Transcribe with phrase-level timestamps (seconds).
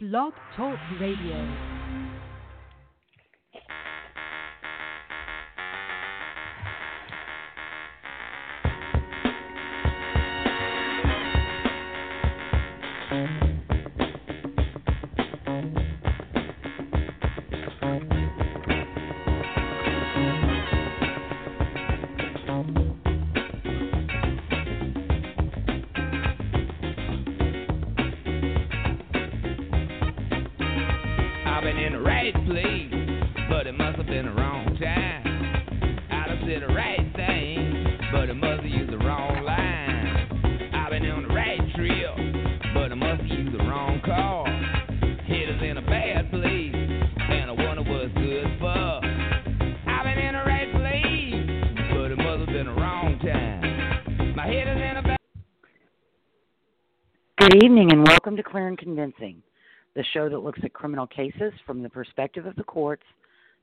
[0.00, 1.34] Blog Talk Radio.
[13.10, 13.47] I've
[57.50, 59.42] Good evening and welcome to Clear and Convincing,
[59.94, 63.04] the show that looks at criminal cases from the perspective of the courts,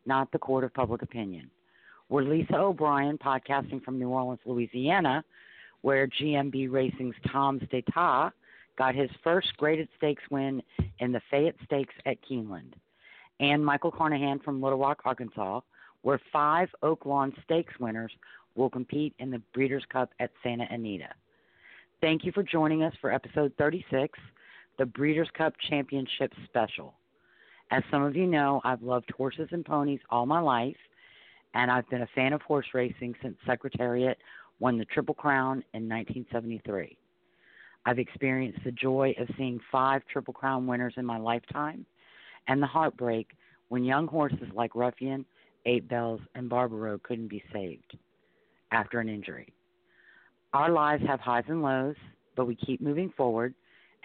[0.07, 1.51] not the court of public opinion.
[2.09, 5.23] We're Lisa O'Brien, podcasting from New Orleans, Louisiana,
[5.81, 8.31] where GMB Racing's Tom's d'Etat
[8.75, 10.63] got his first graded stakes win
[10.97, 12.73] in the Fayette Stakes at Keeneland,
[13.39, 15.59] and Michael Carnahan from Little Rock, Arkansas,
[16.01, 18.11] where five Oaklawn Stakes winners
[18.55, 21.09] will compete in the Breeders' Cup at Santa Anita.
[22.01, 24.19] Thank you for joining us for episode 36,
[24.77, 26.93] the Breeders' Cup Championship Special.
[27.71, 30.75] As some of you know, I've loved horses and ponies all my life,
[31.53, 34.17] and I've been a fan of horse racing since Secretariat
[34.59, 36.97] won the Triple Crown in 1973.
[37.85, 41.85] I've experienced the joy of seeing five Triple Crown winners in my lifetime,
[42.47, 43.29] and the heartbreak
[43.69, 45.25] when young horses like Ruffian,
[45.65, 47.97] Eight Belles, and Barbaro couldn't be saved
[48.71, 49.53] after an injury.
[50.55, 51.97] Our lives have highs and lows,
[52.37, 53.53] but we keep moving forward,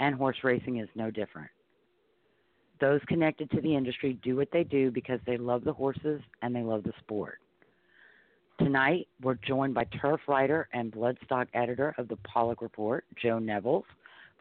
[0.01, 1.49] and horse racing is no different.
[2.81, 6.53] Those connected to the industry do what they do because they love the horses and
[6.53, 7.39] they love the sport.
[8.59, 13.85] Tonight, we're joined by turf writer and bloodstock editor of the Paulick Report, Joe Nevills,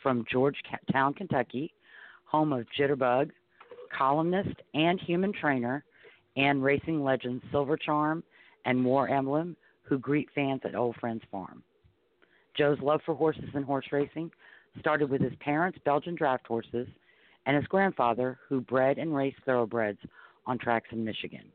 [0.01, 1.71] from Georgetown, Kentucky,
[2.25, 3.29] home of Jitterbug,
[3.95, 5.83] columnist and human trainer,
[6.37, 8.23] and racing legends Silver Charm
[8.65, 11.61] and War Emblem, who greet fans at Old Friends Farm.
[12.59, 14.29] Joe's love for horses and horse racing
[14.79, 16.89] started with his parents' Belgian draft horses
[17.45, 19.99] and his grandfather, who bred and raced thoroughbreds
[20.45, 21.45] on tracks in Michigan.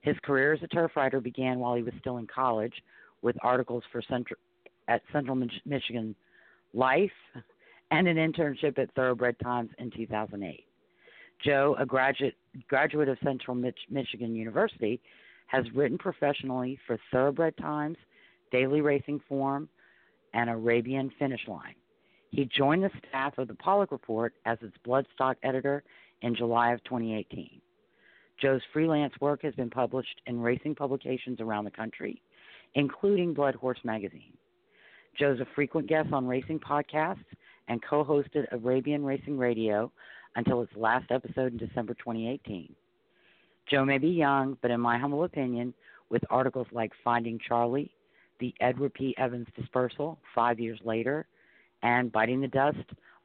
[0.00, 2.74] His career as a turf writer began while he was still in college
[3.22, 4.02] with articles for
[4.88, 6.16] at Central Mich- Michigan
[6.74, 7.12] Life
[7.92, 10.64] and an internship at Thoroughbred Times in 2008.
[11.44, 12.34] Joe, a graduate
[12.66, 15.00] graduate of Central Mich- Michigan University,
[15.46, 17.96] has written professionally for Thoroughbred Times,
[18.50, 19.68] Daily Racing Form,
[20.36, 21.74] and Arabian Finish Line.
[22.30, 25.82] He joined the staff of the Paulick Report as its bloodstock editor
[26.20, 27.60] in July of 2018.
[28.40, 32.20] Joe's freelance work has been published in racing publications around the country,
[32.74, 34.34] including Blood Horse Magazine.
[35.18, 37.24] Joe's a frequent guest on racing podcasts
[37.68, 39.90] and co hosted Arabian Racing Radio
[40.36, 42.74] until its last episode in December 2018.
[43.70, 45.72] Joe may be young, but in my humble opinion,
[46.10, 47.90] with articles like Finding Charlie,
[48.40, 49.14] the Edward P.
[49.18, 51.26] Evans dispersal five years later,
[51.82, 52.78] and Biting the Dust,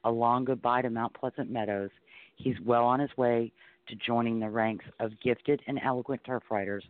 [0.04, 1.90] a long goodbye to Mount Pleasant Meadows,
[2.36, 3.52] he's well on his way
[3.88, 6.84] to joining the ranks of gifted and eloquent turf writers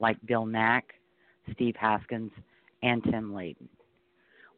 [0.00, 0.94] like Bill Nack,
[1.52, 2.32] Steve Haskins,
[2.82, 3.68] and Tim Layden.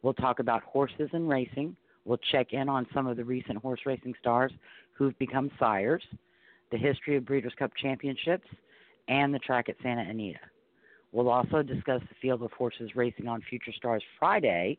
[0.01, 1.75] We'll talk about horses and racing.
[2.05, 4.51] We'll check in on some of the recent horse racing stars
[4.93, 6.03] who've become sires,
[6.71, 8.47] the history of Breeders' Cup championships,
[9.07, 10.39] and the track at Santa Anita.
[11.11, 14.77] We'll also discuss the field of horses racing on Future Stars Friday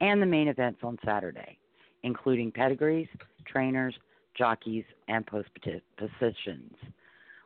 [0.00, 1.58] and the main events on Saturday,
[2.02, 3.08] including pedigrees,
[3.46, 3.94] trainers,
[4.36, 5.48] jockeys, and post
[5.96, 6.74] positions.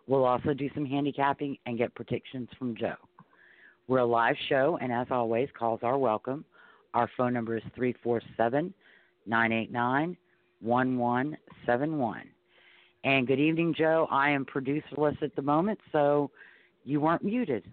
[0.06, 2.96] We'll also do some handicapping and get predictions from Joe.
[3.86, 6.44] We're a live show, and as always, calls are welcome.
[6.94, 8.72] Our phone number is 347
[9.26, 10.16] 989
[10.60, 12.22] 1171.
[13.04, 14.08] And good evening, Joe.
[14.10, 16.30] I am producerless at the moment, so
[16.84, 17.64] you weren't muted.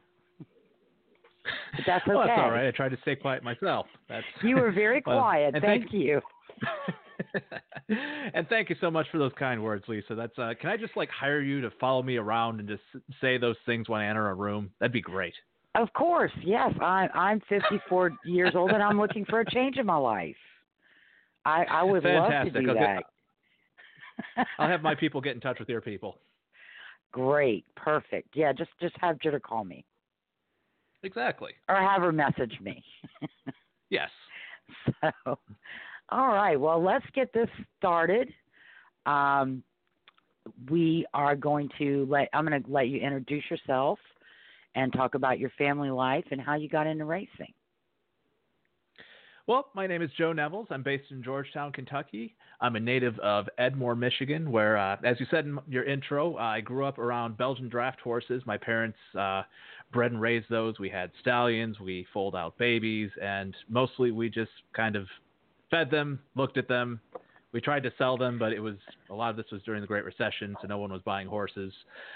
[1.75, 2.15] But that's okay.
[2.15, 2.67] Well, that's all right.
[2.67, 3.85] I tried to stay quiet myself.
[4.09, 5.53] That's You were very quiet.
[5.55, 6.21] and thank, thank- you.
[8.33, 10.15] and thank you so much for those kind words, Lisa.
[10.15, 12.81] That's uh, can I just like hire you to follow me around and just
[13.21, 14.69] say those things when I enter a room?
[14.79, 15.33] That'd be great.
[15.75, 16.71] Of course, yes.
[16.81, 20.35] I, I'm 54 years old, and I'm looking for a change in my life.
[21.45, 22.53] I, I would Fantastic.
[22.53, 22.99] love to do Okay.
[24.37, 24.47] that.
[24.57, 26.17] I'll have my people get in touch with your people.
[27.11, 28.29] Great, perfect.
[28.33, 29.83] Yeah, just just have Jitter call me
[31.05, 31.51] Exactly.
[31.69, 32.83] or have her message me.
[33.91, 34.09] Yes.
[34.99, 35.37] so,
[36.09, 36.59] all right.
[36.59, 37.47] Well, let's get this
[37.77, 38.33] started.
[39.05, 39.63] Um,
[40.69, 43.99] we are going to let I'm going to let you introduce yourself
[44.73, 47.53] and talk about your family life and how you got into racing.
[49.47, 50.65] Well, my name is Joe Nevills.
[50.71, 52.35] I'm based in Georgetown, Kentucky.
[52.61, 56.61] I'm a native of Edmore, Michigan, where, uh, as you said in your intro, I
[56.61, 58.41] grew up around Belgian draft horses.
[58.47, 59.43] My parents uh,
[59.91, 60.79] bred and raised those.
[60.79, 65.07] We had stallions, we foaled out babies, and mostly we just kind of
[65.71, 66.99] fed them, looked at them.
[67.51, 68.75] We tried to sell them, but it was
[69.09, 71.73] a lot of this was during the Great Recession, so no one was buying horses.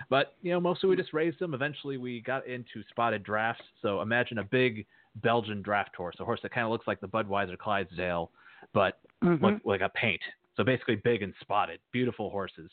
[0.10, 1.54] But you know, mostly we just raised them.
[1.54, 3.63] Eventually, we got into spotted drafts.
[3.81, 4.86] So imagine a big
[5.18, 8.31] Belgian draft horse, a horse that kind of looks like the Budweiser Clydesdale,
[8.74, 9.42] but Mhm.
[9.42, 10.21] look like a paint.
[10.57, 12.69] So basically, big and spotted, beautiful horses.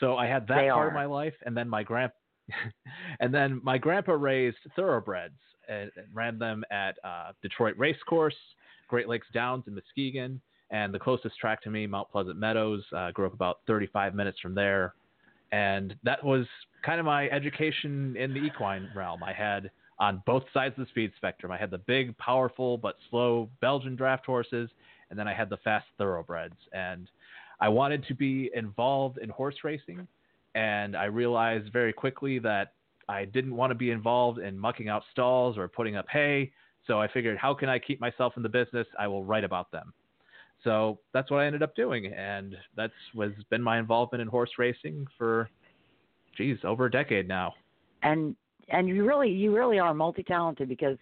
[0.00, 0.88] So I had that They part are.
[0.88, 2.10] of my life, and then my grand,
[3.20, 5.34] and then my grandpa raised thoroughbreds
[5.68, 8.36] and, and ran them at uh, Detroit Racecourse,
[8.88, 10.40] Great Lakes Downs in Muskegon,
[10.70, 12.82] and the closest track to me, Mount Pleasant Meadows.
[12.94, 14.94] Uh, grew up about 35 minutes from there,
[15.52, 16.46] and that was
[16.84, 19.22] kind of my education in the equine realm.
[19.22, 21.50] I had on both sides of the speed spectrum.
[21.50, 24.68] I had the big, powerful but slow Belgian draft horses,
[25.10, 26.56] and then I had the fast thoroughbreds.
[26.72, 27.08] And
[27.60, 30.06] I wanted to be involved in horse racing,
[30.56, 32.72] and I realized very quickly that
[33.08, 36.50] I didn't want to be involved in mucking out stalls or putting up hay.
[36.86, 38.86] So I figured, how can I keep myself in the business?
[38.98, 39.92] I will write about them.
[40.64, 44.50] So that's what I ended up doing, and that's was been my involvement in horse
[44.56, 45.50] racing for,
[46.36, 47.52] geez, over a decade now.
[48.02, 48.34] and
[48.68, 50.96] and you really you really are multi talented because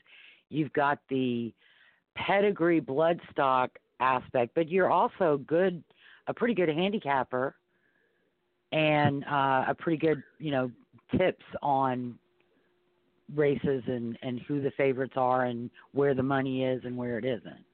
[0.51, 1.55] you've got the
[2.17, 3.69] pedigree bloodstock
[4.01, 5.83] aspect, but you're also good
[6.27, 7.55] a pretty good handicapper
[8.75, 10.71] and uh, a pretty good you know
[11.17, 12.19] tips on
[13.35, 17.25] races and and who the favorites are and where the money is and where it
[17.25, 17.65] isn't.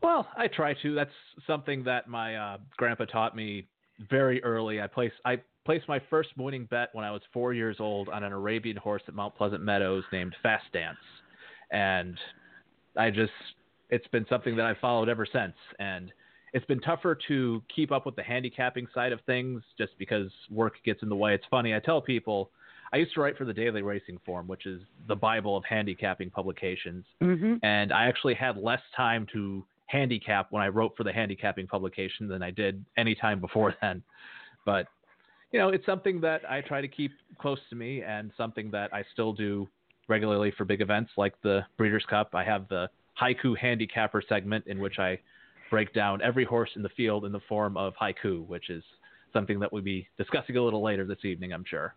[0.00, 0.94] Well, I try to.
[0.94, 1.10] That's
[1.46, 3.66] something that my uh, grandpa taught me
[4.08, 4.80] very early.
[4.80, 8.22] I placed I placed my first winning bet when I was four years old on
[8.22, 10.96] an Arabian horse at Mount Pleasant Meadows named Fast Dance,
[11.72, 12.16] and
[12.96, 13.32] I just
[13.90, 15.54] it's been something that I've followed ever since.
[15.80, 16.12] And
[16.52, 20.74] it's been tougher to keep up with the handicapping side of things just because work
[20.84, 21.34] gets in the way.
[21.34, 21.74] It's funny.
[21.74, 22.50] I tell people
[22.92, 26.30] I used to write for the Daily Racing Form, which is the Bible of handicapping
[26.30, 27.56] publications Mm-hmm.
[27.62, 32.28] and I actually had less time to handicap when I wrote for the handicapping publication
[32.28, 34.02] than I did any time before then.
[34.64, 34.86] But
[35.52, 38.92] you know, it's something that I try to keep close to me and something that
[38.92, 39.66] I still do
[40.06, 42.34] regularly for big events like the Breeders' Cup.
[42.34, 42.88] I have the
[43.20, 45.18] haiku handicapper segment in which I
[45.70, 48.82] break down every horse in the field in the form of haiku, which is
[49.32, 51.94] something that we'll be discussing a little later this evening, I'm sure.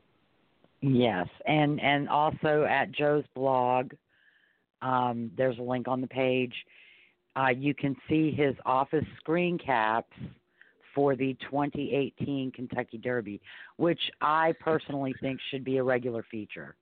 [0.82, 3.92] Yes, and and also at Joe's blog,
[4.82, 6.54] um, there's a link on the page.
[7.36, 10.12] Uh, you can see his office screen caps
[10.94, 13.40] for the 2018 Kentucky Derby,
[13.78, 16.76] which I personally think should be a regular feature.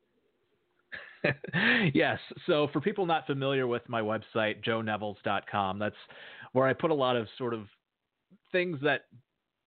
[1.93, 2.17] yes.
[2.47, 5.95] So for people not familiar with my website, joenevills.com, that's
[6.53, 7.67] where I put a lot of sort of
[8.51, 9.01] things that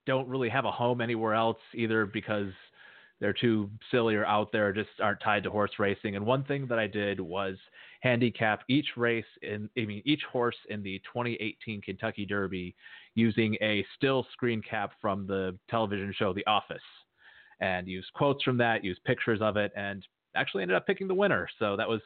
[0.07, 2.53] don't really have a home anywhere else, either because
[3.21, 6.17] they're too silly or out there, just aren't tied to horse racing.
[6.17, 7.57] And one thing that I did was
[8.01, 12.75] handicap each race in, I mean, each horse in the 2018 Kentucky Derby
[13.15, 16.83] using a still screen cap from the television show The Office,
[17.61, 21.15] and use quotes from that, use pictures of it, and actually ended up picking the
[21.15, 21.47] winner.
[21.61, 22.01] So that was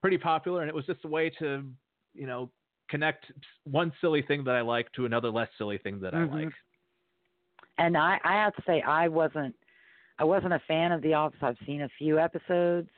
[0.00, 1.64] pretty popular, and it was just a way to,
[2.14, 2.48] you know,
[2.88, 3.26] connect
[3.64, 6.30] one silly thing that I like to another less silly thing that Mhm.
[6.30, 6.52] I like.
[7.78, 9.54] And I, I have to say, I wasn't,
[10.18, 11.38] I wasn't a fan of The Office.
[11.42, 12.88] I've seen a few episodes,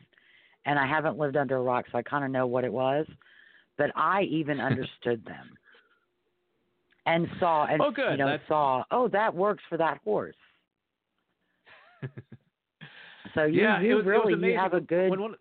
[0.67, 3.07] and I haven't lived under a rock, so I kind of know what it was.
[3.79, 5.57] But I even understood them,
[7.07, 8.11] and saw, and Oh, good.
[8.13, 10.37] you know, That's- saw, oh, that works for that horse.
[13.35, 15.35] So you, yeah, you it was, it was really you have a good When one,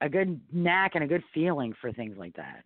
[0.00, 2.62] a good knack and a good feeling for things like that.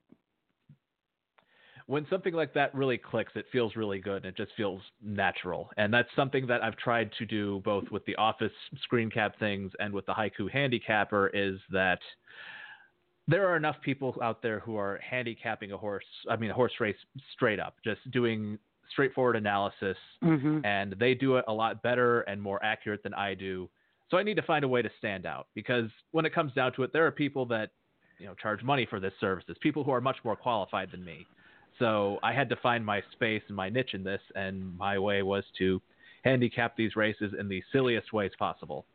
[1.87, 5.71] When something like that really clicks, it feels really good and it just feels natural.
[5.77, 8.53] And that's something that I've tried to do both with the office
[8.83, 12.01] screen cap things and with the haiku handicapper is that
[13.29, 16.73] there are enough people out there who are handicapping a horse, I mean, a horse
[16.81, 16.97] race
[17.33, 18.59] straight up, just doing
[18.91, 19.97] straightforward analysis.
[20.23, 23.69] hmm And they do it a lot better and more accurate than I do.
[24.11, 26.73] So I need to find a way to stand out because when it comes down
[26.75, 27.71] to it, there are people that,
[28.19, 31.27] you know, charge money for this services, people who are much more qualified than me.
[31.79, 35.23] So I had to find my space and my niche in this, and my way
[35.23, 35.81] was to
[36.25, 38.87] handicap these races in the silliest ways possible.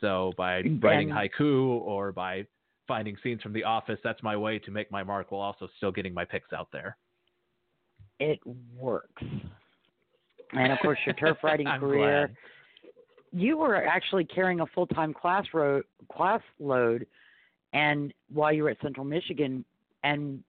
[0.00, 2.46] So by writing haiku or by
[2.88, 5.92] finding scenes from The Office, that's my way to make my mark while also still
[5.92, 6.96] getting my picks out there.
[8.18, 8.40] It
[8.76, 9.22] works.
[10.52, 12.28] and of course your turf riding career.
[12.28, 12.36] glad.
[13.32, 15.82] You were actually carrying a full time class ro-
[16.12, 17.06] class load,
[17.72, 19.64] and while you were at Central Michigan,
[20.02, 20.42] and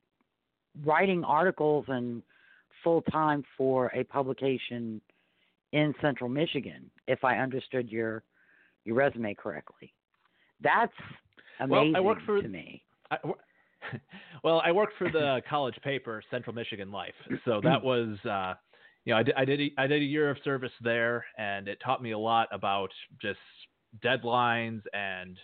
[0.85, 2.21] writing articles and
[2.83, 5.01] full time for a publication
[5.71, 8.23] in Central Michigan, if I understood your
[8.83, 9.93] your resume correctly.
[10.61, 10.91] That's
[11.59, 12.81] Well, I amazing for- to me.
[13.11, 13.17] I,
[14.43, 17.13] well, I worked for the college paper Central Michigan Life,
[17.45, 18.53] so that was uh,
[19.05, 21.67] you know I did I did a, I did a year of service there, and
[21.67, 22.89] it taught me a lot about
[23.21, 23.39] just
[24.03, 25.37] deadlines and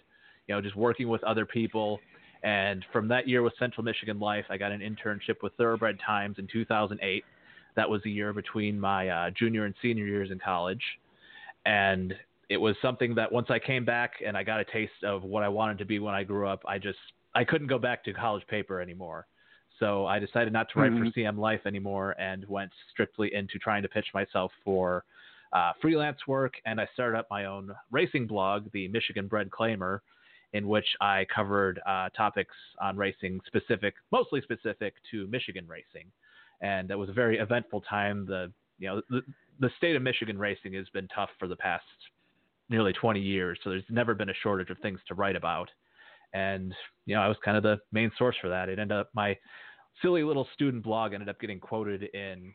[0.47, 1.99] you know just working with other people.
[2.43, 6.37] And from that year with Central Michigan Life, I got an internship with Thoroughbred Times
[6.39, 7.23] in 2008.
[7.75, 10.81] That was the year between my uh, junior and senior years in college,
[11.65, 12.13] and
[12.49, 15.43] it was something that once I came back and I got a taste of what
[15.43, 16.97] I wanted to be when I grew up, I just
[17.35, 19.27] I couldn't go back to college paper anymore.
[19.79, 21.05] So I decided not to write Mhm.
[21.05, 25.03] for CM Life anymore and went strictly into trying to pitch myself for
[25.53, 26.55] uh, freelance work.
[26.65, 29.99] And I started up my own racing blog, the Michigan Bred Claimer,
[30.57, 36.11] in which I covered uh, topics on racing specific, mostly specific to Michigan racing.
[36.61, 38.25] And that was a very eventful time.
[38.25, 39.21] The you know the,
[39.59, 41.83] the state of Michigan racing has been tough for the past
[42.69, 45.69] nearly 20 years, so there's never been a shortage of things to write about.
[46.33, 46.73] And
[47.05, 48.67] you know, I was kind of the main source for that.
[48.67, 49.37] It ended up my
[50.01, 52.53] silly little student blog ended up getting quoted in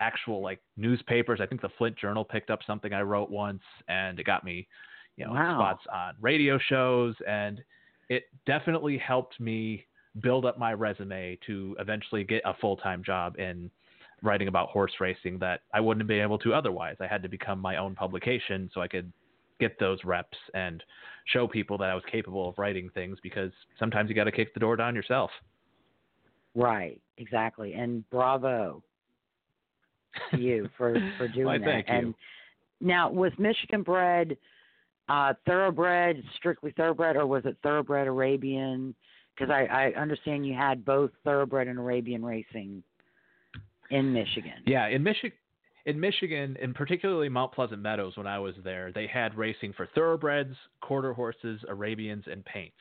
[0.00, 1.40] actual like newspapers.
[1.42, 4.68] I think the Flint Journal picked up something I wrote once, and it got me,
[5.18, 5.58] you know, Wow.
[5.58, 7.62] spots on radio shows, and
[8.08, 9.84] it definitely helped me
[10.20, 13.70] build up my resume to eventually get a full time job in
[14.22, 16.96] writing about horse racing that I wouldn't have been able to otherwise.
[17.00, 19.12] I had to become my own publication so I could
[19.60, 20.82] get those reps and
[21.26, 24.54] show people that I was capable of writing things because sometimes you got to kick
[24.54, 25.30] the door down yourself.
[26.54, 27.74] Right, exactly.
[27.74, 28.82] And bravo
[30.30, 31.84] to you for for doing Why, that.
[31.88, 32.14] And
[32.80, 34.36] now, with Michigan bred
[35.08, 38.94] uh, thoroughbred, strictly thoroughbred, or was it thoroughbred Arabian?
[39.34, 42.82] Because I, I understand you had both thoroughbred and Arabian racing
[43.90, 44.62] in Michigan.
[44.66, 45.38] Yeah, in Michigan,
[45.86, 49.88] in Michigan, and particularly Mount Pleasant Meadows, when I was there, they had racing for
[49.94, 52.76] thoroughbreds, quarter horses, Arabians, and paints.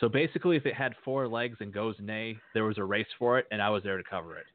[0.00, 3.38] So basically, if it had four legs and goes nay, there was a race for
[3.38, 4.46] it, and I was there to cover it.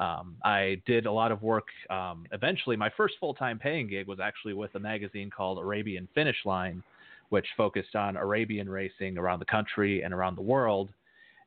[0.00, 1.68] Um, I did a lot of work.
[1.90, 6.38] Um, eventually, my first full-time paying gig was actually with a magazine called Arabian Finish
[6.44, 6.82] Line,
[7.28, 10.88] which focused on Arabian racing around the country and around the world.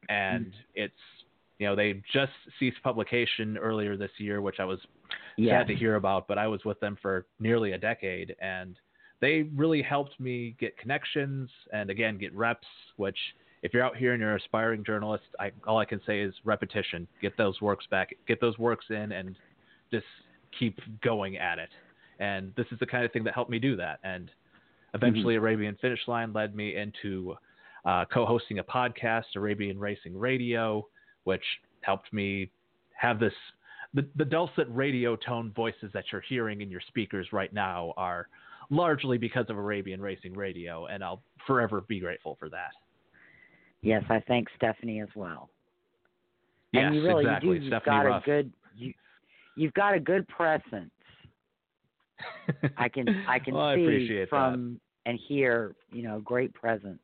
[0.07, 0.93] And it's
[1.57, 4.79] you know they just ceased publication earlier this year, which I was
[5.35, 5.51] Yes.
[5.51, 8.75] sad to hear about, but I was with them for nearly a decade and
[9.23, 12.67] they really helped me get connections and again get reps,
[12.97, 13.17] which
[13.63, 16.33] if you're out here and you're an aspiring journalist, I, all I can say is
[16.43, 17.07] repetition.
[17.21, 19.35] Get those works back, get those works in and
[19.91, 20.05] just
[20.59, 21.69] keep going at it.
[22.19, 23.99] And this is the kind of thing that helped me do that.
[24.03, 24.29] And
[24.93, 27.35] eventually Arabian Finish Line led me into
[27.85, 30.85] uh, co-hosting a podcast, Arabian Racing Radio,
[31.23, 31.43] which
[31.81, 32.51] helped me
[32.95, 33.33] have this
[33.93, 38.27] the, the dulcet radio tone voices that you're hearing in your speakers right now are
[38.71, 42.71] largely because of Arabian Racing Radio, and I'll forever be grateful for that.
[43.83, 45.49] Yes, I thank Stephanie as well.
[46.71, 47.49] Yes, and you really exactly.
[47.49, 47.65] you do.
[47.65, 48.23] You've Stephanie got Ruff.
[48.23, 48.93] a good you,
[49.55, 50.89] you've got a good presence.
[52.77, 57.01] I can I can Well, I see appreciate from and hear, you know, great presence.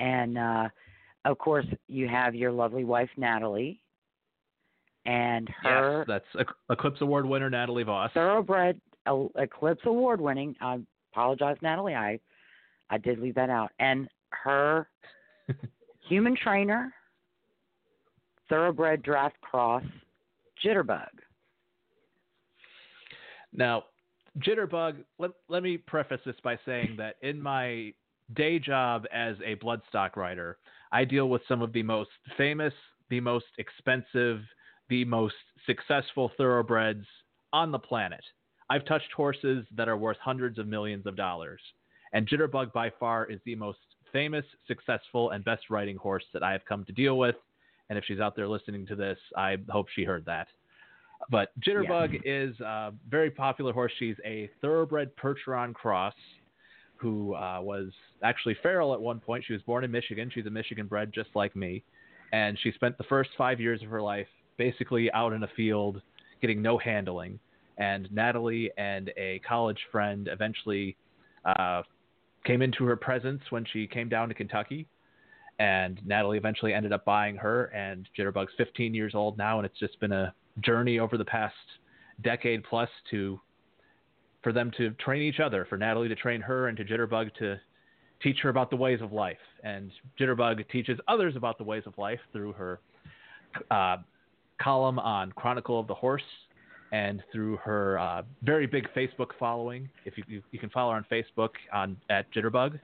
[0.00, 0.68] And uh
[1.24, 3.80] of course you have your lovely wife Natalie
[5.06, 8.10] and her Yes, that's Eclipse Award winner Natalie Voss.
[8.14, 8.80] thoroughbred
[9.36, 10.56] Eclipse Award winning.
[10.60, 10.80] I
[11.12, 11.94] apologize, Natalie.
[11.94, 12.18] I
[12.90, 13.70] I did leave that out.
[13.78, 14.88] And her
[16.08, 16.92] human trainer,
[18.48, 19.84] thoroughbred draft cross,
[20.64, 21.08] Jitterbug.
[23.52, 23.84] Now,
[24.38, 27.92] Jitterbug, let, let me preface this by saying that in my
[28.34, 30.58] day job as a bloodstock writer,
[30.92, 32.74] I deal with some of the most famous,
[33.10, 34.40] the most expensive,
[34.88, 35.34] the most
[35.66, 37.04] successful thoroughbreds
[37.52, 38.22] on the planet.
[38.70, 41.60] I've touched horses that are worth hundreds of millions of dollars,
[42.12, 43.78] and Jitterbug by far is the most
[44.12, 47.36] famous, successful, and best riding horse that I have come to deal with.
[47.90, 50.48] And if she's out there listening to this, I hope she heard that.
[51.30, 53.92] But Jitterbug is a very popular horse.
[53.98, 56.14] She's a thoroughbred Percheron cross
[56.96, 57.88] who uh, was
[58.22, 59.44] actually feral at one point.
[59.46, 60.30] She was born in Michigan.
[60.32, 61.82] She's a Michigan bred just like me.
[62.32, 64.26] And she spent the first five years of her life
[64.58, 66.02] basically out in a field
[66.40, 67.38] getting no handling.
[67.78, 70.96] And Natalie and a college friend eventually
[71.44, 71.82] uh,
[72.48, 74.88] came into her presence when she came down to Kentucky.
[75.58, 77.66] And Natalie eventually ended up buying her.
[77.66, 81.54] And Jitterbug's 15 years old now, and it's just been a journey over the past
[82.22, 83.38] decade plus to
[84.42, 87.56] for them to train each other, for Natalie to train her and to Jitterbug to
[88.22, 89.36] teach her about the ways of life.
[89.64, 92.80] And Jitterbug teaches others about the ways of life through her
[93.70, 93.96] uh,
[94.62, 96.22] column on Chronicle of the Horse
[96.92, 99.88] and through her uh, very big Facebook following.
[100.04, 102.78] If you, you, you can follow her on Facebook on at Jitterbug,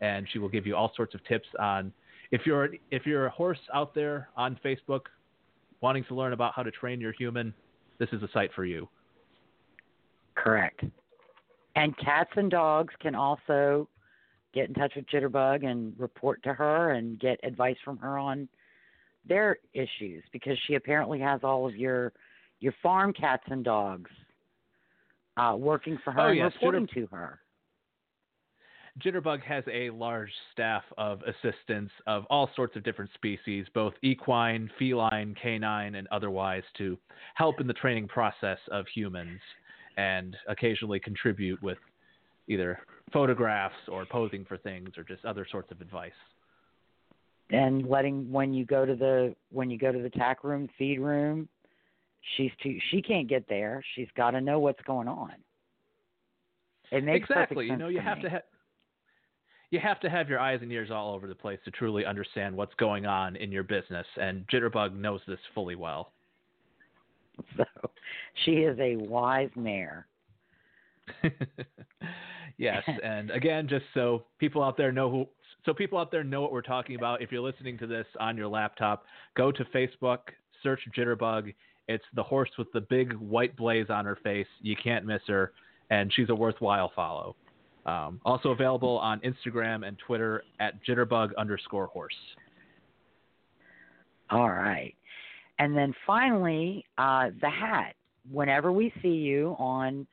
[0.00, 1.92] and she will give you all sorts of tips on
[2.32, 5.02] if you're if you're a horse out there on Facebook
[5.80, 7.52] wanting to learn about how to train your human,
[7.98, 8.88] this is a site for you.
[10.34, 10.84] Correct.
[11.76, 13.88] And cats and dogs can also
[14.54, 18.48] get in touch with Jitterbug and report to her and get advice from her on
[19.26, 22.12] their issues because she apparently has all of your
[22.62, 24.10] your farm cats and dogs
[25.36, 26.52] uh, working for her oh, and yes.
[26.54, 27.40] reporting to her.
[29.02, 34.70] Jitterbug has a large staff of assistants of all sorts of different species, both equine,
[34.78, 36.98] feline, canine, and otherwise, to
[37.34, 39.40] help in the training process of humans
[39.96, 41.78] and occasionally contribute with
[42.48, 42.78] either
[43.12, 46.12] photographs or posing for things or just other sorts of advice.
[47.50, 51.00] And letting when you go to the when you go to the tack room, feed
[51.00, 51.48] room,
[52.36, 53.82] she's too she can't get there.
[53.94, 55.32] She's got to know what's going on.
[56.90, 57.66] It makes exactly.
[57.66, 58.22] You know, you sense have me.
[58.24, 58.42] to have
[59.70, 62.54] you have to have your eyes and ears all over the place to truly understand
[62.54, 66.12] what's going on in your business, and Jitterbug knows this fully well.
[67.56, 67.64] So
[68.44, 70.06] she is a wise mare.
[72.58, 75.26] yes, and again, just so people out there know who,
[75.64, 77.22] so people out there know what we're talking about.
[77.22, 80.18] If you're listening to this on your laptop, go to Facebook,
[80.62, 81.54] search Jitterbug.
[81.88, 84.46] It's the horse with the big white blaze on her face.
[84.60, 85.52] You can't miss her,
[85.90, 87.36] and she's a worthwhile follow.
[87.84, 92.14] Um, also available on Instagram and Twitter at jitterbug underscore horse.
[94.30, 94.94] All right.
[95.58, 97.94] And then finally, uh, the hat.
[98.30, 100.06] Whenever we see you on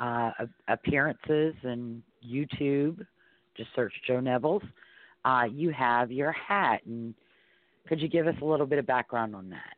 [0.00, 0.32] uh,
[0.66, 3.06] appearances and YouTube,
[3.56, 4.62] just search Joe Nevills,
[5.24, 6.80] uh, you have your hat.
[6.84, 7.14] And
[7.88, 9.76] could you give us a little bit of background on that?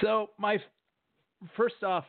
[0.00, 0.58] So my
[1.56, 2.04] first off,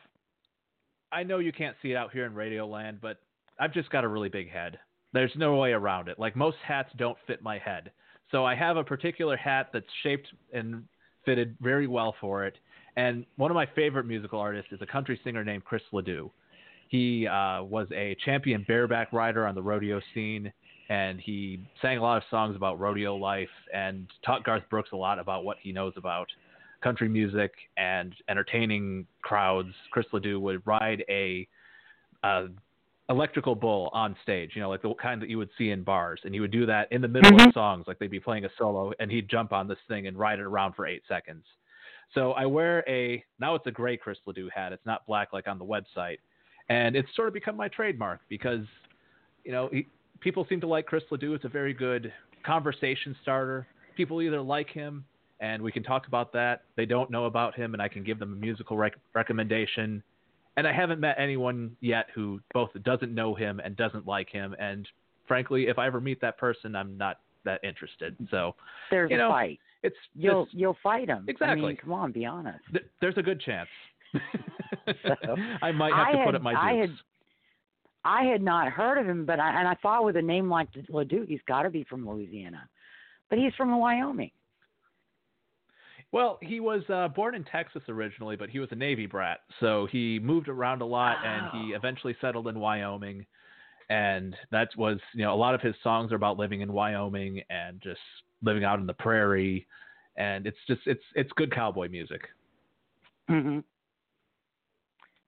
[1.12, 3.18] I know you can't see it out here in Radio Land, but
[3.58, 4.78] I've just got a really big head.
[5.12, 6.18] There's no way around it.
[6.18, 7.92] Like most hats don't fit my head.
[8.30, 10.84] So I have a particular hat that's shaped and
[11.24, 12.58] fitted very well for it.
[12.96, 16.30] And one of my favorite musical artists is a country singer named Chris Ledoux.
[16.88, 20.52] He uh, was a champion bareback rider on the rodeo scene,
[20.88, 24.96] and he sang a lot of songs about rodeo life and taught Garth Brooks a
[24.96, 26.26] lot about what he knows about
[26.82, 29.72] country music and entertaining crowds.
[29.90, 31.46] Chris Ledoux would ride a,
[32.22, 32.46] a
[33.08, 36.20] electrical bull on stage, you know, like the kind that you would see in bars,
[36.24, 37.46] and he would do that in the middle Mhm.
[37.48, 40.18] of songs, like they'd be playing a solo, and he'd jump on this thing and
[40.18, 41.44] ride it around for eight seconds.
[42.14, 44.72] So I wear a now it's a gray Chris Ledoux hat.
[44.72, 46.18] It's not black like on the website,
[46.68, 48.66] and it's sort of become my trademark because,
[49.44, 49.86] you know, he,
[50.20, 51.34] people seem to like Chris Ledoux.
[51.34, 52.12] It's a very good
[52.44, 53.66] conversation starter.
[53.96, 55.04] People either like him
[55.40, 56.62] and we can talk about that.
[56.76, 60.02] They don't know about him, and I can give them a musical rec- recommendation.
[60.56, 64.56] And I haven't met anyone yet who both doesn't know him and doesn't like him.
[64.58, 64.88] And
[65.28, 68.16] frankly, if I ever meet that person, I'm not that interested.
[68.30, 68.56] So
[68.90, 69.60] There's You a know, fight.
[69.84, 71.24] it's You'll just, you'll fight him.
[71.28, 71.66] I Exactly.
[71.68, 72.58] mean, come on, be honest.
[72.72, 73.68] th- there's a good chance.
[74.12, 76.96] So, I might have I to had- put up my I had-
[78.04, 80.68] I had not heard of him, but I, and I thought with a name like
[80.88, 82.68] Ledoux, he's got to be from Louisiana,
[83.28, 84.30] but he's from Wyoming.
[86.10, 89.86] Well, he was uh, born in Texas originally, but he was a Navy brat, so
[89.92, 93.26] he moved around a lot, and he eventually settled in Wyoming.
[93.90, 97.42] And that was, you know, a lot of his songs are about living in Wyoming
[97.50, 98.00] and just
[98.42, 99.66] living out in the prairie,
[100.16, 102.22] and it's just it's it's good cowboy music.
[103.28, 103.58] hmm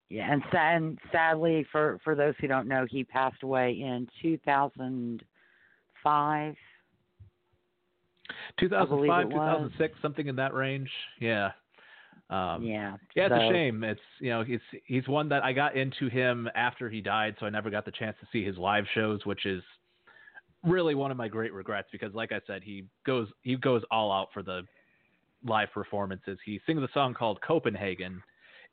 [0.08, 6.54] Yeah, and, and sadly, for for those who don't know, he passed away in 2005.
[8.58, 9.32] 2005, it was.
[9.32, 10.90] 2006, something in that range.
[11.20, 11.50] Yeah.
[12.30, 13.82] Um, yeah, Yeah, it's so, a shame.
[13.82, 17.46] It's you know he's he's one that I got into him after he died, so
[17.46, 19.62] I never got the chance to see his live shows, which is
[20.62, 24.12] really one of my great regrets because, like I said, he goes he goes all
[24.12, 24.62] out for the
[25.44, 26.38] live performances.
[26.44, 28.22] He sings a song called Copenhagen,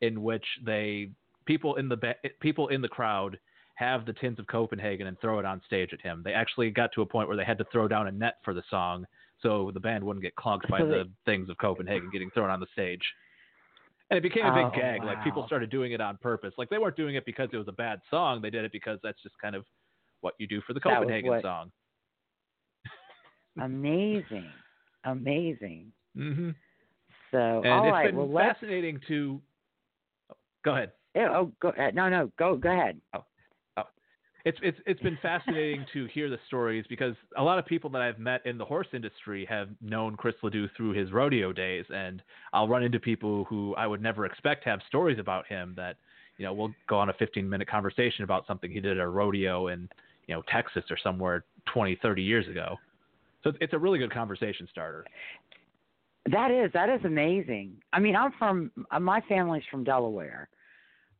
[0.01, 1.09] in which they
[1.45, 1.97] people in the
[2.39, 3.39] people in the crowd
[3.75, 6.21] have the tins of Copenhagen and throw it on stage at him.
[6.23, 8.53] They actually got to a point where they had to throw down a net for
[8.53, 9.05] the song
[9.41, 12.49] so the band wouldn't get clogged by So they- the things of Copenhagen getting thrown
[12.49, 13.03] on the stage.
[14.09, 15.03] And it became a big Oh, gag.
[15.03, 16.53] Like people started doing it on purpose.
[16.57, 18.41] Like they weren't doing it because it was a bad song.
[18.41, 19.65] They did it because that's just kind of
[20.21, 21.71] what you do for the Copenhagen what- song.
[23.59, 24.49] amazing,
[25.03, 25.91] amazing.
[26.15, 26.51] hmm
[27.31, 29.41] So, And all it's right, been well, let's fascinating to.
[30.63, 30.91] Go ahead.
[31.17, 31.95] Oh, go ahead.
[31.95, 32.99] No, no, go go ahead.
[34.47, 38.01] It's it's it's been fascinating to hear the stories because a lot of people that
[38.01, 42.23] I've met in the horse industry have known Chris Ledoux through his rodeo days, and
[42.53, 45.97] I'll run into people who I would never expect to have stories about him that
[46.37, 49.09] you know we'll go on a 15 minute conversation about something he did at a
[49.09, 49.89] rodeo in
[50.27, 52.77] you know Texas or somewhere 20 30 years ago.
[53.43, 55.03] So it's a really good conversation starter.
[56.31, 57.73] That is that is amazing.
[57.91, 60.47] I mean, I'm from my family's from Delaware.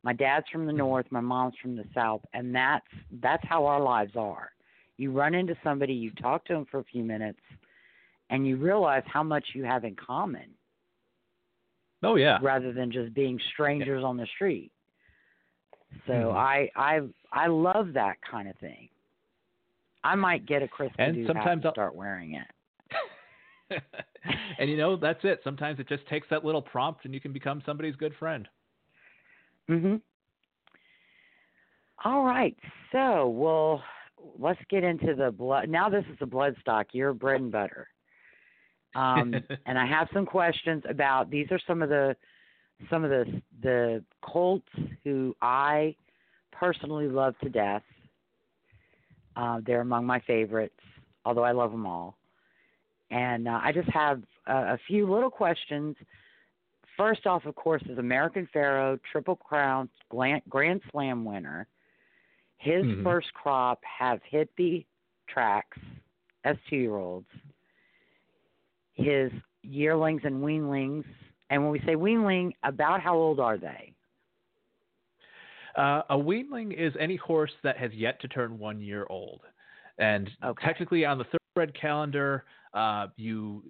[0.04, 2.86] My dad's from the north, my mom's from the south, and that's
[3.20, 4.50] that's how our lives are.
[4.96, 7.40] You run into somebody, you talk to them for a few minutes,
[8.30, 10.50] and you realize how much you have in common.
[12.02, 12.38] Oh yeah.
[12.42, 14.08] Rather than just being strangers yeah.
[14.08, 14.70] on the street.
[16.06, 16.36] So mm-hmm.
[16.36, 17.00] I I
[17.32, 18.88] I love that kind of thing.
[20.04, 23.82] I might get a Christmas and sometimes and start wearing it.
[24.58, 25.40] and you know that's it.
[25.42, 28.48] Sometimes it just takes that little prompt, and you can become somebody's good friend.
[29.68, 30.00] Mhm.
[32.04, 32.56] All right.
[32.92, 33.82] So, well,
[34.38, 35.68] let's get into the blood.
[35.68, 36.86] Now this is the blood bloodstock.
[36.92, 37.88] Your bread and butter.
[38.94, 39.34] Um,
[39.66, 41.30] and I have some questions about.
[41.30, 42.16] These are some of the
[42.90, 44.68] some of the the colts
[45.04, 45.94] who I
[46.52, 47.82] personally love to death.
[49.36, 50.80] Uh, they're among my favorites,
[51.24, 52.16] although I love them all.
[53.10, 55.96] And uh, I just have a, a few little questions
[56.98, 61.68] First off, of course, is American Pharoah, Triple Crown Grand Slam winner.
[62.56, 63.04] His mm-hmm.
[63.04, 64.84] first crop have hit the
[65.28, 65.78] tracks
[66.44, 67.28] as two year olds.
[68.94, 69.30] His
[69.62, 71.04] yearlings and weanlings,
[71.50, 73.92] and when we say weanling, about how old are they?
[75.76, 79.42] Uh, a weanling is any horse that has yet to turn one year old.
[79.98, 80.66] And okay.
[80.66, 83.62] technically, on the thoroughbred calendar, uh, you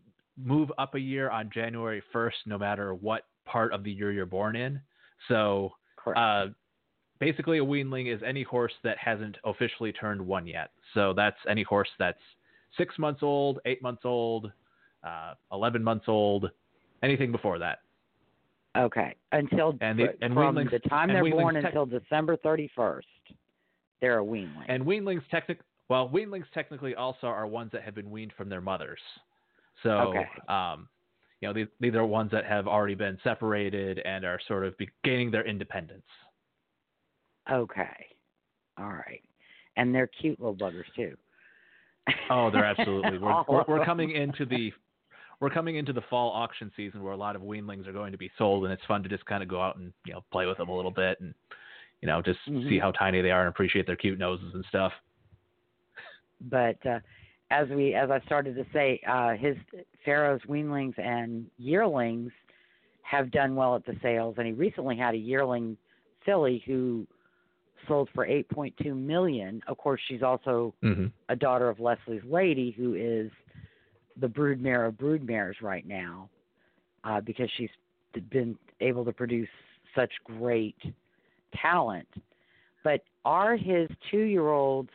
[0.43, 4.27] move up a year on January 1st, no matter what part of the year you're
[4.27, 4.81] born in.
[5.29, 5.73] So,
[6.17, 6.47] uh,
[7.19, 10.71] basically, a weanling is any horse that hasn't officially turned one yet.
[10.95, 12.21] So that's any horse that's
[12.77, 14.53] six months old, eight months old,
[15.05, 16.51] uh, 11 months old,
[17.03, 17.81] anything before that.
[18.77, 23.01] Okay, until and the, and from the time they're born te- until December 31st,
[24.01, 24.67] they're a weanling.
[24.69, 28.61] And weanlings technically, well, weanlings technically also are ones that have been weaned from their
[28.61, 29.01] mothers.
[29.83, 30.27] So, okay.
[30.49, 30.89] um,
[31.41, 34.75] you know, these, these are ones that have already been separated and are sort of
[35.05, 36.03] gaining their independence.
[37.51, 38.07] Okay.
[38.79, 39.23] All right.
[39.77, 41.17] And they're cute little buggers too.
[42.31, 43.19] Oh, they're absolutely.
[43.19, 44.73] We're, we're, we're coming into the
[45.41, 48.19] we're coming into the fall auction season where a lot of weanlings are going to
[48.19, 50.47] be sold, and it's fun to just kind of go out and you know play
[50.47, 51.33] with them a little bit and
[52.01, 52.69] you know just mm-hmm.
[52.69, 54.93] see how tiny they are and appreciate their cute noses and stuff.
[56.41, 57.01] But uh,
[57.51, 59.57] as we as I started to say, uh, his
[60.05, 62.31] Pharoah's weanlings and yearlings
[63.03, 65.77] have done well at the sales, and he recently had a yearling
[66.25, 67.07] filly who
[67.87, 69.63] sold for 8.2 million.
[69.67, 71.07] Of course, she's also mm-hmm.
[71.31, 73.31] a daughter of Leslie's Lady, who is
[74.21, 76.29] the broodmare of broodmares right now,
[77.05, 77.71] uh, because she's
[78.31, 79.49] been able to produce
[79.95, 80.77] such great
[81.57, 82.09] talent.
[82.85, 84.91] But are his two-year-olds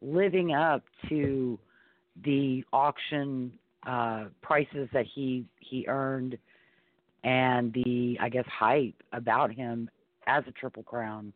[0.00, 1.58] living up to
[2.24, 3.52] the auction
[3.86, 6.38] uh, prices that he he earned
[7.24, 9.90] and the I guess hype about him
[10.26, 11.32] as a Triple Crown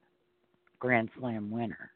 [0.78, 1.90] Grand Slam winner.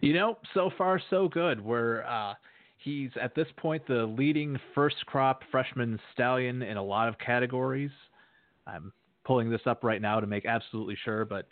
[0.00, 1.62] You know, so far so good.
[1.64, 2.34] Where uh,
[2.78, 7.90] he's at this point the leading first crop freshman stallion in a lot of categories.
[8.66, 8.92] I'm
[9.24, 11.46] pulling this up right now to make absolutely sure, but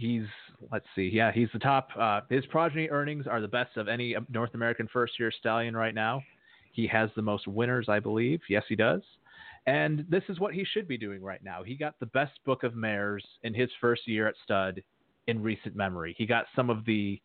[0.00, 0.26] he's
[0.72, 1.88] let's see, yeah, he's the top.
[1.98, 6.22] Uh, his progeny earnings are the best of any North American first-year stallion right now.
[6.72, 8.40] He has the most winners, I believe.
[8.48, 9.02] Yes, he does.
[9.66, 11.62] And this is what he should be doing right now.
[11.62, 14.82] He got the best book of mares in his first year at stud
[15.26, 16.14] in recent memory.
[16.16, 17.20] He got some of the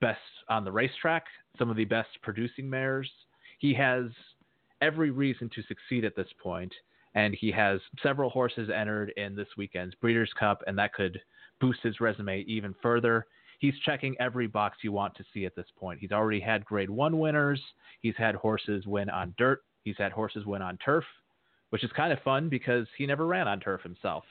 [0.00, 1.24] best on the racetrack,
[1.58, 3.10] some of the best producing mares.
[3.58, 4.06] He has
[4.82, 6.74] every reason to succeed at this point,
[7.14, 11.20] and he has several horses entered in this weekend's Breeders' Cup, and that could
[11.60, 13.26] boost his resume even further.
[13.58, 16.00] He's checking every box you want to see at this point.
[16.00, 17.60] He's already had grade one winners.
[18.00, 19.62] He's had horses win on dirt.
[19.82, 21.04] He's had horses win on turf,
[21.70, 24.24] which is kind of fun because he never ran on turf himself.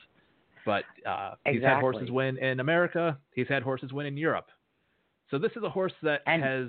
[0.64, 1.52] But uh, exactly.
[1.54, 3.18] he's had horses win in America.
[3.34, 4.48] He's had horses win in Europe.
[5.30, 6.68] So this is a horse that and, has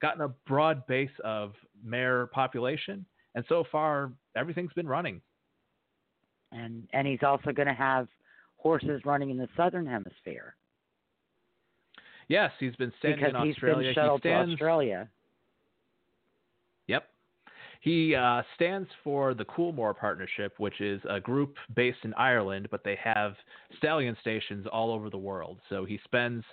[0.00, 5.20] gotten a broad base of mare population, and so far everything's been running.
[6.52, 8.08] And and he's also going to have
[8.60, 10.54] horses running in the southern hemisphere.
[12.28, 13.88] Yes, he's been standing because in he's Australia.
[13.88, 15.08] been shuttled he stands, to Australia.
[16.86, 17.08] Yep.
[17.80, 22.84] He uh, stands for the Coolmore Partnership, which is a group based in Ireland, but
[22.84, 23.34] they have
[23.78, 25.58] stallion stations all over the world.
[25.68, 26.44] So he spends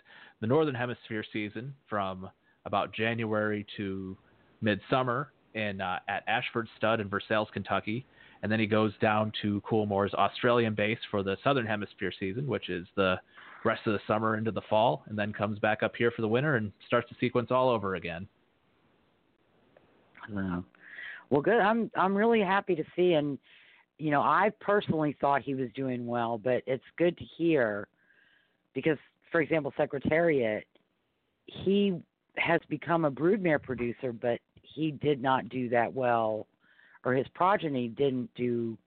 [0.41, 2.29] the Northern Hemisphere season from
[2.65, 4.17] about January to
[4.61, 8.05] midsummer in uh, at Ashford Stud in Versailles, Kentucky,
[8.43, 12.69] and then he goes down to Coolmore's Australian base for the Southern Hemisphere season, which
[12.69, 13.15] is the
[13.63, 16.28] rest of the summer into the fall, and then comes back up here for the
[16.28, 18.28] winter and starts the sequence all over again.
[20.30, 20.63] Wow.
[21.30, 21.60] Well, good.
[21.60, 23.38] I'm I'm really happy to see, and
[23.97, 27.88] you know, I personally thought he was doing well, but it's good to hear
[28.73, 28.97] because,
[29.32, 30.65] for example, Secretariat,
[31.45, 31.95] he
[32.38, 36.45] has become a broodmare producer, but he did not do that well,
[37.07, 38.77] or his progeny didn't do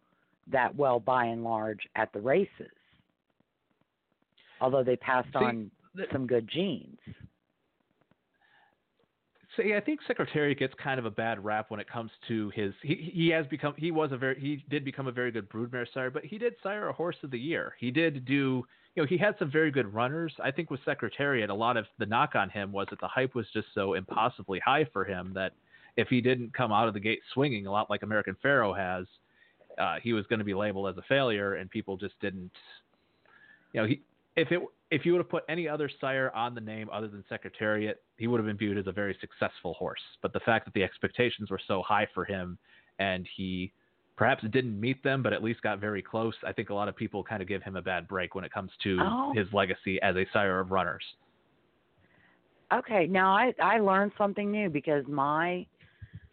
[0.52, 2.70] that well by and large at the races.
[4.60, 5.70] Although they passed See, on
[6.12, 6.98] some good genes.
[9.56, 12.50] So yeah, I think Secretariat gets kind of a bad rap when it comes to
[12.54, 12.74] his.
[12.82, 15.86] He he has become he was a very he did become a very good broodmare
[15.94, 17.74] sire, but he did sire a horse of the year.
[17.80, 20.34] He did do you know he had some very good runners.
[20.44, 23.34] I think with Secretariat, a lot of the knock on him was that the hype
[23.34, 25.54] was just so impossibly high for him that
[25.96, 29.06] if he didn't come out of the gate swinging a lot like American Pharoah has,
[29.78, 32.50] uh, he was going to be labeled as a failure, and people just didn't.
[33.72, 34.02] You know, he
[34.36, 37.24] if it if you would have put any other sire on the name other than
[37.28, 40.00] Secretariat, he would have been viewed as a very successful horse.
[40.20, 42.58] But the fact that the expectations were so high for him
[42.98, 43.72] and he
[44.16, 46.96] perhaps didn't meet them, but at least got very close, I think a lot of
[46.96, 49.32] people kind of give him a bad break when it comes to Oh.
[49.32, 51.04] his legacy as a sire of runners.
[52.72, 55.66] Okay, now I I learned something new because my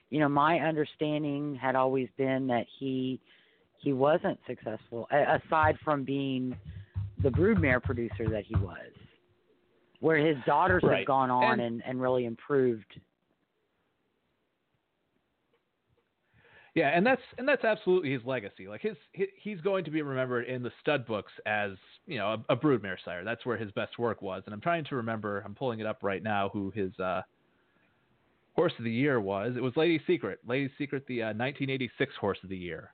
[0.10, 3.20] you know, my understanding had always been that he
[3.80, 6.56] he wasn't successful aside from being
[7.22, 8.92] the broodmare producer that he was.
[10.00, 11.00] Where his daughters Right.
[11.00, 13.00] have gone on And- and, and really improved.
[16.76, 18.68] Yeah, and that's and that's absolutely his legacy.
[18.68, 21.72] Like his, he, he's going to be remembered in the stud books as
[22.06, 23.24] you know a, a broodmare sire.
[23.24, 24.44] That's where his best work was.
[24.46, 25.42] And I'm trying to remember.
[25.44, 26.50] I'm pulling it up right now.
[26.54, 27.24] Who his uh,
[28.58, 29.54] horse of the year was?
[29.56, 30.40] It was Lady Secret.
[30.46, 32.92] Lady Secret, the uh, 1986 horse of the year.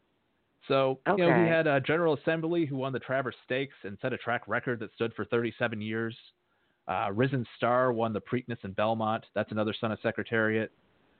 [0.67, 1.43] So you know Okay.
[1.43, 4.79] he had a General Assembly who won the Travers Stakes and set a track record
[4.79, 6.15] that stood for 37 years.
[6.87, 9.25] Uh, Risen Star won the Preakness in Belmont.
[9.35, 10.71] That's another son of Secretariat.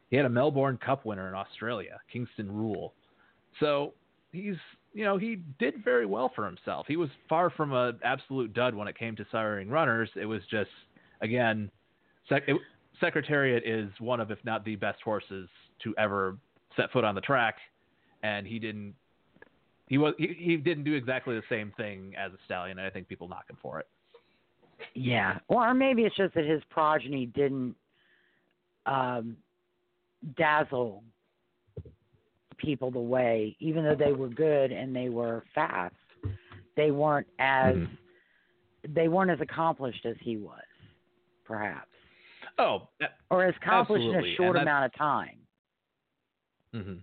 [0.10, 2.94] He had a Melbourne Cup winner in Australia, Kingston Rule.
[3.60, 3.94] So
[4.32, 4.56] he's,
[4.94, 6.86] you know, he did very well for himself.
[6.88, 10.10] He was far from an absolute dud when it came to siring runners.
[10.16, 10.70] It was just,
[11.22, 11.70] again,
[12.30, 12.58] sec- it,
[13.04, 15.50] Secretariat is one of, if not the best horses
[15.84, 16.38] to ever
[16.78, 17.58] set foot on the track,
[18.24, 18.94] and he didn't.
[19.90, 22.90] He was he, he didn't do exactly the same thing as a stallion, and I
[22.90, 23.88] think people knock him for it.
[24.94, 25.40] Yeah.
[25.50, 27.76] Well, or maybe it's just that his progeny didn't
[28.86, 29.38] um,
[30.38, 31.04] dazzle
[32.58, 35.96] people the way, even though they were good and they were fast,
[36.78, 37.98] they weren't as Mhm.
[38.90, 40.64] they weren't as accomplished as he was,
[41.46, 41.93] perhaps,
[42.60, 42.90] Oh,
[43.30, 45.38] or accomplished in a short amount of time.
[46.74, 46.96] hmm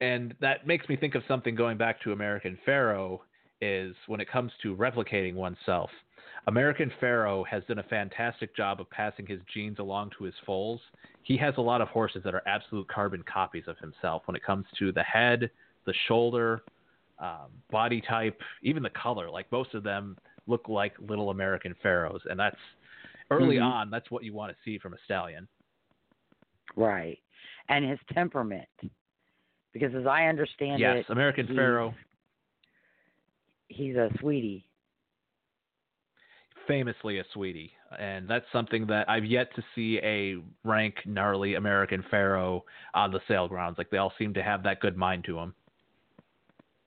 [0.00, 3.18] And that makes me think of something going back to American Pharoah
[3.60, 5.90] is when it comes to replicating oneself.
[6.46, 10.80] American Pharoah has done a fantastic job of passing his genes along to his foals.
[11.22, 14.42] He has a lot of horses that are absolute carbon copies of himself when it
[14.42, 15.50] comes to the head,
[15.84, 16.62] the shoulder,
[17.18, 19.28] um, body type, even the color.
[19.28, 22.56] Like most of them look like little American Pharoahs, and that's
[23.30, 23.64] early Mhm.
[23.64, 23.90] on.
[23.90, 25.48] That's what you want to see from a stallion.
[26.76, 27.18] Right.
[27.68, 28.68] And his temperament.
[29.72, 31.94] Because as I understand yes, it, American he's- Pharaoh.
[33.68, 34.64] he's a sweetie.
[36.66, 42.02] famously a sweetie, and that's something that I've yet to see a rank gnarly American
[42.10, 42.60] Pharoah
[42.92, 43.78] on the sale grounds.
[43.78, 45.54] Like they all seem to have that good mind to them.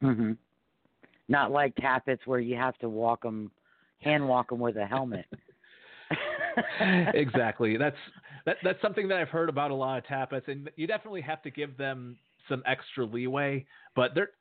[0.01, 0.31] hmm
[1.27, 3.51] Not like Tapits where you have to walk them,
[4.03, 5.25] hand walk them with a helmet.
[7.13, 7.77] exactly.
[7.77, 7.95] That's
[8.45, 11.41] that, that's something that I've heard about a lot of Tapits, and you definitely have
[11.43, 12.17] to give them
[12.49, 13.65] some extra leeway.
[13.95, 14.31] But they're,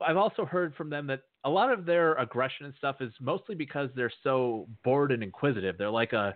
[0.00, 3.54] I've also heard from them that a lot of their aggression and stuff is mostly
[3.54, 5.76] because they're so bored and inquisitive.
[5.78, 6.34] They're like a,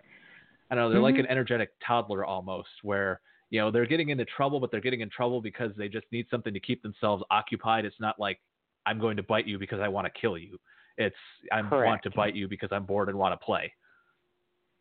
[0.71, 1.21] I don't know, they're like Mhm.
[1.21, 5.11] an energetic toddler almost, where you know they're getting into trouble, but they're getting in
[5.11, 7.85] trouble because they just need something to keep themselves occupied.
[7.85, 8.41] It's not like
[8.85, 10.59] I'm going to bite you because I want to kill you.
[10.99, 11.17] It's
[11.53, 13.73] I want to bite you because I'm bored and want to play.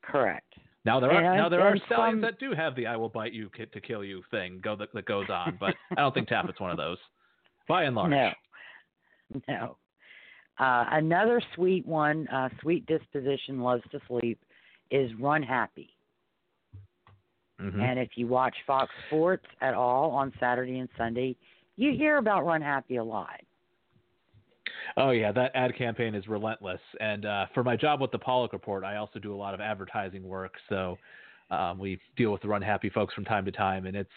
[0.08, 0.54] Correct.
[0.86, 3.10] Now there are And- now there are stallions some- that do have the "I will
[3.10, 6.28] bite you to kill you" thing go that, that goes on, but I don't think
[6.28, 7.00] Tapit's one of those,
[7.68, 8.12] by and large.
[8.12, 8.32] No.
[9.48, 9.78] No.
[10.60, 14.39] Uh, another sweet one, uh, sweet disposition, loves to sleep,
[14.91, 15.89] is Run Happy.
[17.60, 17.82] Mhm.
[17.82, 21.36] And if you watch Fox Sports at all on Saturday and Sunday,
[21.78, 23.41] you hear about Run Happy a lot.
[24.97, 26.79] Oh yeah, that ad campaign is relentless.
[26.99, 29.60] And uh, for my job with the Paulick Report, I also do a lot of
[29.60, 30.53] advertising work.
[30.69, 30.97] So
[31.51, 34.10] um, we deal with the Run Happy folks from time to time, and it's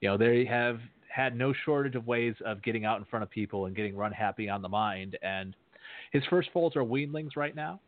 [0.00, 3.30] you know they have had no shortage of ways of getting out in front of
[3.30, 5.18] people and getting Run Happy on the mind.
[5.22, 5.56] And
[6.12, 7.80] his first foals are weanlings right now,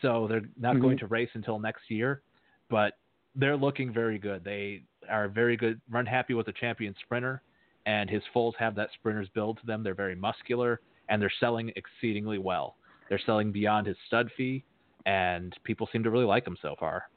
[0.00, 0.80] so they're not Mhm.
[0.80, 2.22] going to race until next year,
[2.70, 2.96] but
[3.34, 4.42] they're looking very good.
[4.42, 5.80] They are very good.
[5.90, 7.42] Run Happy was a champion sprinter,
[7.84, 9.82] and his foals have that sprinter's build to them.
[9.82, 10.80] They're very muscular
[11.10, 12.76] and they're selling exceedingly well.
[13.08, 14.64] They're selling beyond his stud fee,
[15.04, 17.10] and people seem to really like him so far.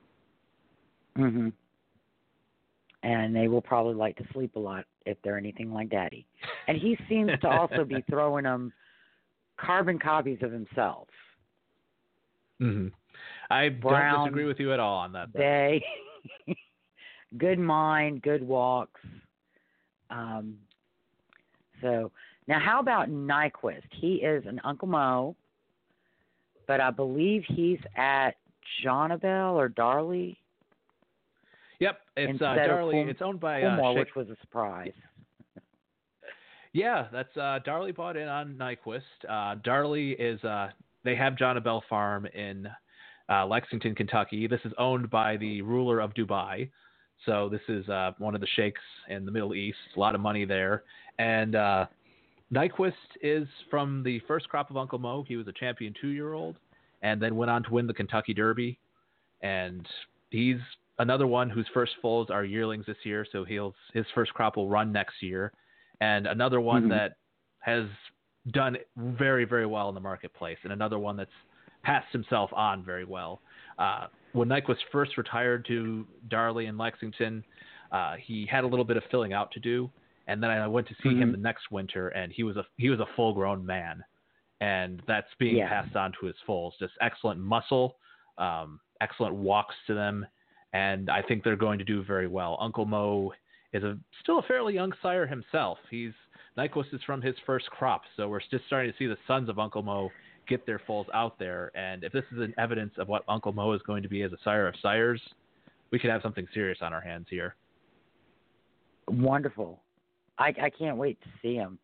[1.15, 1.49] hmm
[3.03, 6.25] And they will probably like to sleep a lot if they're anything like Daddy.
[6.67, 8.73] And he seems to also be throwing them
[9.57, 11.07] carbon copies of himself.
[12.59, 12.87] hmm
[13.49, 15.29] I Brown, don't disagree with you at all on that.
[15.33, 15.83] They
[17.37, 19.01] good mind, good walks.
[20.09, 20.55] Um,
[21.81, 22.11] so
[22.47, 23.83] now, how about Nyquist?
[23.91, 25.35] He is an Uncle Mo,
[26.67, 28.31] but I believe he's at
[28.83, 30.37] Jonabel or Darley
[31.83, 32.93] Yep, it's uh, Darley.
[32.93, 34.93] Cool- it's owned by uh, which was a surprise.
[36.75, 39.01] Yeah, that's uh, Darley bought in on Nyquist.
[39.29, 40.69] Uh, Darley is uh,
[41.03, 42.67] they have Jonabel Farm in
[43.29, 44.47] uh, Lexington, Kentucky.
[44.47, 46.71] This is owned by the ruler of Dubai,
[47.27, 49.77] so this is uh, one of the sheikhs in the Middle East.
[49.95, 50.81] A lot of money there,
[51.19, 51.85] and uh,
[52.53, 55.23] Nyquist is from the first crop of Uncle Mo.
[55.27, 56.55] He was a champion two-year-old,
[57.01, 58.77] and then went on to win the Kentucky Derby,
[59.41, 59.87] and
[60.29, 60.59] he's
[60.99, 63.25] another one whose first foals are yearlings this year.
[63.31, 65.51] So he'll his first crop will run next year
[66.01, 66.89] and another one Mhm.
[66.89, 67.17] that
[67.59, 67.87] has
[68.51, 71.31] done very, very well in the marketplace, and another one that's
[71.81, 73.41] passed himself on very well.
[73.79, 77.43] Uh, when Nyquist first retired to Darley in Lexington,
[77.91, 79.89] uh, he had a little bit of filling out to do,
[80.27, 81.33] and then I went to see him Mhm.
[81.33, 84.03] the next winter, and he was a he was a full grown man,
[84.61, 85.67] and that's being Yeah.
[85.69, 86.77] passed on to his foals.
[86.77, 87.97] Just excellent muscle,
[88.37, 90.25] um, excellent walks to them,
[90.73, 92.57] and I think they're going to do very well.
[92.59, 93.33] Uncle Mo
[93.73, 95.79] is a still a fairly young sire himself.
[95.89, 96.13] He's
[96.55, 99.57] Nyquist is from his first crop, so we're just starting to see the sons of
[99.57, 100.11] Uncle Mo
[100.45, 101.71] get their foals out there.
[101.73, 104.33] And if this is an evidence of what Uncle Mo is going to be as
[104.33, 105.21] a sire of sires,
[105.89, 107.55] we could have something serious on our hands here.
[109.07, 109.81] Wonderful.
[110.37, 111.77] I, I can't wait to see him.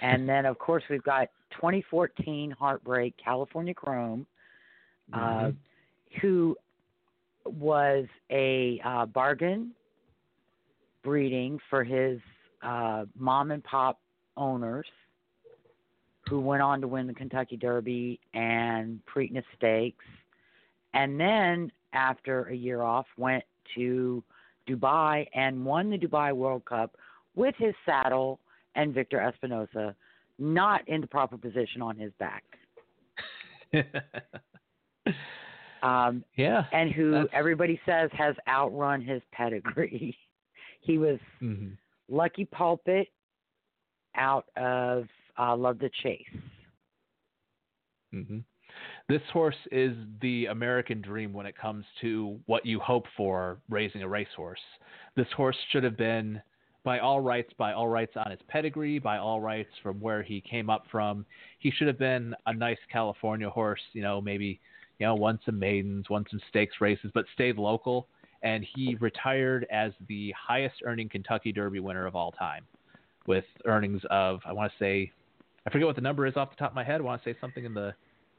[0.00, 4.26] And then, of course, we've got 2014 Heartbreak California Chrome,
[5.12, 5.56] uh, Mhm.
[6.20, 6.56] who
[7.44, 9.74] was a uh, bargain
[11.02, 12.20] breeding for his
[12.62, 14.00] uh, mom and pop
[14.36, 14.86] owners,
[16.28, 20.04] who went on to win the Kentucky Derby and Preakness Stakes,
[20.94, 24.22] and then after a year off, went to
[24.68, 26.96] Dubai and won the Dubai World Cup
[27.34, 28.40] with his saddle
[28.74, 29.94] and Victor Espinoza
[30.38, 32.44] not in the proper position on his back.
[35.82, 36.66] Um, yeah.
[36.72, 40.16] and who That's- everybody says has outrun his pedigree.
[40.80, 41.76] he was Mhm.
[42.08, 43.08] Lucky Pulpit
[44.14, 46.24] out of uh, Love the Chase.
[48.12, 48.38] hmm
[49.08, 54.02] This horse is the American dream when it comes to what you hope for raising
[54.02, 54.60] a racehorse.
[55.16, 56.40] This horse should have been,
[56.84, 60.40] by all rights, by all rights on his pedigree, by all rights from where he
[60.40, 61.24] came up from,
[61.58, 63.80] he should have been a nice California horse.
[63.92, 64.60] You know, maybe
[64.98, 68.08] you know won some maidens, won some stakes races, but stayed local.
[68.42, 72.64] And he retired as the highest earning Kentucky Derby winner of all time,
[73.26, 75.12] with earnings of I want to say,
[75.64, 77.00] I forget what the number is off the top of my head.
[77.00, 77.94] I want to say something in the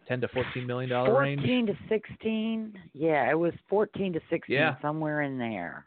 [0.06, 1.40] ten to fourteen million dollar range.
[1.40, 2.74] 14 to 16.
[2.94, 4.76] Yeah, it was 14 to 16, Yeah.
[4.82, 5.86] somewhere in there.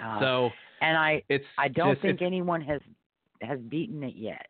[0.00, 2.80] Uh, So and I, it's I don't just- think anyone has
[3.42, 4.46] has beaten it yet.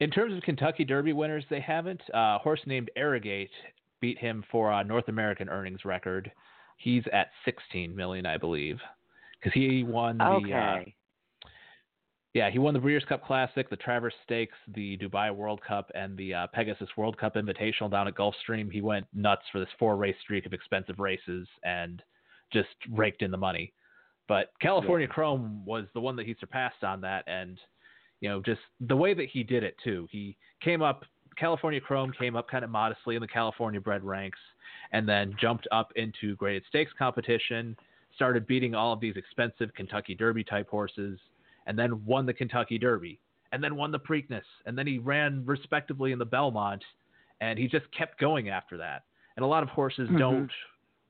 [0.00, 2.02] in terms of Kentucky Derby winners, they haven't.
[2.12, 3.50] Uh, horse named Arrogate
[4.00, 6.30] beat him for a North American earnings record.
[6.76, 8.78] He's at sixteen million, I believe,
[9.40, 10.24] because he won the.
[10.24, 10.94] Uh, Okay.
[12.34, 16.14] yeah, he won the Breeders' Cup Classic, the Travers Stakes, the Dubai World Cup, and
[16.18, 18.70] the uh, Pegasus World Cup Invitational down at Gulfstream.
[18.70, 22.02] He went nuts for this four race streak of expensive races and
[22.52, 23.72] just raked in the money.
[24.28, 27.58] But California Chrome was the one that he surpassed on that, and
[28.20, 30.08] you know, just the way that he did it too.
[30.10, 31.04] He came up.
[31.36, 34.38] California Chrome came up kind of modestly in the California bred ranks,
[34.92, 37.76] and then jumped up into graded stakes competition.
[38.14, 41.20] Started beating all of these expensive Kentucky Derby type horses,
[41.66, 43.20] and then won the Kentucky Derby,
[43.52, 46.82] and then won the Preakness, and then he ran respectively in the Belmont,
[47.42, 49.04] and he just kept going after that.
[49.36, 50.18] And a lot of horses Mhm.
[50.18, 50.52] don't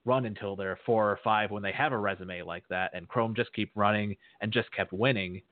[0.06, 2.92] run until they're four or five when they have a resume like that.
[2.94, 5.42] And Chrome just keep running and just kept winning.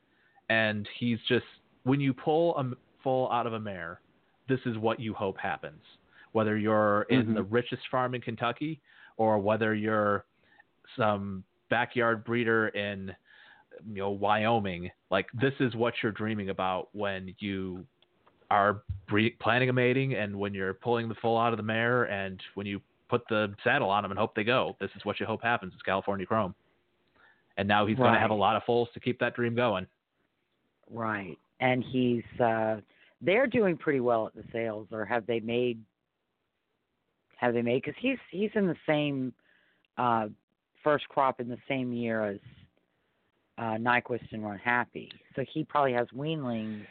[0.49, 1.45] And he's just
[1.83, 2.71] when you pull a
[3.03, 4.01] foal out of a mare,
[4.49, 5.83] this is what you hope happens.
[6.33, 7.35] Whether you're in Mhm.
[7.35, 8.81] the richest farm in Kentucky
[9.17, 10.25] or whether you're
[10.97, 13.15] some backyard breeder in
[13.87, 17.85] you know Wyoming, like this is what you're dreaming about when you
[18.51, 22.05] are bre- planning a mating and when you're pulling the foal out of the mare
[22.05, 24.77] and when you put the saddle on them and hope they go.
[24.81, 25.73] This is what you hope happens.
[25.75, 26.55] It's California Chrome.
[27.57, 29.87] And now he's going to have a lot of foals to keep that dream going.
[30.91, 31.39] Right.
[31.61, 32.81] And he's uh
[33.21, 35.81] they're doing pretty well at the sales or have they made
[37.37, 39.33] have they made cuz he's he's in the same
[39.97, 40.29] uh
[40.83, 42.39] first crop in the same year as
[43.57, 45.11] uh Nyquist and Run Happy.
[45.37, 46.87] So he probably has weanlings.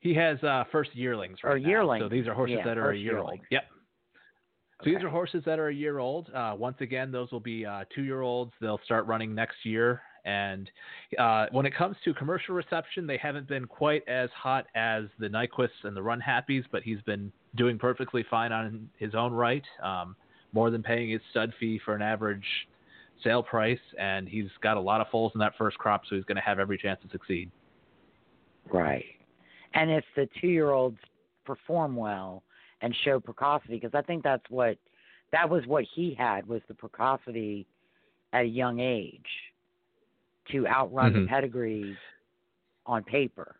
[0.00, 1.68] He has uh, first yearlings right Or now.
[1.68, 2.02] yearlings.
[2.04, 3.40] So these are horses Yeah, that are a year old.
[3.50, 3.64] Yep.
[4.84, 6.30] So these are horses that are a year old.
[6.34, 8.52] Uh, once again, those will be uh, two year olds.
[8.60, 10.02] They'll start running next year.
[10.26, 10.68] And
[11.18, 15.28] uh, when it comes to commercial reception, they haven't been quite as hot as the
[15.28, 19.64] Nyquists and the Run Happies, but he's been doing perfectly fine on his own right.
[19.82, 20.14] Um,
[20.52, 22.44] more than paying his stud fee for an average
[23.24, 26.24] sale price, and he's got a lot of foals in that first crop, so he's
[26.24, 27.50] going to have every chance to succeed.
[28.70, 29.04] Right.
[29.76, 30.98] And if the two year olds
[31.44, 32.42] perform well
[32.80, 34.78] and show precocity, because I think that's what
[35.32, 37.66] that was what he had was the precocity
[38.32, 39.52] at a young age
[40.50, 41.22] to outrun Mhm.
[41.22, 41.96] the pedigree
[42.86, 43.56] on paper.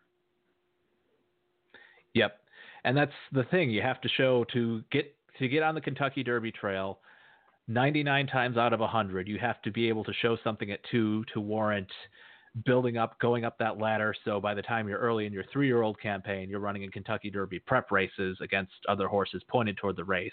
[2.13, 2.41] Yep.
[2.83, 6.23] And that's the thing you have to show to get to get on the Kentucky
[6.23, 6.99] Derby trail
[7.67, 11.25] 99 times out of 100 you have to be able to show something at 2
[11.25, 11.91] to warrant
[12.65, 15.99] building up going up that ladder so by the time you're early in your 3-year-old
[15.99, 20.31] campaign you're running in Kentucky Derby prep races against other horses pointed toward the race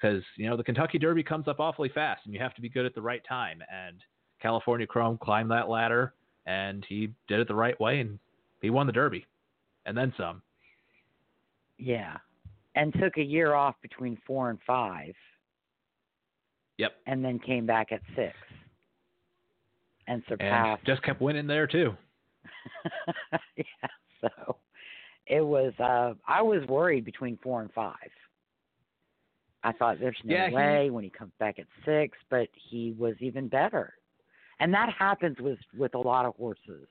[0.00, 2.68] cuz you know the Kentucky Derby comes up awfully fast and you have to be
[2.68, 4.02] good at the right time and
[4.40, 6.14] California Chrome climbed that ladder
[6.46, 8.18] and he did it the right way and
[8.62, 9.26] he won the Derby
[9.86, 10.42] and then some
[11.78, 12.16] Yeah.
[12.74, 15.14] And took a year off between four and five
[16.78, 16.92] Yep.
[17.06, 18.36] and then came back at six.
[20.08, 21.96] And and surpassed just kept winning there too.
[23.56, 23.88] yeah,
[24.20, 24.56] so
[25.26, 27.94] it was uh I was worried between four and five.
[29.64, 32.94] I thought there's no Yeah, he- way when he comes back at six, but he
[32.98, 33.94] was even better.
[34.60, 36.88] And that happens with with a lot of horses.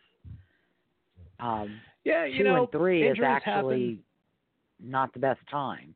[1.40, 4.00] Um Yeah, two you know, and three is actually
[4.80, 5.96] not the best time.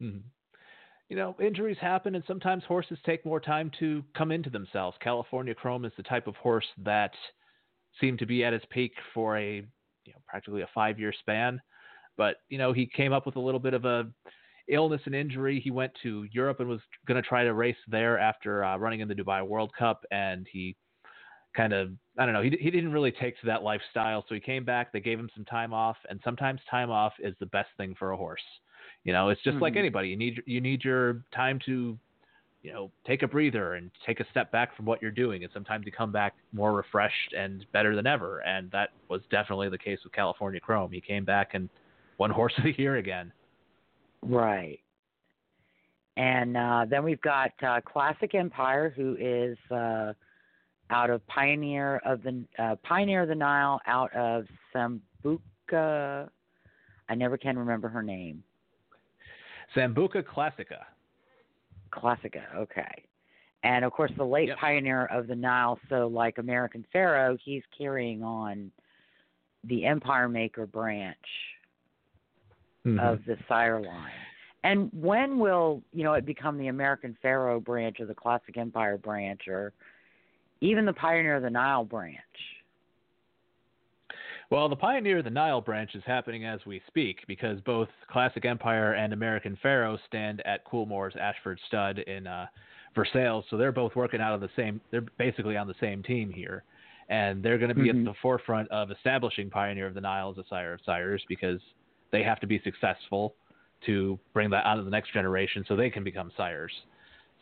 [0.00, 0.24] happen.
[1.08, 4.96] You know, injuries happen, and sometimes horses take more time to come into themselves.
[5.00, 7.12] California Chrome is the type of horse that
[8.00, 9.56] seemed to be at its peak for a,
[10.04, 11.60] you know, practically a five-year span.
[12.16, 14.10] But you know, he came up with a little bit of a
[14.68, 15.60] illness and injury.
[15.60, 19.00] He went to Europe and was going to try to race there after uh, running
[19.00, 20.76] in the Dubai World Cup, and he
[21.56, 24.24] kind of I don't know he he didn't really take to that lifestyle.
[24.28, 24.92] So he came back.
[24.92, 28.10] They gave him some time off, and sometimes time off is the best thing for
[28.10, 28.42] a horse.
[29.06, 29.78] You know, it's just like Mhm.
[29.78, 30.08] anybody.
[30.08, 31.96] You need you need your time to
[32.62, 35.52] you know take a breather and take a step back from what you're doing, and
[35.52, 38.40] sometimes you come back more refreshed and better than ever.
[38.40, 40.90] And that was definitely the case with California Chrome.
[40.90, 41.70] He came back and
[42.18, 43.32] won horse of the year again.
[44.22, 44.80] Right.
[46.16, 50.14] And uh, then we've got uh, Classic Empire, who is uh,
[50.90, 56.28] out of Pioneer of the uh, Pioneer of the Nile, out of Sambuca.
[57.08, 58.42] I never can remember her name.
[59.74, 60.84] Sambuca Classica.
[61.92, 63.04] Classica, okay.
[63.62, 64.58] And of course, the late Yep.
[64.58, 65.78] pioneer of the Nile.
[65.88, 68.70] So, like American Pharoah, he's carrying on
[69.64, 71.16] the Empire Maker branch
[72.84, 73.00] Mhm.
[73.00, 74.12] of the sire line.
[74.62, 78.98] And when will you know it become the American Pharoah branch or the Classic Empire
[78.98, 79.72] branch or
[80.60, 82.55] even the Pioneer of the Nile branch?
[84.48, 88.44] Well, the Pioneer of the Nile branch is happening as we speak because both Classic
[88.44, 92.46] Empire and American Pharoah stand at Coolmore's Ashford Stud in uh,
[92.94, 94.80] Versailles, so they're both working out of the same.
[94.92, 96.62] They're basically on the same team here,
[97.08, 98.00] and they're going to be Mhm.
[98.00, 101.60] at the forefront of establishing Pioneer of the Nile as a sire of sires because
[102.12, 103.34] they have to be successful
[103.84, 106.72] to bring that on to the next generation so they can become sires.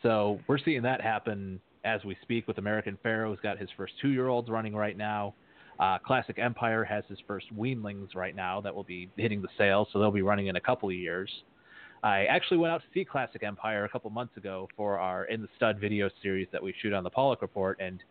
[0.01, 3.93] So we're seeing that happen as we speak with American Pharoah, who's got his first
[4.01, 5.35] two-year-olds running right now.
[5.79, 9.87] Uh, Classic Empire has his first weanlings right now that will be hitting the sales,
[9.91, 11.29] so they'll be running in a couple of years.
[12.03, 15.41] I actually went out to see Classic Empire a couple months ago for our In
[15.41, 18.01] the Stud video series that we shoot on the Paulick Report, and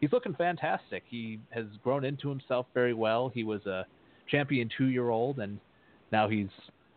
[0.00, 1.04] he's looking fantastic.
[1.08, 3.30] He has grown into himself very well.
[3.32, 3.86] He was a
[4.30, 5.58] champion two year old, and
[6.12, 6.48] now he's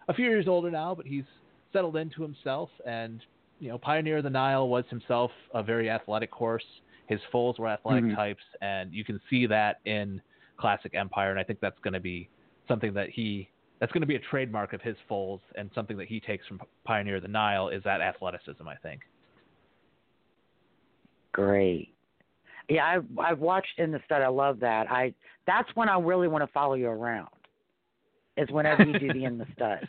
[0.07, 1.23] a few years older now, but he's
[1.71, 2.69] settled into himself.
[2.85, 3.21] And
[3.59, 6.65] you know, Pioneer of the Nile was himself a very athletic horse.
[7.09, 8.15] His foals were athletic Mhm.
[8.15, 10.21] types, and you can see that in
[10.57, 11.31] Classic Empire.
[11.31, 12.29] And I think that's going to be
[12.67, 13.49] something that he
[13.79, 16.61] that's going to be a trademark of his foals and something that he takes from
[16.83, 18.67] Pioneer of the Nile is that athleticism.
[18.67, 19.01] I think.
[21.31, 21.95] Great.
[22.67, 24.21] Yeah, I've I've watched in the stud.
[24.21, 24.91] I love that.
[24.91, 25.13] I
[25.47, 27.29] that's when I really want to follow you around.
[28.37, 29.87] Is whenever you do the in the studs.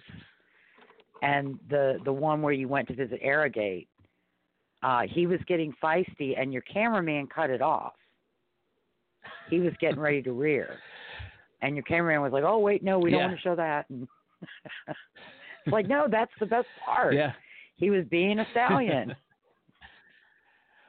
[1.20, 3.89] And the the one where you went to visit Arrogate,
[4.83, 7.95] uh, he was getting feisty, and your cameraman cut it off.
[9.49, 10.78] He was getting ready to rear,
[11.62, 13.26] and your cameraman was like, "Oh wait, no, we don't Yeah.
[13.26, 14.09] want to show that." And
[14.89, 17.14] it's like, no, that's the best part.
[17.14, 17.33] Yeah.
[17.76, 19.14] He was being a stallion.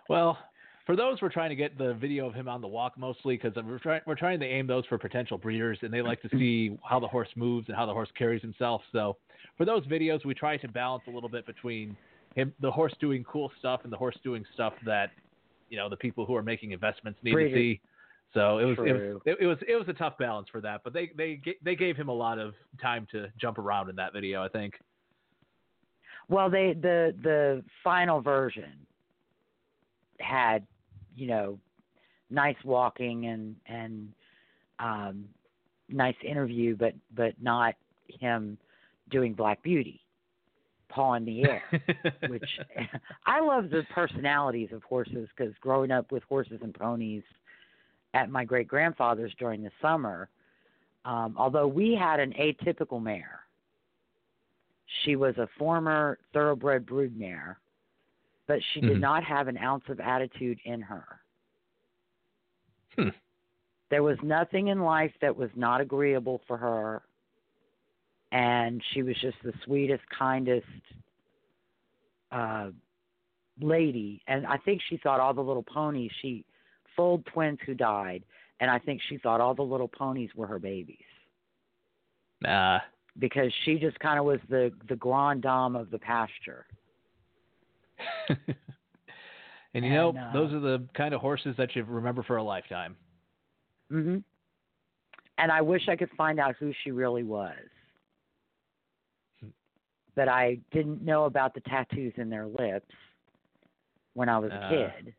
[0.09, 0.37] Well,
[0.85, 3.55] for those we're trying to get the video of him on the walk mostly because
[3.63, 6.77] we're trying we're trying to aim those for potential breeders and they like to see
[6.83, 8.81] how the horse moves and how the horse carries himself.
[8.91, 9.15] So
[9.57, 11.95] for those videos, we try to balance a little bit between
[12.35, 15.11] him, the horse doing cool stuff, and the horse doing stuff that
[15.69, 17.81] you know the people who are making investments need to see.
[18.33, 20.81] So it was it was it, it was it was a tough balance for that,
[20.83, 24.13] but they they they gave him a lot of time to jump around in that
[24.13, 24.43] video.
[24.43, 24.75] I think.
[26.29, 28.85] Well, they the the final version
[30.19, 30.65] had,
[31.15, 31.59] you know,
[32.29, 34.13] nice walking and and
[34.79, 35.25] um
[35.89, 37.75] nice interview, but but not
[38.07, 38.57] him
[39.09, 39.99] doing Black Beauty,
[40.91, 41.63] paw in the air.
[42.27, 42.59] which
[43.25, 47.23] I love the personalities of horses because growing up with horses and ponies
[48.13, 50.29] at my great grandfather's during the summer,
[51.05, 53.39] um, although we had an atypical mare,
[55.03, 57.55] she was a former thoroughbred broodmare,
[58.47, 58.99] but she did Mhm.
[58.99, 61.21] not have an ounce of attitude in her.
[62.95, 63.09] Hmm.
[63.89, 67.01] There was nothing in life that was not agreeable for her,
[68.31, 70.65] and she was just the sweetest, kindest
[72.31, 72.69] uh,
[73.61, 74.21] lady.
[74.27, 76.11] And I think she thought all the little ponies.
[76.21, 76.45] She
[76.95, 78.23] foaled twins who died,
[78.59, 80.97] and I think she thought all the little ponies were her babies
[82.41, 82.79] Nah.
[83.19, 86.65] because she just kind of was the the grande dame of the pasture.
[89.73, 92.43] and you know, uh, those are the kind of horses that you remember for a
[92.43, 92.95] lifetime.
[93.91, 94.23] Mhm.
[95.37, 97.55] And I wish I could find out who she really was.
[100.15, 102.93] But I didn't know about the tattoos in their lips
[104.13, 104.69] when I was a Uh.
[104.69, 105.13] kid.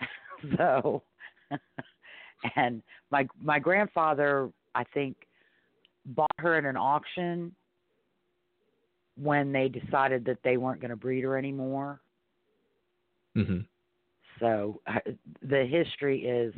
[0.56, 1.02] so
[2.56, 5.16] and my my grandfather I think
[6.06, 7.54] bought her at an auction
[9.16, 12.00] when they decided that they weren't going to breed her anymore.
[13.34, 13.60] hmm
[14.38, 14.98] So uh,
[15.42, 16.54] the history is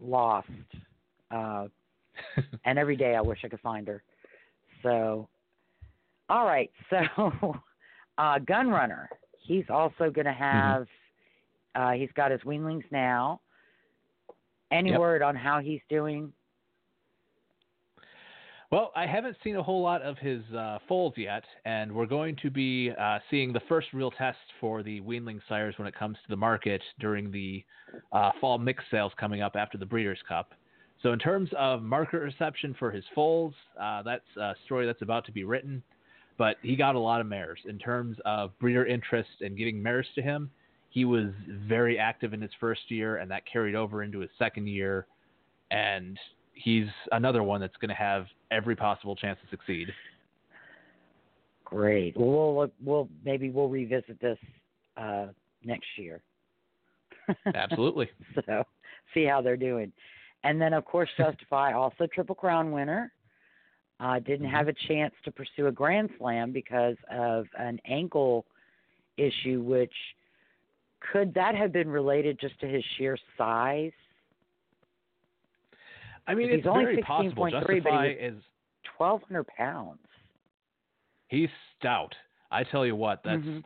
[0.00, 0.48] lost,
[1.30, 1.66] uh,
[2.64, 4.02] and every day I wish I could find her.
[4.82, 5.28] So,
[6.28, 6.70] all right.
[6.90, 7.54] So,
[8.18, 9.06] uh, Gunrunner,
[9.46, 10.86] he's also going to have.
[11.74, 13.40] Uh, he's got his weanlings now.
[14.72, 14.98] Any Yep.
[14.98, 16.32] word on how he's doing?
[18.70, 22.36] Well, I haven't seen a whole lot of his uh, foals yet, and we're going
[22.42, 26.16] to be uh, seeing the first real test for the weanling sires when it comes
[26.18, 27.64] to the market during the
[28.12, 30.52] uh, fall mix sales coming up after the Breeders' Cup.
[31.02, 35.24] So, in terms of market reception for his foals, uh, that's a story that's about
[35.26, 35.82] to be written.
[36.38, 37.58] But he got a lot of mares.
[37.68, 40.50] In terms of breeder interest and getting mares to him,
[40.90, 41.26] he was
[41.66, 45.06] very active in his first year, and that carried over into his second year.
[45.70, 46.18] And
[46.54, 49.92] he's another one that's going to have every possible chance to succeed.
[51.64, 52.16] Great.
[52.16, 54.38] Well, we'll, we'll maybe we'll revisit this
[54.96, 55.26] uh,
[55.64, 56.22] next year.
[57.54, 58.08] Absolutely.
[58.46, 58.64] so
[59.12, 59.92] see how they're doing.
[60.44, 63.12] And then, of course, Justify, also Triple Crown winner.
[64.00, 64.50] Uh, didn't Mhm.
[64.50, 68.46] have a chance to pursue a Grand Slam because of an ankle
[69.16, 69.94] issue, which
[71.00, 73.92] could that have been related just to his sheer size?
[76.26, 77.44] I mean, He's it's only very possible.
[77.44, 78.42] 16.3, but he Justify was- is
[78.96, 80.00] 1,200 pounds.
[81.28, 82.14] he's stout.
[82.50, 83.64] I tell you what, that's Mhm.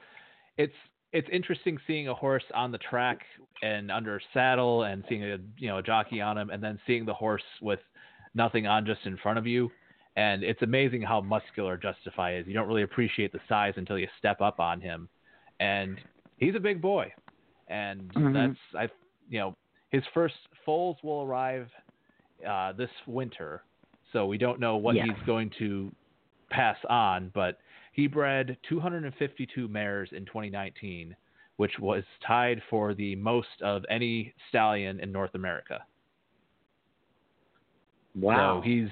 [0.57, 0.75] it's
[1.13, 3.27] it's interesting seeing a horse on the track
[3.63, 7.05] and under saddle and seeing a you know a jockey on him and then seeing
[7.05, 7.81] the horse with
[8.35, 9.71] nothing on just in front of you.
[10.17, 12.47] And it's amazing how muscular Justify is.
[12.47, 15.09] You don't really appreciate the size until you step up on him.
[15.61, 15.99] And
[16.37, 17.13] he's a big boy.
[17.69, 18.33] And Mhm.
[18.35, 18.91] that's I
[19.29, 19.57] you know,
[19.91, 20.35] his first
[20.65, 21.71] foals will arrive
[22.47, 23.65] uh, this winter.
[24.13, 25.05] So we don't know what Yeah.
[25.05, 25.91] he's going to
[26.51, 27.59] pass on, but
[27.93, 31.17] he bred 252 mares in 2019,
[31.57, 35.87] which was tied for the most of any stallion in North America.
[38.15, 38.57] Wow.
[38.57, 38.91] So he's,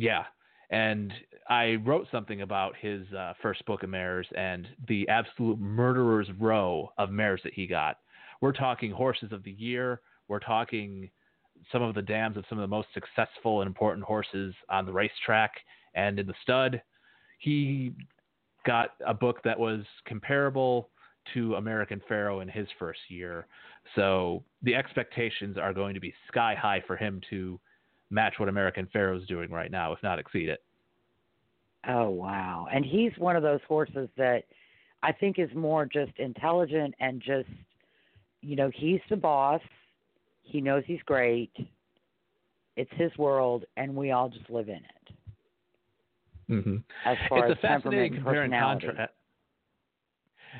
[0.00, 0.24] yeah.
[0.70, 1.12] And
[1.48, 6.90] I wrote something about his uh, first book of mares and the absolute murderer's row
[6.96, 7.98] of mares that he got.
[8.40, 10.00] We're talking horses of the year.
[10.28, 11.10] We're talking
[11.70, 14.92] some of the dams of some of the most successful and important horses on the
[14.92, 15.52] racetrack
[15.94, 16.80] and in the stud.
[17.38, 17.92] He
[18.64, 20.88] got a book that was comparable
[21.34, 23.46] to American Pharoah in his first year.
[23.94, 27.60] So the expectations are going to be sky high for him to
[28.10, 30.62] match what American Pharoah is doing right now, if not exceed it.
[31.88, 32.66] Oh wow!
[32.72, 34.44] And he's one of those horses that
[35.02, 37.48] I think is more just intelligent and just,
[38.42, 39.62] you know, he's the boss.
[40.42, 41.52] He knows he's great.
[42.76, 45.14] It's his world, and we all just live in it.
[46.50, 46.76] Mm-hmm.
[47.06, 49.12] As far it's as a fascinating compare and contrast.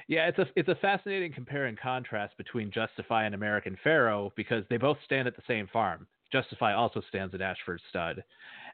[0.06, 4.64] Yeah, it's a it's a fascinating compare and contrast between Justify and American Pharoah because
[4.70, 6.06] they both stand at the same farm.
[6.32, 8.22] Justify also stands at Ashford Stud,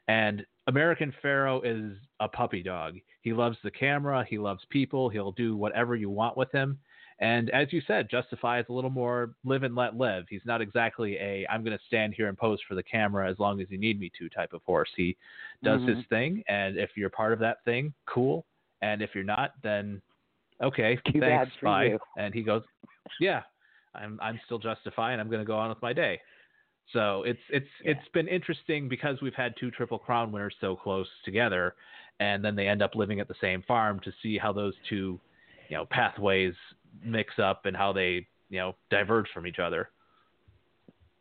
[0.07, 2.95] and American Pharoah is a puppy dog.
[3.21, 4.25] He loves the camera.
[4.29, 5.09] He loves people.
[5.09, 6.79] He'll do whatever you want with him.
[7.19, 10.25] And as you said, Justify is a little more live and let live.
[10.29, 13.39] He's not exactly a I'm going to stand here and pose for the camera as
[13.39, 14.89] long as you need me to type of horse.
[14.95, 15.17] He
[15.63, 15.95] does Mhm.
[15.95, 18.45] his thing, and if you're part of that thing, cool.
[18.81, 19.99] And if you're not, then
[20.61, 21.85] okay, Too thanks, bye.
[21.85, 21.99] you.
[22.17, 22.63] And he goes,
[23.19, 23.41] yeah,
[23.95, 26.21] I'm I'm still Justify, and I'm going to go on with my day.
[26.93, 27.91] So it's it's Yeah.
[27.91, 31.75] it's been interesting because we've had two Triple Crown winners so close together,
[32.19, 35.19] and then they end up living at the same farm to see how those two,
[35.69, 36.53] you know, pathways
[37.03, 39.89] mix up and how they you know diverge from each other.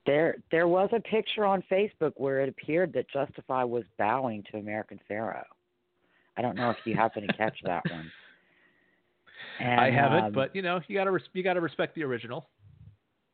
[0.06, 4.58] There, there was a picture on Facebook where it appeared that Justify was bowing to
[4.58, 5.44] American Pharoah.
[6.36, 8.12] I don't know if you happen to catch that one.
[9.58, 12.48] And, I haven't, um, but you know, you gotta res- you gotta respect the original.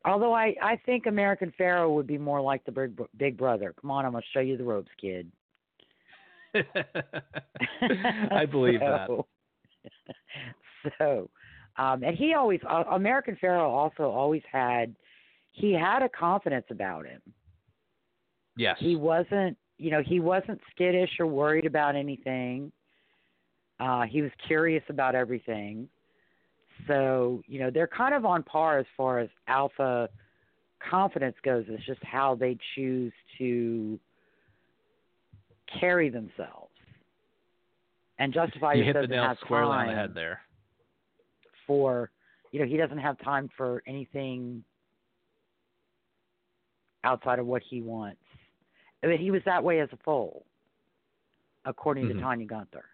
[0.04, 3.74] Although I, I think American Pharoah would be more like the big, big brother.
[3.80, 5.30] Come on, I'm gonna show you the ropes, kid.
[6.54, 9.06] I believe that.
[9.06, 9.26] so,
[10.98, 11.30] So,
[11.76, 14.94] um, and he always uh, American Pharoah also always had
[15.52, 17.20] he had a confidence about him.
[18.56, 18.76] Yes.
[18.80, 22.72] He wasn't, you know, he wasn't skittish or worried about anything.
[23.80, 25.88] Uh, he was curious about everything.
[26.86, 30.08] So, you know, they're kind of on par as far as alpha
[30.90, 31.64] confidence goes.
[31.68, 33.98] It's just how they choose to
[35.80, 36.70] carry themselves.
[38.18, 40.40] And justify you hit the nail squarely on the head there.
[41.66, 42.10] for
[42.50, 44.64] you know he doesn't have time for anything
[47.04, 48.20] outside of what he wants.
[49.02, 50.44] I mean, he was that way as a foal,
[51.64, 52.14] according Mhm.
[52.14, 52.84] to Tanya Gunther.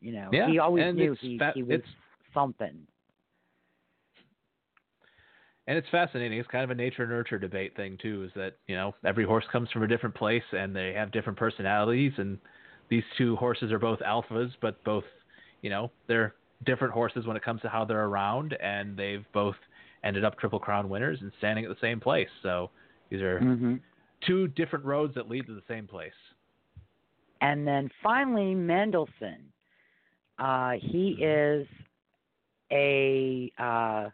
[0.00, 1.80] You know, Yeah, he always knew he fa- he was
[2.34, 2.86] something.
[5.68, 6.38] And it's fascinating.
[6.38, 8.24] It's kind of a nature nurture debate thing too.
[8.24, 11.38] Is that you know every horse comes from a different place and they have different
[11.38, 12.12] personalities.
[12.18, 12.38] And
[12.88, 15.04] these two horses are both alphas, but both
[15.62, 16.34] you know they're
[16.64, 18.52] different horses when it comes to how they're around.
[18.62, 19.56] And they've both
[20.04, 22.28] ended up triple crown winners and standing at the same place.
[22.42, 22.70] So
[23.10, 23.74] these are Mm-hmm.
[24.24, 26.12] two different roads that lead to the same place.
[27.40, 29.52] And then finally, Mendelssohn.
[30.38, 31.66] Uh, he is
[32.72, 34.08] a uh,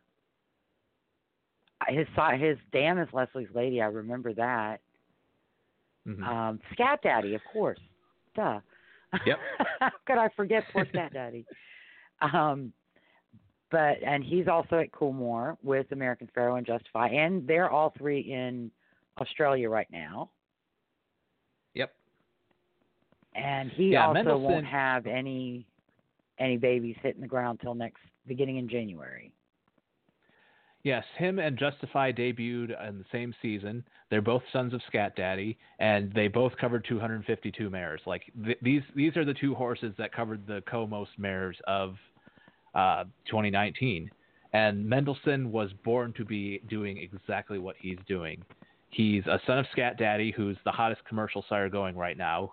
[1.89, 2.07] his
[2.39, 3.81] his dam is Leslie's lady.
[3.83, 4.81] I remember that.
[6.07, 6.23] Mhm.
[6.27, 7.79] Um, Scat Daddy, of course.
[8.35, 8.61] Duh.
[9.27, 9.39] Yep.
[9.81, 11.45] How could I forget poor Scat Daddy?
[12.21, 12.73] Um,
[13.71, 18.21] but and he's also at Coolmore with American Pharoah and Justify, and they're all three
[18.21, 18.71] in
[19.21, 20.31] Australia right now.
[21.75, 21.93] Yep.
[23.35, 25.67] And he Yeah, also Mendelssohn- won't have any
[26.43, 29.33] any babies hitting the ground till next beginning in January.
[30.85, 33.85] Yes, him and Justify debuted in the same season.
[34.11, 38.01] They're both sons of Scat Daddy, and they both covered 252 mares.
[38.05, 41.95] Like th- these, these are the two horses that covered the co-most mares of
[42.75, 44.11] uh, 2019.
[44.55, 48.43] And Mendelssohn was born to be doing exactly what he's doing.
[48.91, 52.53] He's a son of Scat Daddy, who's the hottest commercial sire going right now.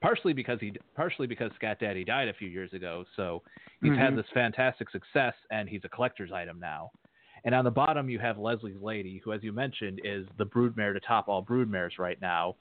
[0.00, 3.42] Partially because he, partially because Scat Daddy died a few years ago, so
[3.82, 4.16] he's had Mhm.
[4.16, 6.92] this fantastic success, and he's a collector's item now.
[7.44, 10.92] And on the bottom, you have Leslie's Lady, who, as you mentioned, is the broodmare
[10.92, 12.54] to top all broodmares right now.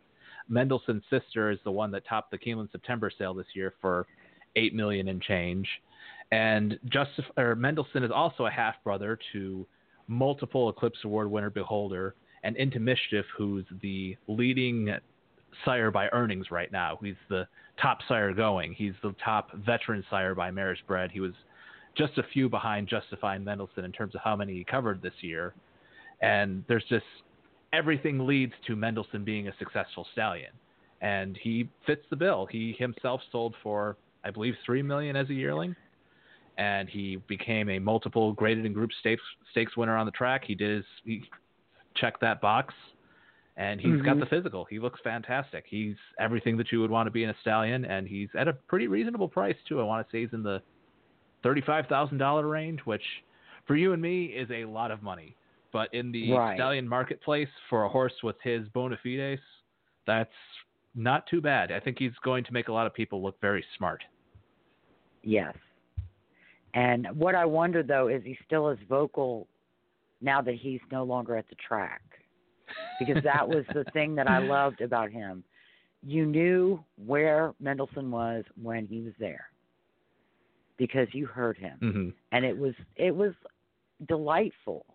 [0.49, 4.07] Mendelssohn's sister is the one that topped the Keeneland September sale this year for
[4.55, 5.81] eight million and change.
[6.31, 9.67] And Justif- or Mendelssohn is also a half brother to
[10.07, 14.95] multiple Eclipse Award winner Beholder and Into Mischief, who's the leading
[15.66, 16.98] sire by earnings right now.
[17.02, 17.48] He's the
[17.82, 18.74] top sire going.
[18.74, 21.12] He's the top veteran sire by mares bred.
[21.12, 21.34] He was
[21.98, 25.14] just a few behind Justify and Mendelssohn in terms of how many he covered this
[25.22, 25.54] year.
[26.22, 27.06] And there's just
[27.74, 30.52] everything leads to Mendelssohn being a successful stallion.
[31.02, 32.48] and he fits the bill.
[32.50, 35.76] He himself sold for I believe three million as a yearling,
[36.58, 39.22] and he became a multiple graded and group stakes
[39.52, 40.43] stakes winner on the track.
[40.45, 41.24] He did his, he
[41.95, 42.74] checked that box,
[43.58, 44.05] and he's mm-hmm.
[44.05, 44.66] got the physical.
[44.66, 45.66] He looks fantastic.
[45.68, 48.53] He's everything that you would want to be in a stallion, and he's at a
[48.53, 49.82] pretty reasonable price too.
[49.82, 50.62] I want to say he's in the
[51.43, 53.01] thirty-five thousand dollar range, which
[53.66, 55.36] for you and me is a lot of money.
[55.74, 56.55] But in the right.
[56.55, 59.41] stallion marketplace for a horse with his bona fides,
[60.05, 60.30] that's
[60.95, 61.72] not too bad.
[61.72, 64.01] I think he's going to make a lot of people look very smart.
[65.24, 65.53] Yes.
[66.74, 69.47] And what I wonder though is he still as vocal
[70.22, 72.01] now that he's no longer at the track.
[72.99, 75.43] Because that was the thing that I loved about him.
[76.03, 79.45] You knew where Mendelssohn was when he was there.
[80.78, 81.78] Because you heard him.
[81.82, 82.09] Mm-hmm.
[82.32, 83.34] And it was it was
[84.07, 84.86] delightful.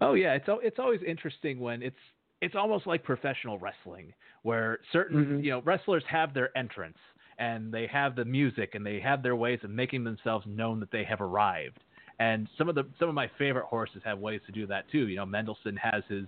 [0.00, 1.96] Oh yeah, it's it's always interesting when it's
[2.40, 4.12] it's almost like professional wrestling
[4.42, 5.44] where certain mm-hmm.
[5.44, 6.98] you know wrestlers have their entrance
[7.38, 10.90] and they have the music and they have their ways of making themselves known that
[10.90, 11.80] they have arrived.
[12.22, 15.08] And some of the some of my favorite horses have ways to do that too.
[15.08, 16.26] You know, Mendelssohn has his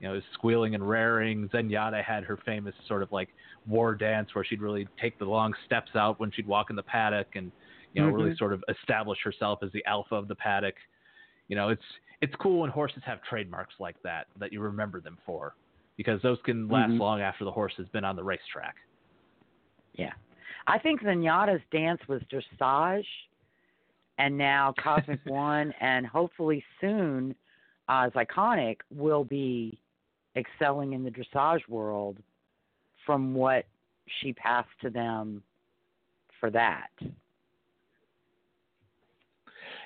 [0.00, 1.48] you know his squealing and raring.
[1.50, 3.28] Zenyatta had her famous sort of like
[3.64, 6.82] war dance where she'd really take the long steps out when she'd walk in the
[6.82, 7.52] paddock and
[7.92, 8.16] you know mm-hmm.
[8.16, 10.74] really sort of establish herself as the alpha of the paddock.
[11.46, 11.88] You know, it's
[12.20, 15.54] it's cool when horses have trademarks like that that you remember them for
[15.96, 17.00] because those can last mm-hmm.
[17.00, 18.74] long after the horse has been on the racetrack.
[19.94, 20.12] Yeah.
[20.66, 23.04] I think Zenyatta's dance was dressage,
[24.18, 27.34] and now Cosmic One, and hopefully soon,
[27.88, 29.78] uh, Ziconic, will be
[30.36, 32.18] excelling in the dressage world
[33.04, 33.66] from what
[34.20, 35.42] she passed to them
[36.40, 36.88] for that.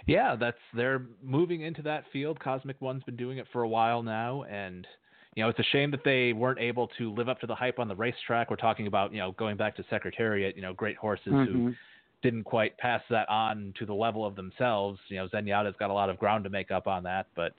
[0.06, 2.40] Yeah, that's they're moving into that field.
[2.40, 4.86] Cozmic One's been doing it for a while now, and
[5.34, 7.78] you know, it's a shame that they weren't able to live up to the hype
[7.78, 8.50] on the racetrack.
[8.50, 11.66] We're talking about, you know, going back to Secretariat, you know, great horses mm-hmm.
[11.68, 11.74] who
[12.22, 14.98] didn't quite pass that on to the level of themselves.
[15.08, 17.52] You know, Zenyatta's got a lot of ground to make up on that, but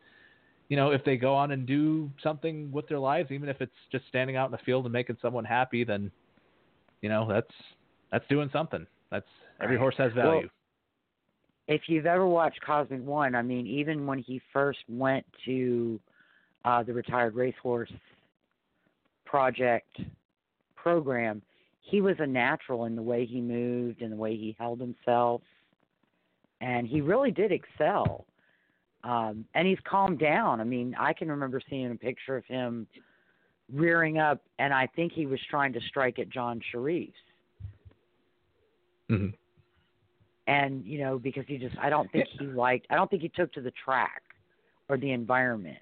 [0.70, 3.74] you know, if they go on and do something with their lives, even if it's
[3.92, 6.10] just standing out in the field and making someone happy, then
[7.02, 7.54] you know, that's
[8.12, 8.86] that's doing something.
[9.10, 9.26] That's
[9.62, 10.30] every horse has value.
[10.32, 10.50] Well,
[11.68, 16.00] if you've ever watched Cozmic One, I mean, even when he first went to
[16.66, 17.92] uh, the retired racehorse
[19.26, 20.00] project
[20.76, 21.42] program,
[21.82, 25.42] he was a natural in the way he moved and the way he held himself,
[26.62, 28.26] and he really did excel.
[29.04, 30.62] Um, and he's calmed down.
[30.62, 32.86] I mean, I can remember seeing a picture of him
[33.74, 37.14] rearing up, and I think he was trying to strike at John Shirreffs.
[39.10, 39.30] Mm-hmm.
[40.48, 43.30] And you know, because he just, I don't think he liked, I don't think he
[43.30, 44.22] took to the track
[44.88, 45.80] or the environment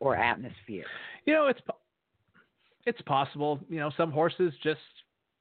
[0.00, 0.84] or atmosphere.
[1.24, 1.60] You know, it's
[2.86, 3.60] it's possible.
[3.68, 4.80] You know, some horses just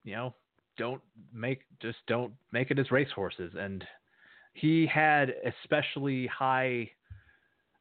[0.04, 0.34] you know
[0.78, 1.02] don't
[1.34, 3.84] make just don't make it as race horses, and
[4.54, 6.90] he had especially high.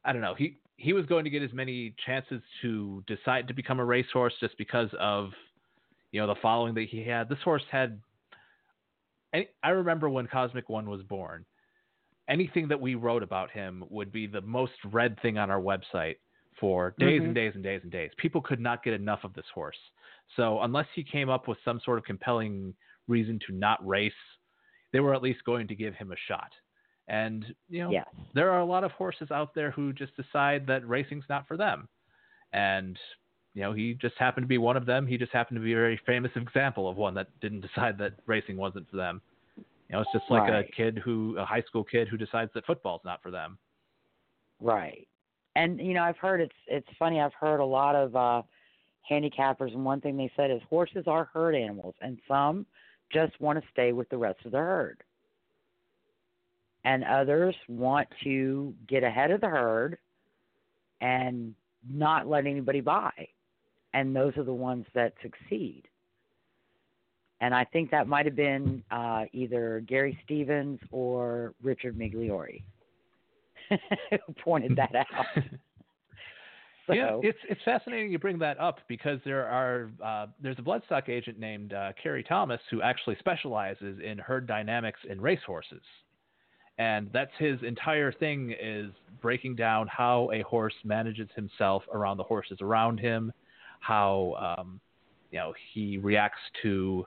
[0.05, 0.35] I don't know.
[0.35, 4.33] He he was going to get as many chances to decide to become a racehorse
[4.39, 5.31] just because of
[6.11, 7.29] you know the following that he had.
[7.29, 7.99] This horse had.
[9.61, 11.45] I remember when Cozmic One was born.
[12.27, 16.15] Anything that we wrote about him would be the most read thing on our website
[16.59, 17.25] for days mm-hmm.
[17.27, 18.11] and days and days and days.
[18.17, 19.77] People could not get enough of this horse.
[20.35, 22.73] So unless he came up with some sort of compelling
[23.07, 24.11] reason to not race,
[24.93, 26.51] they were at least going to give him a shot.
[27.07, 28.05] And you know, yes.
[28.35, 31.57] there are a lot of horses out there who just decide that racing's not for
[31.57, 31.87] them.
[32.53, 32.97] And
[33.55, 35.07] you know, he just happened to be one of them.
[35.07, 38.13] He just happened to be a very famous example of one that didn't decide that
[38.27, 39.21] racing wasn't for them.
[39.57, 40.65] You know, it's just like right.
[40.69, 43.57] a kid who, a high school kid who decides that football's not for them.
[44.61, 45.07] Right
[45.59, 48.41] and you know I've heard it's it's funny I've heard a lot of uh
[49.09, 52.65] handicappers and one thing they said is horses are herd animals and some
[53.11, 55.03] just want to stay with the rest of the herd.
[56.85, 59.97] And others want to get ahead of the herd
[61.01, 61.53] and
[61.87, 63.11] not let anybody by.
[63.93, 65.83] And those are the ones that succeed.
[67.41, 72.61] And I think that might have been uh, either Gary Stevens or Richard Migliore
[74.09, 75.25] who pointed that out.
[76.87, 76.93] so.
[76.93, 81.09] Yeah, it's it's fascinating you bring that up because there are uh, there's a bloodstock
[81.09, 85.83] agent named uh, Kerry Thomas who actually specializes in herd dynamics in racehorses,
[86.77, 88.91] and that's his entire thing is
[89.21, 93.31] breaking down how a horse manages himself around the horses around him,
[93.79, 94.79] how um,
[95.31, 97.05] you know he reacts to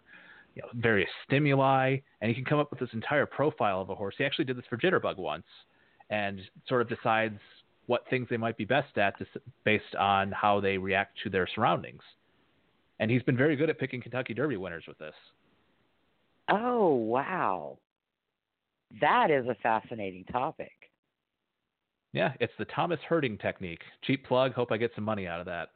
[0.55, 3.95] you know, various stimuli, and he can come up with this entire profile of a
[3.95, 4.15] horse.
[4.19, 5.47] He actually did this for Jitterbug once,
[6.13, 7.39] and sort of decides
[7.87, 9.27] what things they might be best at to,
[9.65, 12.03] based on how they react to their surroundings.
[13.01, 15.15] And he's been very good at picking Kentucky Derby winners with this.
[16.51, 17.79] Oh, wow.
[19.01, 20.71] That is a fascinating topic.
[22.13, 23.81] Yeah, it's the Thomas Herding technique.
[24.03, 24.53] Cheap plug.
[24.53, 25.71] Hope I get some money out of that.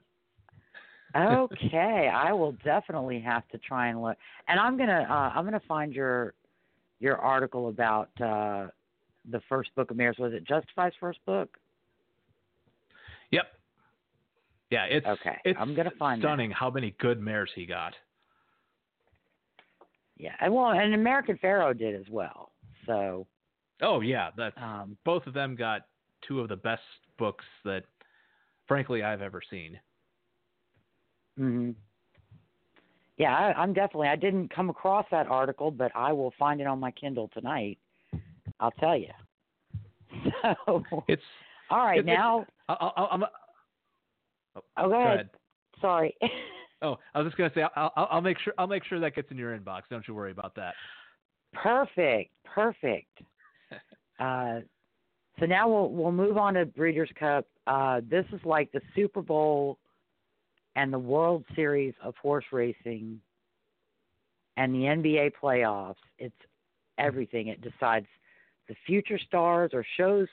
[1.16, 4.18] okay, I will definitely have to try and look.
[4.48, 6.34] And I'm gonna uh, I'm gonna find your
[7.00, 8.66] your article about uh,
[9.30, 10.16] the first book of Mares.
[10.18, 11.56] Was it Justify's first book?
[13.30, 13.46] Yep.
[14.70, 15.38] Yeah, it's okay.
[15.44, 16.56] It's I'm gonna find stunning that.
[16.56, 17.94] how many good mares he got.
[20.18, 22.52] Yeah, and well, and American Pharoah did as well.
[22.86, 23.26] So.
[23.82, 25.82] Oh yeah, that's um, both of them got
[26.26, 26.82] two of the best
[27.18, 27.84] books that,
[28.66, 29.78] frankly, I've ever seen.
[31.36, 31.70] hmm
[33.18, 34.08] Yeah, I, I'm definitely.
[34.08, 37.78] I didn't come across that article, but I will find it on my Kindle tonight.
[38.60, 39.10] I'll tell you.
[40.66, 41.22] So It's
[41.70, 42.46] all right it's- now.
[42.68, 43.24] I'll, I'll, I'm,
[44.78, 45.14] Oh, go, go ahead.
[45.14, 45.30] ahead.
[45.80, 46.16] Sorry.
[46.82, 49.14] Oh, I was just gonna say I'll, I'll, I'll make sure I'll make sure that
[49.14, 49.82] gets in your inbox.
[49.88, 50.74] Don't you worry about that.
[51.54, 52.30] perfect.
[52.44, 53.08] Perfect.
[54.18, 54.60] Uh,
[55.40, 57.46] so now we'll we'll move on to Breeders' Cup.
[57.66, 59.78] Uh, this is like the Super Bowl
[60.76, 63.20] and the World Series of horse racing
[64.58, 65.96] and the NBA playoffs.
[66.18, 66.34] It's
[66.98, 67.48] everything.
[67.48, 68.06] It decides
[68.68, 70.28] the future stars or shows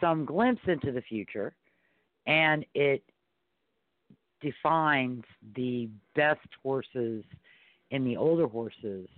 [0.00, 1.54] some glimpse into the future,
[2.26, 3.02] and it
[4.40, 5.24] defines
[5.54, 7.24] the best horses
[7.90, 9.08] in the older horses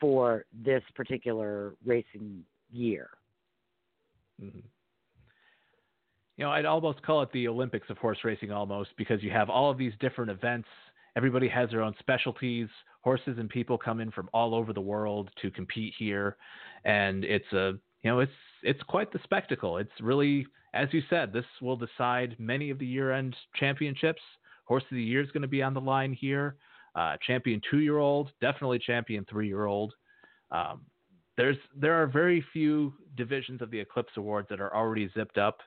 [0.00, 3.10] for this particular racing year.
[4.40, 4.60] hmm
[6.36, 9.48] You know, I'd almost call it the Olympics of horse racing almost because you have
[9.48, 10.68] all of these different events.
[11.16, 12.68] Everybody has their own specialties.
[13.06, 16.36] Horses and people come in from all over the world to compete here,
[16.84, 18.32] and it's a you know it's
[18.64, 19.78] it's quite the spectacle.
[19.78, 20.44] It's really,
[20.74, 24.20] as you said, this will decide many of the year-end championships.
[24.64, 26.56] Horse of the Year is going to be on the line here.
[26.96, 29.94] Uh, champion two-year-old, definitely champion three-year-old.
[30.50, 30.80] Um,
[31.36, 35.58] there's there are very few divisions of the Eclipse Awards that are already zipped up,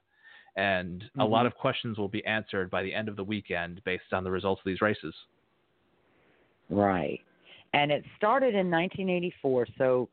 [0.57, 1.47] and a lot Mhm.
[1.47, 4.59] of questions will be answered by the end of the weekend based on the results
[4.59, 5.15] of these races.
[6.69, 7.21] Right.
[7.73, 10.09] And it started in 1984, so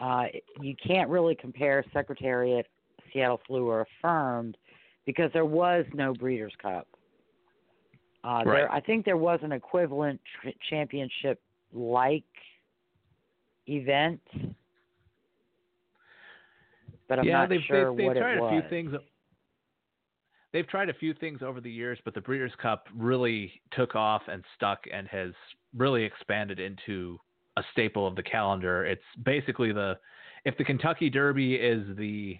[0.00, 0.24] uh,
[0.60, 2.66] you can't really compare Secretariat,
[3.12, 4.56] Seattle Slew, or Affirmed
[5.06, 6.86] because there was no Breeders' Cup.
[8.22, 11.40] Uh, there, I think there was an equivalent tr- championship
[11.72, 12.24] like
[13.66, 14.20] event,
[17.08, 18.62] but I'm yeah, not they've, sure they've, they've what tried it a was.
[18.62, 18.94] few things.
[20.52, 24.22] They've tried a few things over the years, but the Breeders' Cup really took off
[24.28, 25.32] and stuck and has
[25.76, 27.18] really expanded into
[27.56, 28.84] a staple of the calendar.
[28.84, 29.98] It's basically the
[30.44, 32.38] if the Kentucky Derby is the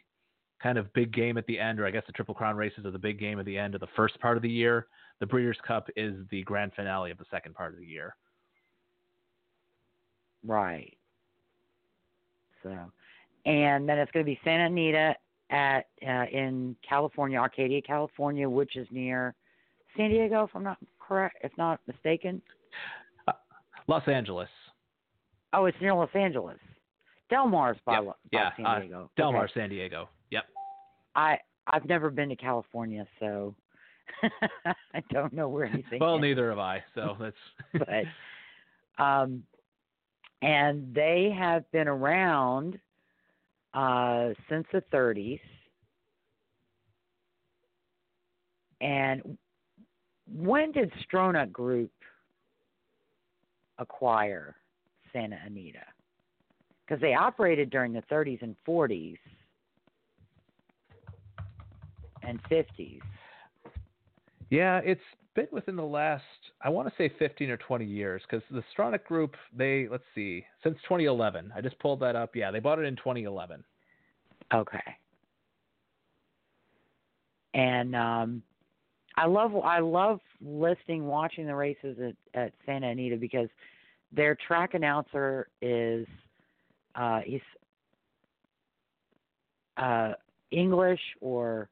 [0.62, 2.90] kind of big game at the end, or I guess the Triple Crown races are
[2.90, 4.88] the big game at the end of the first part of the year,
[5.20, 8.16] the Breeders' Cup is the grand finale of the second part of the year.
[10.44, 10.96] Right.
[12.62, 12.76] So,
[13.46, 15.14] and then it's going to be Santa Anita
[15.51, 19.34] at uh, in California, Arcadia, California, which is near
[19.96, 22.40] San Diego, if I'm not correct, if not mistaken.
[23.88, 24.48] Los Angeles.
[25.53, 26.59] Oh, it's near Los Angeles.
[27.28, 28.03] Del Mar's by, Yep.
[28.05, 29.11] Lo- by Yeah, San uh, Diego.
[29.16, 29.36] Del Okay.
[29.36, 30.09] Mar, San Diego.
[30.30, 30.44] Yep.
[31.16, 33.55] I I've never been to California, so
[34.94, 35.98] I don't know where anything.
[36.01, 36.22] Well, is.
[36.22, 36.82] neither have I.
[36.94, 37.36] So that's
[38.98, 39.42] but um,
[40.42, 42.78] and they have been around
[43.75, 45.41] uh, since the 30s.
[48.81, 49.37] And
[50.33, 51.91] when did Stronach Group
[53.79, 54.57] acquire
[55.12, 55.85] Santa Anita?
[56.87, 59.18] Because they operated during the 30s and 40s
[62.23, 63.01] and 50s.
[64.51, 65.01] Yeah, it's
[65.35, 66.24] been within the last,
[66.62, 70.45] I want to say 15 or 20 years, because the Stronach Group, they, let's see,
[70.62, 71.53] since 2011.
[71.55, 72.35] I just pulled that up.
[72.35, 73.64] Yeah, they bought it in 2011.
[74.53, 74.78] Okay.
[77.55, 78.43] And um
[79.16, 83.49] I love I love listening watching the races at, at Santa Anita because
[84.12, 86.07] their track announcer is
[86.95, 87.41] uh he's
[89.76, 90.12] uh
[90.51, 91.68] English or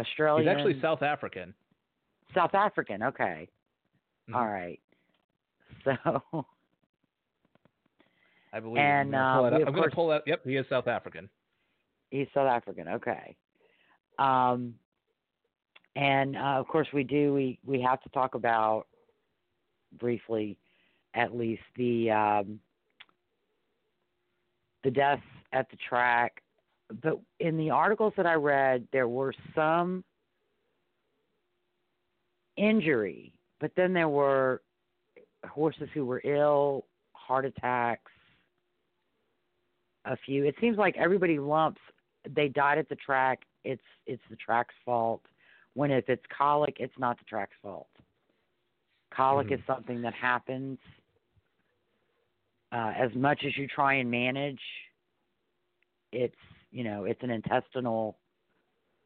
[0.00, 0.48] Australian.
[0.48, 1.54] He's actually South African.
[2.34, 3.48] South African, okay.
[4.28, 4.34] Mhm.
[4.34, 4.80] All right.
[5.84, 6.44] So
[8.52, 8.78] I believe.
[8.78, 10.22] And, I'm uh, going we, to pull, pull that.
[10.26, 11.28] Yep, he is South African.
[12.10, 12.88] He's South African.
[12.88, 13.36] Okay.
[14.18, 14.74] Um,
[15.96, 17.32] and uh, of course, we do.
[17.32, 18.86] We we have to talk about
[19.98, 20.58] briefly,
[21.14, 22.60] at least the um,
[24.84, 25.22] the deaths
[25.52, 26.39] at the track
[27.02, 30.04] but in the articles that I read, there were some
[32.56, 34.62] injury, but then there were
[35.48, 38.12] horses who were ill, heart attacks,
[40.04, 40.44] a few.
[40.44, 41.80] It seems like everybody lumps
[42.28, 43.40] they died at the track.
[43.64, 45.22] It's it's the track's fault.
[45.74, 47.88] When if it's colic, it's not the track's fault.
[49.10, 49.58] Colic Mhm.
[49.58, 50.78] is something that happens.
[52.72, 54.62] Uh, as much as you try and manage,
[56.12, 56.36] it's
[56.70, 58.18] you know it's an intestinal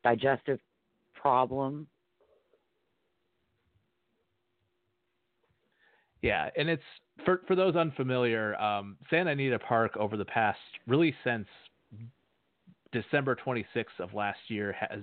[0.02, 0.58] digestive
[1.14, 1.86] problem.
[6.22, 6.82] Yeah, and it's
[7.24, 11.46] for for those unfamiliar, um, Santa Anita Park over the past really since
[12.92, 15.02] December 26th of last year has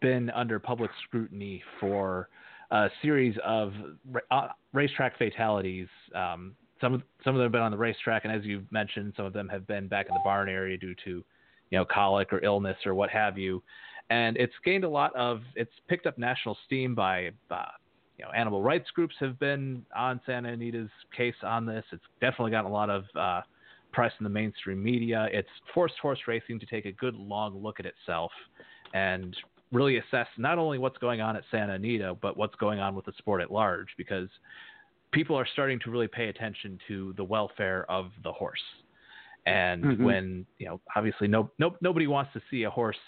[0.00, 2.28] been under public scrutiny for
[2.70, 3.72] a series of
[4.10, 5.88] ra- uh, racetrack fatalities.
[6.14, 9.12] Um, some of some of them have been on the racetrack, and as you mentioned,
[9.16, 11.24] some of them have been back in the barn area due to
[11.70, 13.62] you know colic or illness or what have you.
[14.10, 17.64] And it's gained a lot of it's picked up national steam by uh,
[18.18, 21.84] you know, animal rights groups have been on Santa Anita's case on this.
[21.92, 23.42] It's definitely gotten a lot of uh,
[23.92, 25.28] press in the mainstream media.
[25.32, 28.32] It's forced horse racing to take a good long look at itself
[28.92, 29.36] and
[29.70, 33.04] really assess not only what's going on at Santa Anita, but what's going on with
[33.04, 34.28] the sport at large, because
[35.12, 38.60] people are starting to really pay attention to the welfare of the horse.
[39.48, 40.04] And Mhm.
[40.04, 42.98] when you know, obviously, no, no, nobody wants to see a horse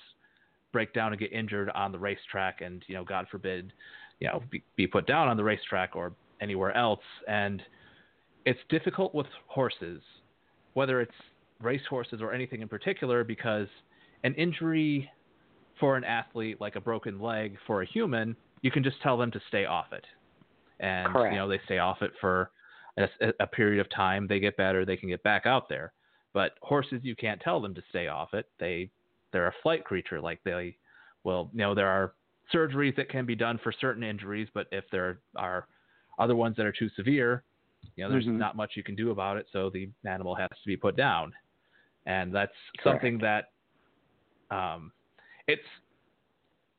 [0.73, 3.73] break down and get injured on the racetrack, and you know, God forbid,
[4.21, 7.03] you know, be, be put down on the racetrack or anywhere else.
[7.29, 7.63] And
[8.47, 10.03] it's difficult with horses,
[10.75, 11.15] whether it's
[11.61, 13.69] race horses or anything in particular, because
[14.25, 15.11] an injury
[15.79, 19.31] for an athlete, like a broken leg for a human, you can just tell them
[19.31, 20.07] to stay off it.
[20.79, 21.33] And, Correct.
[21.33, 22.51] you know, they stay off it for
[22.97, 23.09] a,
[23.41, 24.27] a period of time.
[24.27, 24.85] They get better.
[24.85, 25.93] They can get back out there.
[26.33, 28.47] But horses, you can't tell them to stay off it.
[28.59, 28.91] They,
[29.33, 30.21] they're a flight creature.
[30.21, 30.77] Like they
[31.25, 32.15] will, you know, there are
[32.55, 35.67] surgeries that can be done for certain injuries, but if there are
[36.19, 37.45] other ones that are too severe,
[37.97, 38.39] you know, there's Mhm.
[38.39, 39.47] not much you can do about it.
[39.53, 41.33] So the animal has to be put down,
[42.07, 43.53] and that's something that
[44.51, 44.93] um,
[45.47, 45.67] it's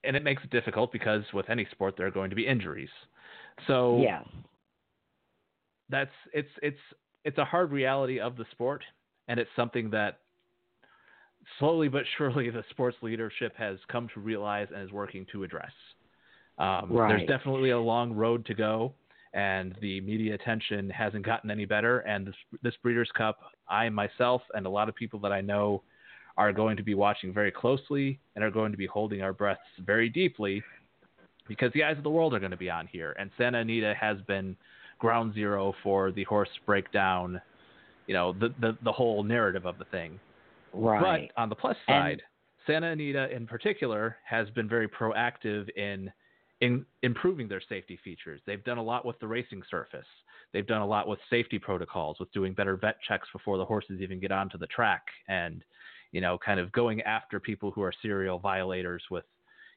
[0.03, 2.89] and it makes it difficult because with any sport there are going to be injuries.
[3.67, 4.23] So yeah,
[5.89, 6.79] that's it's it's
[7.23, 8.83] it's a hard reality of the sport,
[9.27, 10.19] and it's something that
[11.59, 15.71] slowly but surely the sports leadership has come to realize and is working to address.
[16.57, 18.93] Um, There's definitely a long road to go,
[19.33, 21.99] and the media attention hasn't gotten any better.
[21.99, 25.81] And this, this Breeders' Cup, I myself and a lot of people that I know
[26.37, 29.61] are going to be watching very closely and are going to be holding our breaths
[29.85, 30.63] very deeply
[31.47, 33.15] because the eyes of the world are going to be on here.
[33.19, 34.55] And Santa Anita has been
[34.99, 37.41] ground zero for the horse breakdown,
[38.07, 40.19] you know, the, the, the whole narrative of the thing.
[40.73, 41.29] Right.
[41.35, 42.21] But on the plus side,
[42.65, 46.11] Santa Anita in particular has been very proactive in
[46.61, 48.39] in improving their safety features.
[48.45, 50.05] They've done a lot with the racing surface.
[50.53, 53.99] They've done a lot with safety protocols, with doing better vet checks before the horses
[53.99, 55.63] even get onto the track, and
[56.11, 59.25] you know, kind of going after people who are serial violators with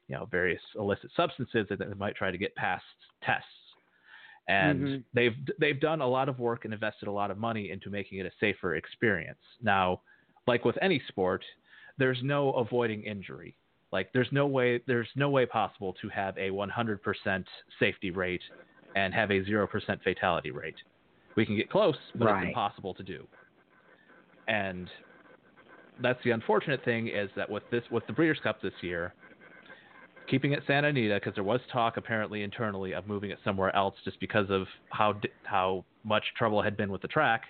[0.07, 2.83] you know various illicit substances that they might try to get past
[3.23, 3.47] tests.
[4.47, 5.03] And Mhm.
[5.13, 8.19] they've they've done a lot of work and invested a lot of money into making
[8.19, 9.39] it a safer experience.
[9.61, 10.03] Now,
[10.47, 11.43] like with any sport,
[11.97, 13.57] there's no avoiding injury.
[13.91, 17.45] Like there's no way there's no way possible to have a 100%
[17.79, 18.43] safety rate
[18.95, 20.77] and have a 0% fatality rate.
[21.35, 22.35] We can get close, but Right.
[22.35, 23.27] it's impossible to do.
[24.47, 24.89] And
[25.99, 29.15] that's the unfortunate thing is that with this with the Breeders' Cup this year,
[30.27, 33.95] keeping it Santa Anita because there was talk apparently internally of moving it somewhere else
[34.03, 37.43] just because of how di- how much trouble had been with the track.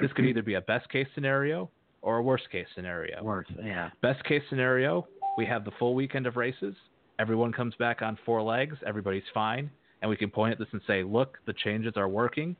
[0.00, 1.70] This could either be a best case scenario
[2.00, 3.22] or a worst case scenario.
[3.22, 3.46] Worse.
[3.62, 3.90] Yeah.
[4.00, 6.74] Best case scenario, we have the full weekend of races.
[7.18, 8.76] Everyone comes back on four legs.
[8.86, 9.70] Everybody's fine.
[10.00, 12.56] And we can point at this and say, look, the changes are working.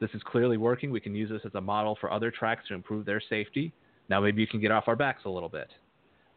[0.00, 0.90] This is clearly working.
[0.90, 3.72] We can use this as a model for other tracks to improve their safety.
[4.10, 5.68] Now maybe you can get off our backs a little bit.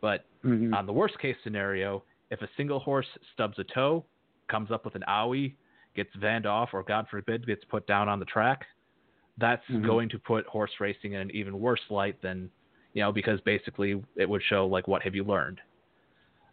[0.01, 0.73] But Mhm.
[0.75, 4.05] on the worst case scenario, if a single horse stubs a toe,
[4.49, 5.55] comes up with an owie,
[5.95, 8.65] gets vanned off, or God forbid, gets put down on the track,
[9.37, 9.85] that's Mhm.
[9.85, 12.49] going to put horse racing in an even worse light than,
[12.93, 15.61] you know, because basically it would show like what have you learned,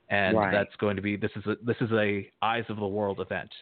[0.09, 0.53] and Right.
[0.53, 3.53] that's going to be this is a this is a eyes of the world event.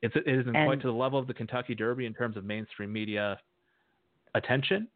[0.00, 2.90] It's, it isn't quite to the level of the Kentucky Derby in terms of mainstream
[2.92, 3.38] media
[4.34, 4.88] attention,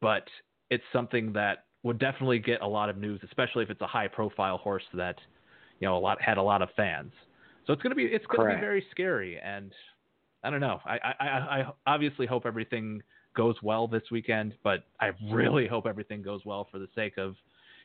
[0.00, 0.28] but
[0.70, 4.06] it's something that would definitely get a lot of news, especially if it's a high
[4.06, 5.16] profile horse that,
[5.80, 7.12] you know, a lot had a lot of fans.
[7.66, 8.60] So it's gonna be it's gonna Correct.
[8.60, 9.72] be very scary, and
[10.44, 10.80] I don't know.
[10.84, 13.02] I, I I I obviously hope everything
[13.36, 17.36] goes well this weekend, but I really hope everything goes well for the sake of,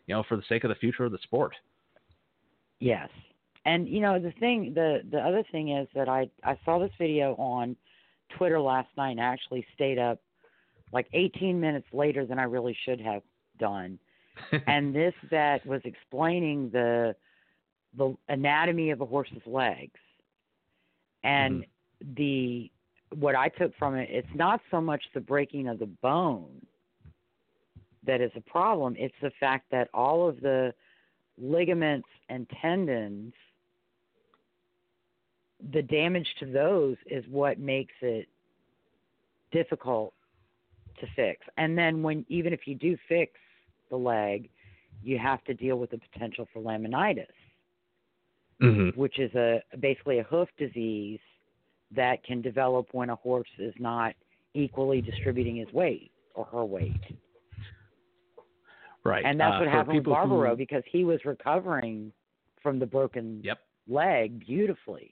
[0.07, 1.55] you know, for the sake of the future of the sport.
[2.79, 3.09] Yes.
[3.65, 6.91] And you know the thing, the the other thing is that I I saw this
[6.99, 7.75] video on
[8.37, 10.19] Twitter last night and actually stayed up
[10.91, 13.23] like 18 minutes later than I really should have
[13.59, 13.97] done.
[14.67, 17.15] and this vet was explaining the
[17.97, 19.99] the anatomy of a horse's legs.
[21.23, 22.13] And mm-hmm.
[22.15, 22.71] the
[23.15, 26.65] what I took from it, it's not so much the breaking of the bone
[28.05, 30.73] that is a problem, it's the fact that all of the
[31.37, 33.33] ligaments and tendons
[35.71, 38.27] the damage to those is what makes it
[39.51, 40.13] difficult
[40.99, 41.41] to fix.
[41.57, 43.33] And then when even if you do fix
[43.89, 44.49] the leg,
[45.03, 47.25] you have to deal with the potential for laminitis,
[48.61, 48.99] mm-hmm.
[48.99, 51.19] which is a basically a hoof disease
[51.95, 54.13] that can develop when a horse is not
[54.53, 57.01] equally distributing his weight or her weight.
[59.03, 59.23] Right.
[59.23, 60.55] And that's uh, what happened with Barbaro who...
[60.55, 62.11] because he was recovering
[62.63, 63.59] from the broken yep.
[63.87, 65.11] leg beautifully.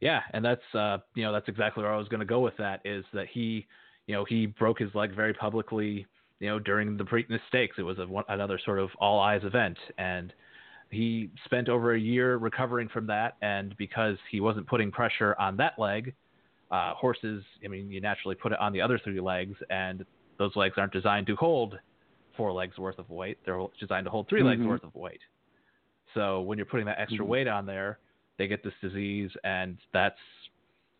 [0.00, 2.56] Yeah, and that's uh, you know that's exactly where I was going to go with
[2.58, 3.66] that is that he
[4.06, 6.06] you know he broke his leg very publicly
[6.40, 7.76] you know during the Preakness Stakes.
[7.78, 10.32] It was a, another sort of all eyes event, and
[10.90, 13.36] he spent over a year recovering from that.
[13.42, 16.14] And because he wasn't putting pressure on that leg,
[16.70, 20.04] uh, horses, I mean, you naturally put it on the other three legs, and
[20.38, 21.78] those legs aren't designed to hold
[22.36, 23.38] four legs worth of weight.
[23.44, 24.48] They're designed to hold 3 mm-hmm.
[24.48, 25.20] legs worth of weight.
[26.14, 27.30] So when you're putting that extra mm-hmm.
[27.30, 27.98] weight on there,
[28.38, 30.18] they get this disease, and that's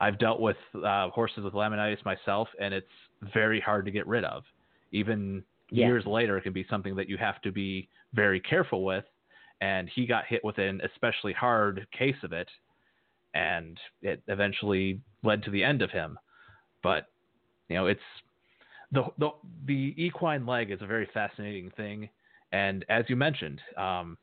[0.00, 2.86] I've dealt with uh, horses with laminitis myself, and it's
[3.32, 4.42] very hard to get rid of.
[4.94, 5.86] Even yeah.
[5.86, 9.04] years later, it can be something that you have to be very careful with.
[9.60, 12.48] And he got hit with an especially hard case of it,
[13.34, 16.18] and it eventually led to the end of him.
[16.82, 17.06] But
[17.68, 18.00] you know, it's
[18.92, 19.30] the the
[19.66, 22.08] the equine leg is a very fascinating thing,
[22.52, 24.18] and as you mentioned, um,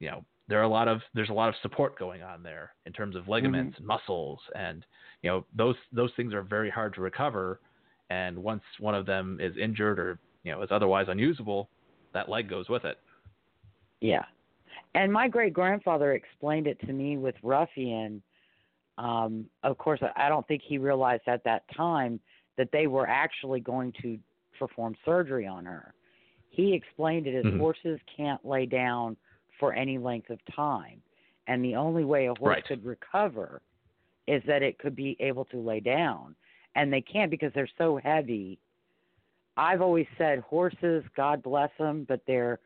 [0.00, 2.72] you know, there are a lot of there's a lot of support going on there
[2.86, 3.82] in terms of ligaments mm-hmm.
[3.82, 4.84] and muscles and
[5.22, 7.60] you know those those things are very hard to recover
[8.10, 11.68] and once one of them is injured or you know is otherwise unusable
[12.12, 12.98] that leg goes with it
[14.00, 14.24] yeah
[14.94, 18.22] and my great grandfather explained it to me with ruffian
[18.98, 22.18] um of course i don't think he realized at that time
[22.56, 24.18] that they were actually going to
[24.58, 25.94] perform surgery on her
[26.58, 27.60] he explained it as mm-hmm.
[27.60, 29.16] horses can't lay down
[29.60, 31.00] for any length of time.
[31.46, 32.64] And the only way a horse right.
[32.66, 33.62] could recover
[34.26, 36.34] is that it could be able to lay down.
[36.74, 38.58] And they can't because they're so heavy.
[39.56, 42.60] I've always said horses, God bless them, but they're,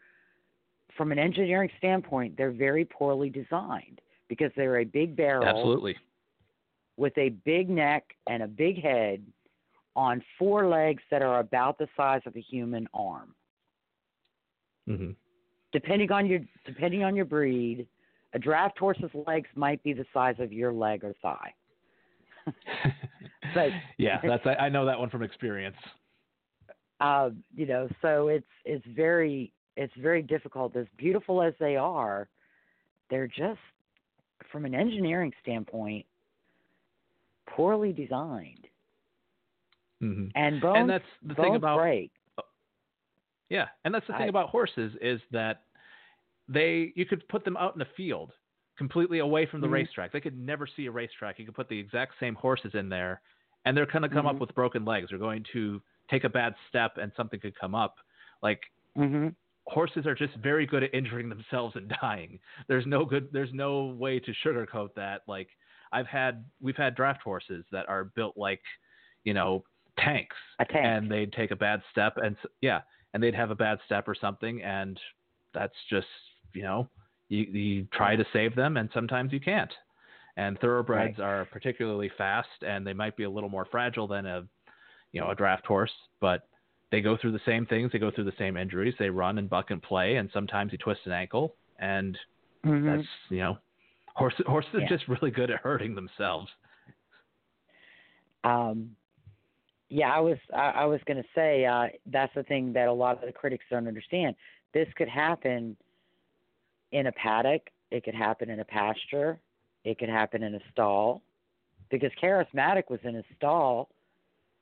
[0.96, 5.46] from an engineering standpoint, they're very poorly designed because they're a big barrel.
[5.46, 5.96] Absolutely.
[6.98, 9.22] With a big neck and a big head
[9.96, 13.34] on four legs that are about the size of a human arm.
[14.88, 15.12] Mm-hmm
[15.72, 17.86] depending on your depending on your breed,
[18.34, 21.52] a draft horse's legs might be the size of your leg or thigh.
[23.98, 25.76] yeah, that's I, I, know that one from experience.
[27.00, 30.76] Uh, you know, so it's it's very it's very difficult.
[30.76, 32.28] As beautiful as they are,
[33.10, 33.60] they're just
[34.50, 36.06] from an engineering standpoint
[37.48, 38.66] poorly designed.
[40.02, 40.26] Mm-hmm.
[40.34, 42.10] And bones, and that's the thing about break.
[43.48, 45.62] Yeah, and that's the thing I, about horses is that
[46.48, 48.32] they you could put them out in the field
[48.78, 49.74] completely away from the mm-hmm.
[49.74, 50.12] racetrack.
[50.12, 51.38] They could never see a racetrack.
[51.38, 53.20] You could put the exact same horses in there,
[53.64, 54.28] and they're going to come mm-hmm.
[54.28, 55.08] up with broken legs.
[55.10, 55.80] They're going to
[56.10, 57.96] take a bad step, and something could come up.
[58.42, 58.60] Like
[58.96, 59.28] mm-hmm.
[59.66, 62.38] horses are just very good at injuring themselves and dying.
[62.68, 63.28] There's no good.
[63.32, 65.22] There's no way to sugarcoat that.
[65.26, 65.48] Like
[65.92, 68.62] I've had, we've had draft horses that are built like,
[69.24, 69.64] you know,
[69.98, 70.70] tanks, tank.
[70.74, 72.80] and they'd take a bad step, and yeah,
[73.14, 74.98] and they'd have a bad step or something, and
[75.54, 76.06] that's just
[76.54, 76.88] you know
[77.28, 79.72] you, you try to save them, and sometimes you can't.
[80.36, 81.24] And thoroughbreds right.
[81.24, 84.44] are particularly fast, and they might be a little more fragile than a
[85.12, 86.48] you know a draft horse, but
[86.90, 87.90] they go through the same things.
[87.92, 88.94] They go through the same injuries.
[88.98, 92.16] They run and buck and play, and sometimes you twist an ankle, and
[92.64, 92.86] mm-hmm.
[92.86, 93.58] that's you know
[94.14, 94.84] horses horses yeah.
[94.84, 96.48] are just really good at hurting themselves.
[98.44, 98.96] Um,
[99.88, 102.92] yeah, I was I, I was going to say uh, that's the thing that a
[102.92, 104.34] lot of the critics don't understand.
[104.72, 105.76] This could happen
[106.92, 107.62] in a paddock.
[107.90, 109.38] It could happen in a pasture.
[109.84, 111.22] It could happen in a stall,
[111.90, 113.88] because Charismatic was in a stall,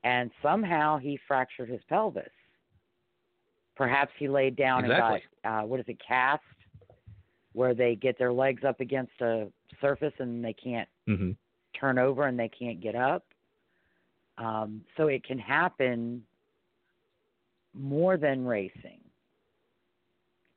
[0.03, 2.25] and somehow he fractured his pelvis.
[3.77, 5.23] Perhaps he laid down exactly.
[5.45, 6.43] and got uh, what is it cast,
[7.53, 9.49] where they get their legs up against a
[9.81, 11.31] surface and they can't mm-hmm.
[11.79, 13.25] turn over and they can't get up
[14.39, 16.23] um, so it can happen
[17.75, 19.01] more than racing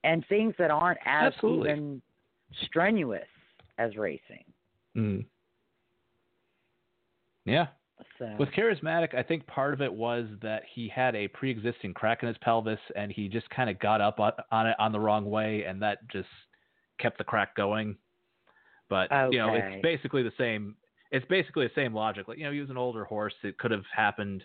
[0.03, 1.71] and things that aren't as Absolutely.
[1.71, 2.01] even
[2.65, 3.27] strenuous
[3.77, 4.43] as racing.
[4.95, 5.25] Mm.
[7.45, 7.67] Yeah.
[8.19, 12.21] So With charismatic, I think part of it was that he had a pre-existing crack
[12.21, 14.99] in his pelvis, and he just kind of got up on, on it on the
[14.99, 16.27] wrong way, and that just
[16.99, 17.95] kept the crack going.
[18.89, 20.75] But you know, it's basically the same.
[21.11, 22.27] It's basically the same logic.
[22.27, 23.33] Like you know, he was an older horse.
[23.43, 24.43] It could have happened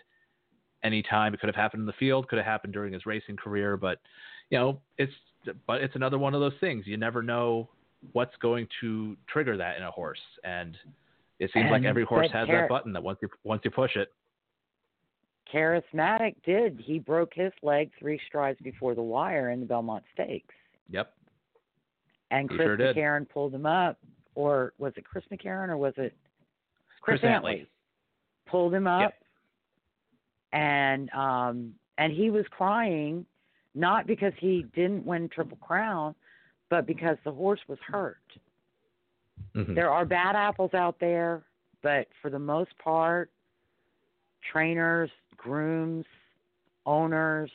[0.83, 1.33] any time.
[1.33, 2.27] It could have happened in the field.
[2.27, 3.77] Could have happened during his racing career.
[3.77, 3.99] But
[4.49, 5.13] you know, it's
[5.67, 6.87] but it's another one of those things.
[6.87, 7.69] You never know
[8.13, 10.77] what's going to trigger that in a horse, and
[11.39, 13.95] it seems like every horse has char- that button that once you once you push
[13.95, 14.13] it.
[15.53, 20.53] charismatic did he broke his leg three strides before the wire in the Belmont Stakes,
[20.89, 21.13] Yep.
[22.31, 22.77] and Chris sure.
[22.77, 23.97] McCarron pulled him up,
[24.35, 26.13] or was it Chris McCarron or was it
[27.01, 27.67] Chris, Chris Antley.
[28.45, 29.13] pulled him up, Yep.
[30.53, 33.25] and um and he was crying,
[33.75, 36.15] not because he didn't win Triple Crown,
[36.69, 38.17] but because the horse was hurt.
[39.55, 39.75] Mhm.
[39.75, 41.43] There are bad apples out there,
[41.81, 43.31] but for the most part,
[44.51, 46.05] trainers, grooms,
[46.85, 47.51] owners,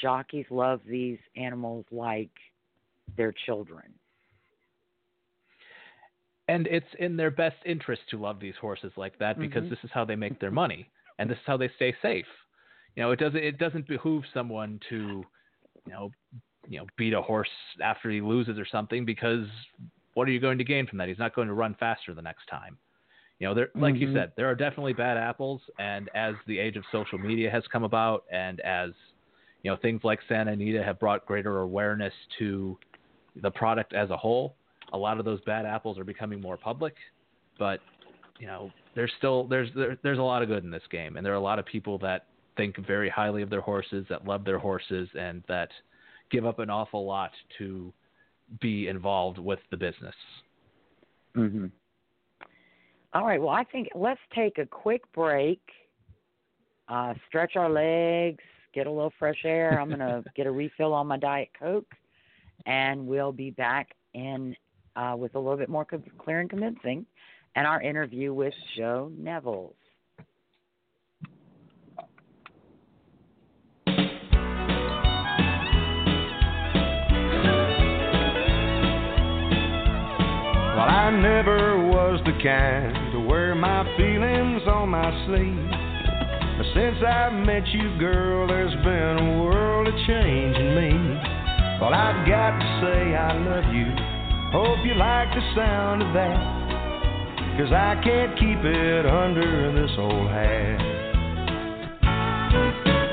[0.00, 2.30] jockeys love these animals like
[3.16, 3.92] their children.
[6.48, 9.70] And it's in their best interest to love these horses like that because Mhm.
[9.70, 12.26] this is how they make their money and this is how they stay safe.
[12.96, 15.26] You know, it doesn't it doesn't behoove someone to,
[15.86, 16.10] you know,
[16.68, 17.48] you know, beat a horse
[17.82, 19.46] after he loses or something because
[20.14, 21.08] what are you going to gain from that?
[21.08, 22.78] He's not going to run faster the next time.
[23.38, 24.14] You know, there like you Mhm.
[24.14, 27.84] said, there are definitely bad apples and as the age of social media has come
[27.84, 28.90] about and as
[29.62, 32.78] you know, things like Santa Anita have brought greater awareness to
[33.42, 34.56] the product as a whole,
[34.92, 36.94] a lot of those bad apples are becoming more public,
[37.58, 37.80] but
[38.38, 41.24] you know, there's still there's there, there's a lot of good in this game, and
[41.24, 42.26] there are a lot of people that
[42.56, 45.70] think very highly of their horses, that love their horses, and that
[46.30, 47.92] give up an awful lot to
[48.60, 50.14] be involved with the business.
[51.36, 51.66] Mm-hmm.
[53.14, 53.40] All right.
[53.40, 55.60] Well, I think let's take a quick break,
[56.88, 58.42] uh, stretch our legs,
[58.74, 59.80] get a little fresh air.
[59.80, 61.92] I'm going to get a refill on my Diet Coke,
[62.66, 64.54] and we'll be back in
[64.96, 65.86] uh, with a little bit more
[66.18, 67.06] clear and convincing
[67.58, 69.74] and our interview with Joe Nevills.
[81.08, 85.72] I never was the kind to wear my feelings on my sleeve.
[86.60, 90.92] But since I met you, girl, there's been a world of change in me.
[91.80, 93.88] Well, I've got to say I love you.
[94.52, 97.56] Hope you like the sound of that.
[97.56, 100.76] Cause I can't keep it under this old hat.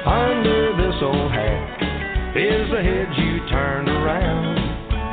[0.04, 4.55] Under this old hat is the head you turned around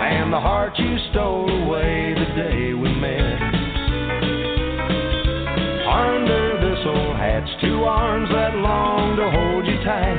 [0.08, 3.38] and the heart you stole away the day we met.
[5.86, 10.18] Under this old hat's two arms that long to hold you tight,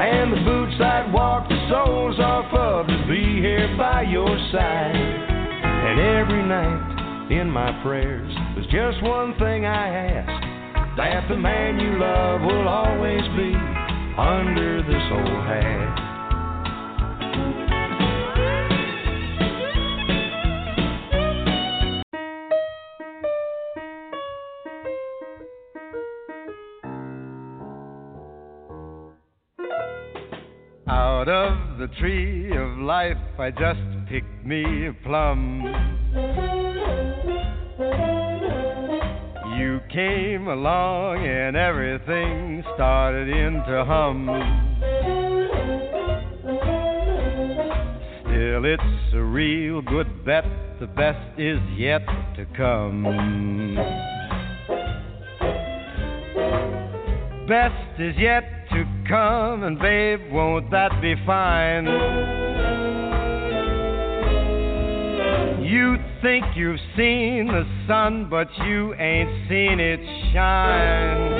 [0.00, 4.94] and the boots that walk the soles off of to be here by your side.
[4.94, 11.78] And every night in my prayers was just one thing I ask that the man
[11.78, 13.54] you love will always be
[14.18, 16.07] under this old hat.
[31.28, 35.62] Out of the tree of life, I just picked me a plum.
[39.58, 44.26] You came along and everything started into hum.
[48.22, 50.46] Still, it's a real good bet,
[50.80, 52.06] the best is yet
[52.36, 53.04] to come.
[57.46, 61.86] Best is yet to come, and babe, won't that be fine?
[65.64, 70.00] You think you've seen the sun, but you ain't seen it
[70.32, 71.32] shine.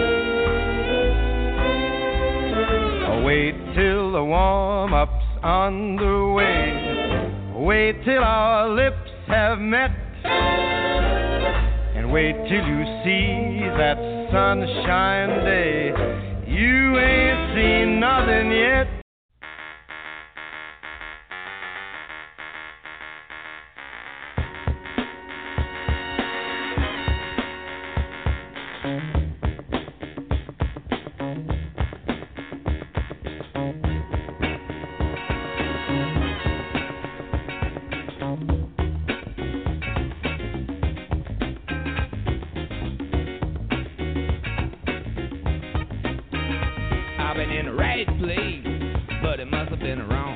[3.06, 6.98] Oh, wait till the warm up's underway.
[7.54, 9.90] Wait till our lips have met.
[11.96, 13.98] And wait till you see that
[14.30, 16.27] sunshine day.
[16.48, 18.87] You ain't seen nothing yet.
[48.18, 48.64] Place,
[49.22, 50.27] but it must have been wrong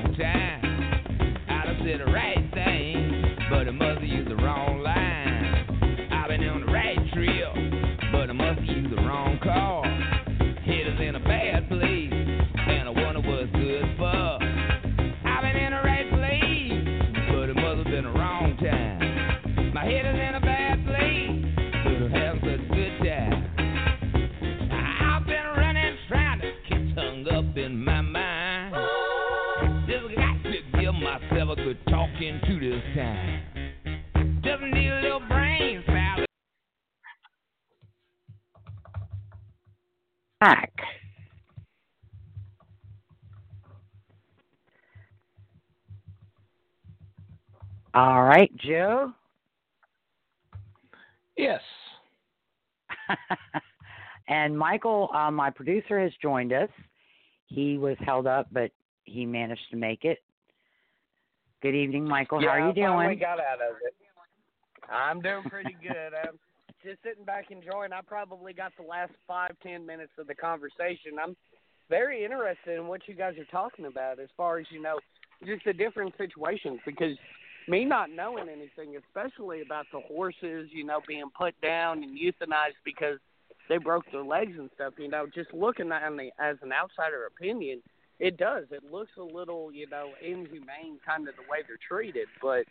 [48.43, 49.13] right, Joe.
[51.37, 51.61] Yes.
[54.27, 56.69] and Michael, uh, my producer, has joined us.
[57.47, 58.71] He was held up, but
[59.05, 60.19] he managed to make it.
[61.61, 62.41] Good evening, Michael.
[62.41, 63.19] yeah, How are you I finally doing?
[63.19, 63.93] got out of it.
[64.91, 66.13] I'm doing pretty good.
[66.13, 66.37] I'm
[66.83, 67.93] just sitting back enjoying.
[67.93, 71.13] I probably got the last five, ten minutes of the conversation.
[71.21, 71.35] I'm
[71.89, 74.99] very interested in what you guys are talking about as far as, you know,
[75.45, 77.17] just the different situations because
[77.67, 82.79] me not knowing anything, especially about the horses, you know, being put down and euthanized
[82.83, 83.19] because
[83.69, 87.25] they broke their legs and stuff, you know, just looking at the as an outsider
[87.25, 87.81] opinion,
[88.19, 88.65] it does.
[88.71, 92.27] It looks a little, you know, inhumane kind of the way they're treated.
[92.41, 92.65] But,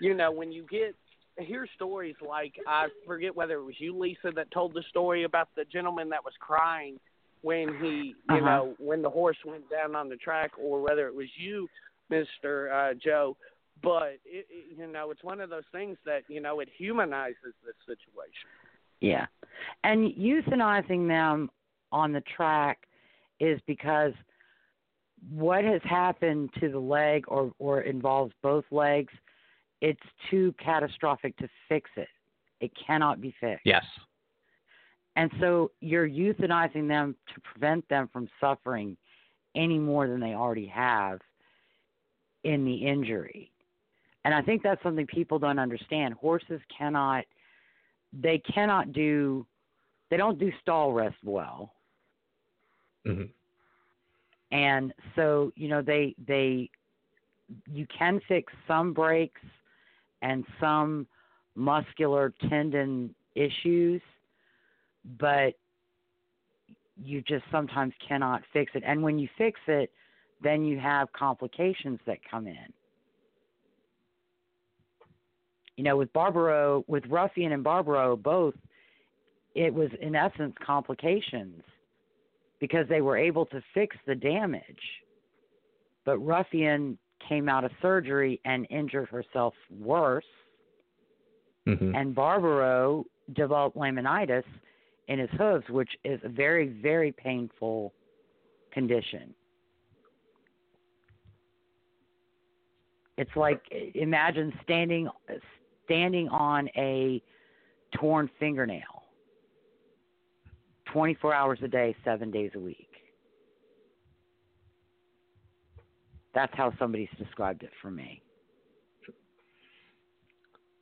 [0.00, 0.94] you know, when you get
[1.38, 5.48] hear stories like I forget whether it was you, Lisa, that told the story about
[5.56, 6.98] the gentleman that was crying
[7.42, 8.46] when he, you Uh-huh.
[8.46, 11.68] know, when the horse went down on the track, or whether it was you,
[12.08, 13.36] Mister uh, Joe.
[13.84, 17.54] But it, it, you know, it's one of those things that you know it humanizes
[17.64, 18.48] this situation.
[19.00, 19.26] Yeah.
[19.84, 21.50] And euthanizing them
[21.92, 22.86] on the track
[23.40, 24.12] is because
[25.30, 29.12] what has happened to the leg or, or involves both legs,
[29.80, 30.00] it's
[30.30, 32.08] too catastrophic to fix it.
[32.60, 33.66] It cannot be fixed.
[33.66, 33.84] Yes.
[35.16, 38.96] And so you're euthanizing them to prevent them from suffering
[39.54, 41.20] any more than they already have
[42.42, 43.52] in the injury.
[44.24, 46.14] And I think that's something people don't understand.
[46.14, 47.24] Horses cannot
[48.12, 49.46] they cannot do
[50.10, 51.72] they don't do stall rest well.
[53.04, 53.24] hmm
[54.50, 56.70] And so, you know, they they
[57.70, 59.40] you can fix some breaks
[60.22, 61.06] and some
[61.54, 64.00] muscular tendon issues,
[65.18, 65.54] but
[67.02, 68.82] you just sometimes cannot fix it.
[68.86, 69.90] And when you fix it,
[70.42, 72.72] then you have complications that come in.
[75.76, 78.54] You know, with Barbaro, with Ruffian and Barbaro both,
[79.54, 81.62] it was in essence complications
[82.60, 84.62] because they were able to fix the damage.
[86.04, 86.98] But Ruffian
[87.28, 90.24] came out of surgery and injured herself worse,
[91.66, 94.44] hmm and Barbaro developed laminitis
[95.08, 97.92] in his hooves, which is a very, very painful
[98.72, 99.34] condition.
[103.16, 103.62] It's like
[103.94, 105.08] imagine standing
[105.84, 107.22] standing on a
[107.94, 108.82] torn fingernail
[110.92, 112.88] 24 hours a day, 7 days a week.
[116.34, 118.20] That's how somebody's described it for me.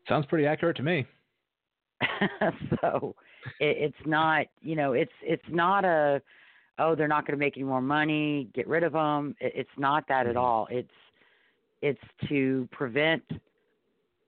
[0.09, 1.07] Sounds pretty accurate to me.
[2.81, 3.15] so
[3.61, 6.21] it, it's not, you know, it's it's not a
[6.79, 9.35] oh they're not going to make any more money, get rid of them.
[9.41, 10.41] It, it's not that at Mhm.
[10.41, 10.67] all.
[10.71, 10.91] It's
[11.83, 13.23] it's to prevent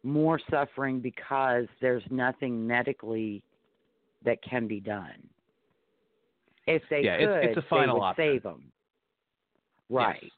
[0.05, 3.43] more suffering because there's nothing medically
[4.25, 5.29] that can be done.
[6.67, 8.25] If they Yeah, could, it's- it's a final they would option.
[8.25, 8.73] save them.
[9.91, 10.33] Right, Yes.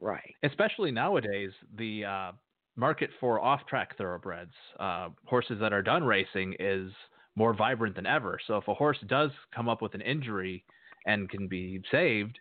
[0.00, 0.34] right.
[0.42, 2.32] Especially nowadays, the uh,
[2.76, 6.92] market for off-track thoroughbreds, uh, horses that are done racing, is
[7.34, 8.38] more vibrant than ever.
[8.46, 10.64] So if a horse does come up with an injury
[11.06, 12.38] and can be saved,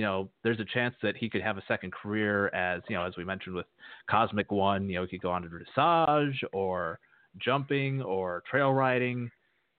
[0.00, 3.04] you know, there's a chance that he could have a second career as, you know,
[3.04, 3.66] as we mentioned with
[4.10, 6.98] Cozmic One, you know, he could go on to dressage or
[7.36, 9.30] jumping or trail riding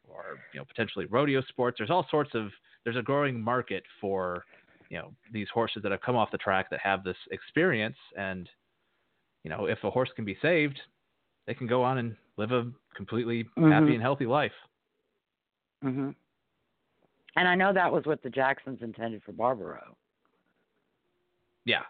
[0.07, 1.79] or, you know, potentially rodeo sports.
[1.79, 2.51] There's all sorts of,
[2.83, 4.45] there's a growing market for,
[4.91, 7.97] you know, these horses that have come off the track that have this experience.
[8.15, 8.47] And,
[9.43, 10.79] you know, if a horse can be saved,
[11.47, 13.71] they can go on and live a completely Mhm.
[13.71, 14.53] happy and healthy life.
[15.83, 16.13] Mhm.
[17.37, 19.97] And I know that was what the Jacksons intended for Barbaro.
[21.65, 21.83] Yeah.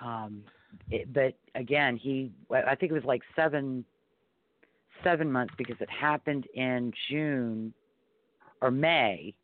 [0.00, 0.42] Um,
[0.90, 3.84] it, but again, he I think it was like seven
[5.02, 7.72] seven months because it happened in June
[8.60, 9.34] or May,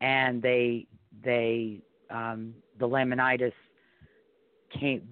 [0.00, 0.86] and they
[1.24, 3.52] they um, the laminitis
[4.78, 5.02] came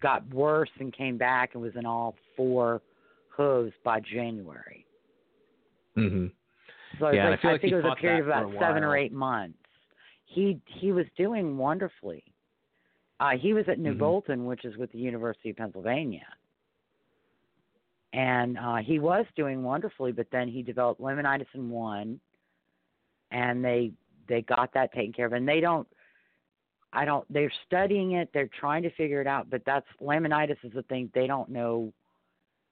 [0.00, 2.82] got worse and came back and was in all four
[3.28, 4.86] hooves by January.
[5.94, 6.26] hmm
[6.98, 8.96] So Yeah, was I feel like think it was a period of about seven or
[8.96, 9.58] eight months.
[10.26, 12.24] He he was doing wonderfully.
[13.20, 13.98] Uh, he was at New Mhm.
[13.98, 16.26] Bolton, which is with the University of Pennsylvania,
[18.12, 20.12] and uh, he was doing wonderfully.
[20.12, 22.20] But then he developed laminitis in one,
[23.30, 23.92] and they
[24.26, 25.32] they got that taken care of.
[25.32, 25.86] And they don't.
[26.92, 27.30] I don't.
[27.32, 28.30] They're studying it.
[28.32, 29.50] They're trying to figure it out.
[29.50, 31.92] But that's laminitis is the thing they don't know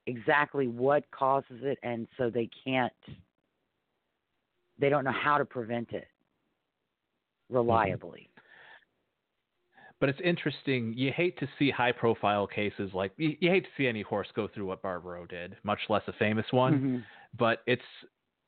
[0.07, 2.93] exactly what causes it, and so they can't.
[4.79, 6.09] They don't know how to prevent it
[7.49, 8.29] reliably.
[10.03, 10.95] But it's interesting.
[10.95, 14.27] You hate to see high profile cases like you, you hate to see any horse
[14.35, 16.81] go through what Barbaro did, much less a famous one.
[16.81, 17.07] Mhm.
[17.39, 17.85] But it's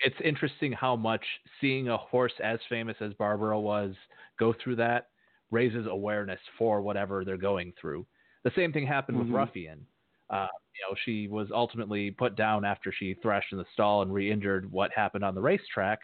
[0.01, 1.25] it's interesting how much
[1.61, 3.95] seeing a horse as famous as Barbaro was
[4.37, 5.11] go through that
[5.53, 8.05] raises awareness for whatever they're going through.
[8.43, 9.21] The same thing happened Mhm.
[9.21, 9.87] with Ruffian.
[10.31, 14.13] Uh, you know, she was ultimately put down after she thrashed in the stall and
[14.13, 16.01] re-injured what happened on the racetrack.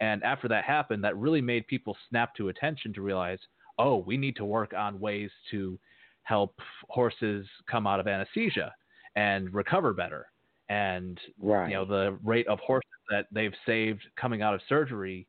[0.00, 3.40] And after that happened, that really made people snap to attention to realize,
[3.78, 5.78] oh, we need to work on ways to
[6.22, 8.74] help horses come out of anesthesia
[9.16, 10.26] and recover better.
[10.68, 11.68] And Right.
[11.68, 15.26] you know, the rate of horses that they've saved coming out of surgery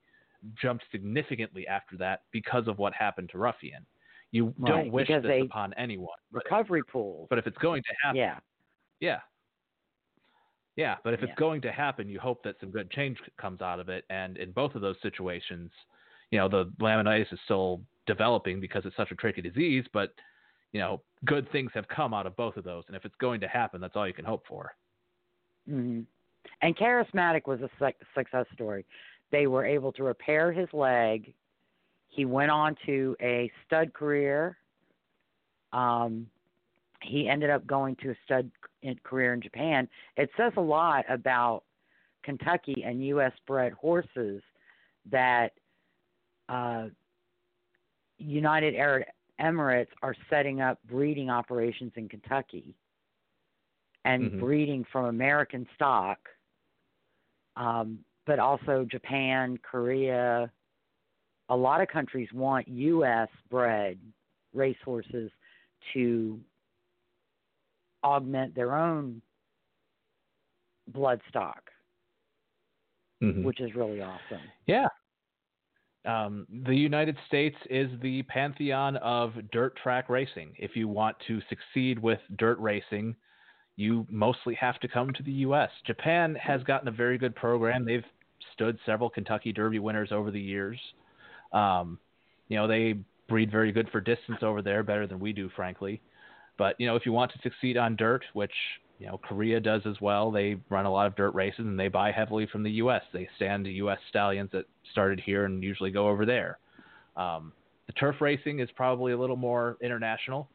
[0.61, 3.85] jumped significantly after that because of what happened to Ruffian.
[4.31, 6.17] You Right, don't wish because this upon anyone.
[6.31, 7.27] Recovery pools.
[7.29, 8.39] but if it's going to happen, yeah.
[8.99, 9.21] yeah.
[10.75, 11.27] Yeah, but if Yeah.
[11.27, 14.05] it's going to happen, you hope that some good change comes out of it.
[14.09, 15.71] And in both of those situations,
[16.31, 20.13] you know, the laminitis is still developing because it's such a tricky disease, but,
[20.71, 22.83] you know, good things have come out of both of those.
[22.87, 24.73] And if it's going to happen, that's all you can hope for.
[25.67, 26.01] hmm
[26.61, 28.85] And charismatic was a suc success story.
[29.31, 31.33] They were able to repair his leg.
[32.07, 34.57] He went on to a stud career.
[35.73, 36.27] Um,
[37.01, 38.49] he ended up going to a stud
[39.03, 39.87] career in Japan.
[40.15, 41.63] It says a lot about
[42.23, 43.33] Kentucky and U.S.
[43.45, 44.41] bred horses
[45.11, 45.49] that
[46.49, 46.87] uh,
[48.17, 49.07] United Arab
[49.39, 52.75] Emirates are setting up breeding operations in Kentucky
[54.05, 54.39] and Mhm.
[54.39, 56.29] breeding from American stock,
[57.55, 60.51] um, but also Japan, Korea.
[61.49, 63.29] A lot of countries want U.S.
[63.49, 63.99] bred
[64.53, 65.31] racehorses
[65.93, 66.43] to
[68.03, 69.21] augment their own
[70.87, 71.71] blood stock,
[73.21, 73.43] Mhm.
[73.43, 74.51] which is really awesome.
[74.65, 74.87] Yeah.
[76.05, 80.53] Um, the United States is the pantheon of dirt track racing.
[80.57, 83.15] If you want to succeed with dirt racing,
[83.75, 85.69] you mostly have to come to the U.S.
[85.85, 87.85] Japan has gotten a very good program.
[87.85, 88.05] They've
[88.53, 90.79] stood several Kentucky Derby winners over the years.
[91.51, 91.99] Um,
[92.47, 92.95] you know, they
[93.27, 96.01] breed very good for distance over there, better than we do, frankly.
[96.57, 98.53] But you know, if you want to succeed on dirt, which
[98.99, 101.87] you know Korea does as well, they run a lot of dirt races and they
[101.89, 103.01] buy heavily from the U.S.
[103.13, 103.99] They stand U.S.
[104.09, 106.59] stallions that started here and usually go over there.
[107.15, 107.53] Um,
[107.87, 110.49] the turf racing is probably a little more international.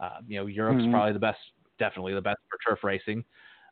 [0.00, 0.90] Uh, you know, Europe's Mhm.
[0.90, 1.38] probably the best,
[1.78, 3.24] definitely the best for turf racing.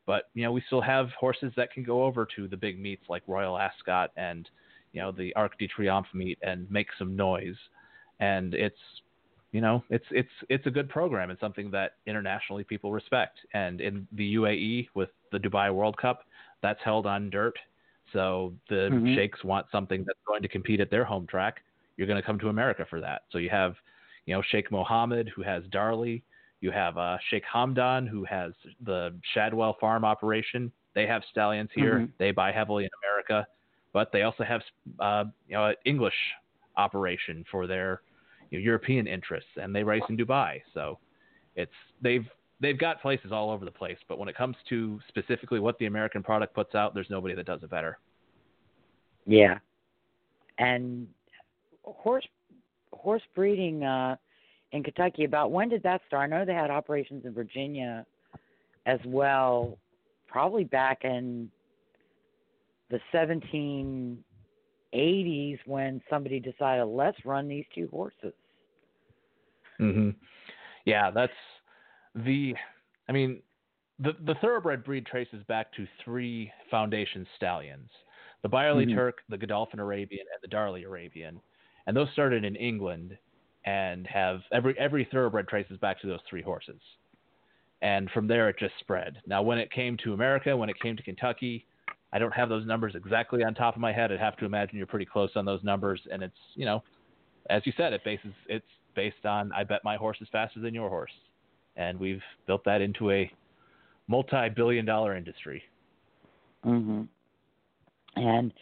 [0.07, 3.09] But you know, we still have horses that can go over to the big meets
[3.09, 4.49] like Royal Ascot and
[4.93, 7.57] you know the Arc de Triomphe meet and make some noise.
[8.19, 8.79] And it's
[9.53, 13.39] you know, it's it's it's a good program and something that internationally people respect.
[13.55, 16.25] And in the UAE with the Dubai World Cup,
[16.63, 17.59] that's held on dirt.
[18.13, 19.15] So the Mhm.
[19.15, 21.63] sheikhs want something that's going to compete at their home track.
[21.97, 23.23] You're going to come to America for that.
[23.31, 23.77] So you have,
[24.27, 26.23] you know, Sheikh Mohammed who has Darley.
[26.61, 30.71] You have uh, Sheikh Hamdan who has the Shadwell Farm operation.
[30.95, 32.01] They have stallions here.
[32.01, 32.13] Mhm.
[32.19, 33.47] They buy heavily in America,
[33.93, 34.63] but they also have,
[34.99, 36.19] uh, you know, an English
[36.77, 38.03] operation for their
[38.51, 40.61] you know, European interests, and they race in Dubai.
[40.75, 40.99] So
[41.57, 41.73] it's
[42.03, 42.27] they've
[42.61, 43.99] they've got places all over the place.
[44.09, 47.47] But when it comes to specifically what the American product puts out, there's nobody that
[47.47, 47.99] does it better.
[49.27, 49.59] Yeah,
[50.59, 51.07] and
[51.85, 52.27] horse
[52.93, 54.17] horse breeding uh,
[54.73, 55.25] in Kentucky.
[55.25, 56.23] About when did that start?
[56.33, 58.05] I know they had operations in Virginia
[58.87, 59.79] as well,
[60.27, 61.51] probably back in
[62.91, 62.99] the
[64.93, 68.33] 1780s when somebody decided let's run these two horses.
[69.79, 70.11] hmm
[70.85, 71.33] Yeah, that's
[72.15, 72.55] the.
[73.09, 73.43] I mean,
[73.99, 77.91] the the thoroughbred breed traces back to three foundation stallions:
[78.43, 78.95] the Byerly Mhm.
[78.95, 81.41] Turk, the Godolphin Arabian, and the Darley Arabian.
[81.87, 83.17] And those started in England
[83.65, 86.81] and have every every thoroughbred traces back to those three horses.
[87.83, 89.23] And from there, it just spread.
[89.27, 91.67] Now, when it came to America, when it came to Kentucky,
[92.13, 94.11] I don't have those numbers exactly on top of my head.
[94.11, 96.83] I'd have to imagine you're pretty close on those numbers, and it's you know
[97.49, 100.75] as you said, it bases it's based on I bet my horse is faster than
[100.75, 101.13] your horse,
[101.77, 103.31] and we've built that into a
[104.09, 105.63] multi-billion-dollar industry.
[106.63, 107.03] hmm
[108.17, 108.53] And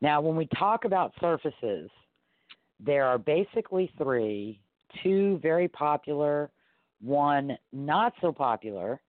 [0.00, 1.90] now, when we talk about surfaces,
[2.80, 4.60] there are basically three:
[5.02, 6.50] two very popular,
[7.00, 9.00] one not so popular.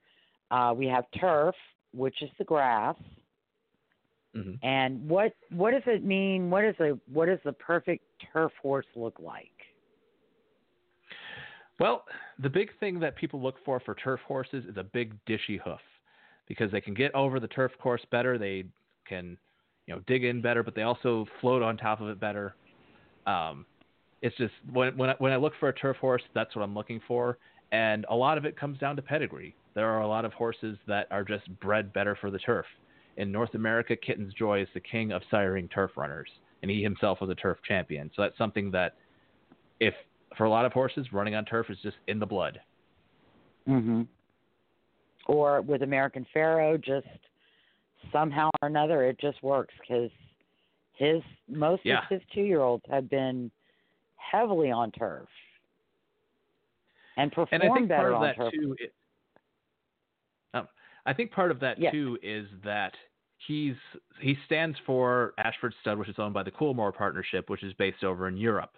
[0.52, 1.56] Uh, we have turf,
[1.94, 2.96] which is the grass.
[4.36, 4.60] Mhm.
[4.64, 6.50] And what what does it mean?
[6.50, 9.50] What is a what does the perfect turf horse look like?
[11.80, 12.06] Well,
[12.40, 15.82] the big thing that people look for for turf horses is a big dishy hoof
[16.48, 18.38] because they can get over the turf course better.
[18.38, 18.66] They
[19.06, 19.38] can,
[19.86, 22.56] you know, dig in better, but they also float on top of it better.
[23.26, 23.66] Um,
[24.22, 26.74] it's just when when I, when I look for a turf horse, that's what I'm
[26.74, 27.38] looking for,
[27.72, 29.56] and a lot of it comes down to pedigree.
[29.74, 32.66] There are a lot of horses that are just bred better for the turf.
[33.18, 36.30] In North America, Kitten's Joy is the king of siring turf runners,
[36.62, 38.10] and he himself was a turf champion.
[38.16, 38.96] So that's something that,
[39.80, 39.94] if
[40.38, 42.60] for a lot of horses, running on turf is just in the blood.
[43.68, 44.02] Mm-hmm.
[45.28, 47.08] Or with American Pharoah, just
[48.12, 50.10] somehow or another, it just works because
[50.94, 52.00] his most Yeah.
[52.00, 53.52] of his two year olds have been
[54.18, 55.28] heavily on turf
[57.18, 58.54] and perform and I think better part of on that turf.
[58.54, 58.72] too.
[58.72, 58.88] Um,
[61.06, 61.92] I think part of that Yes.
[61.92, 62.96] too is that
[63.48, 63.76] he's
[64.20, 68.04] he stands for Ashford Stud, which is owned by the Coolmore Partnership, which is based
[68.04, 68.78] over in Europe.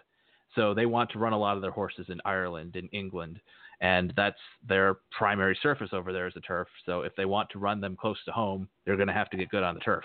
[0.54, 3.40] So they want to run a lot of their horses in Ireland, in England,
[3.80, 6.68] and that's their primary surface over there is the turf.
[6.86, 9.36] So if they want to run them close to home, they're going to have to
[9.36, 10.04] get good on the turf.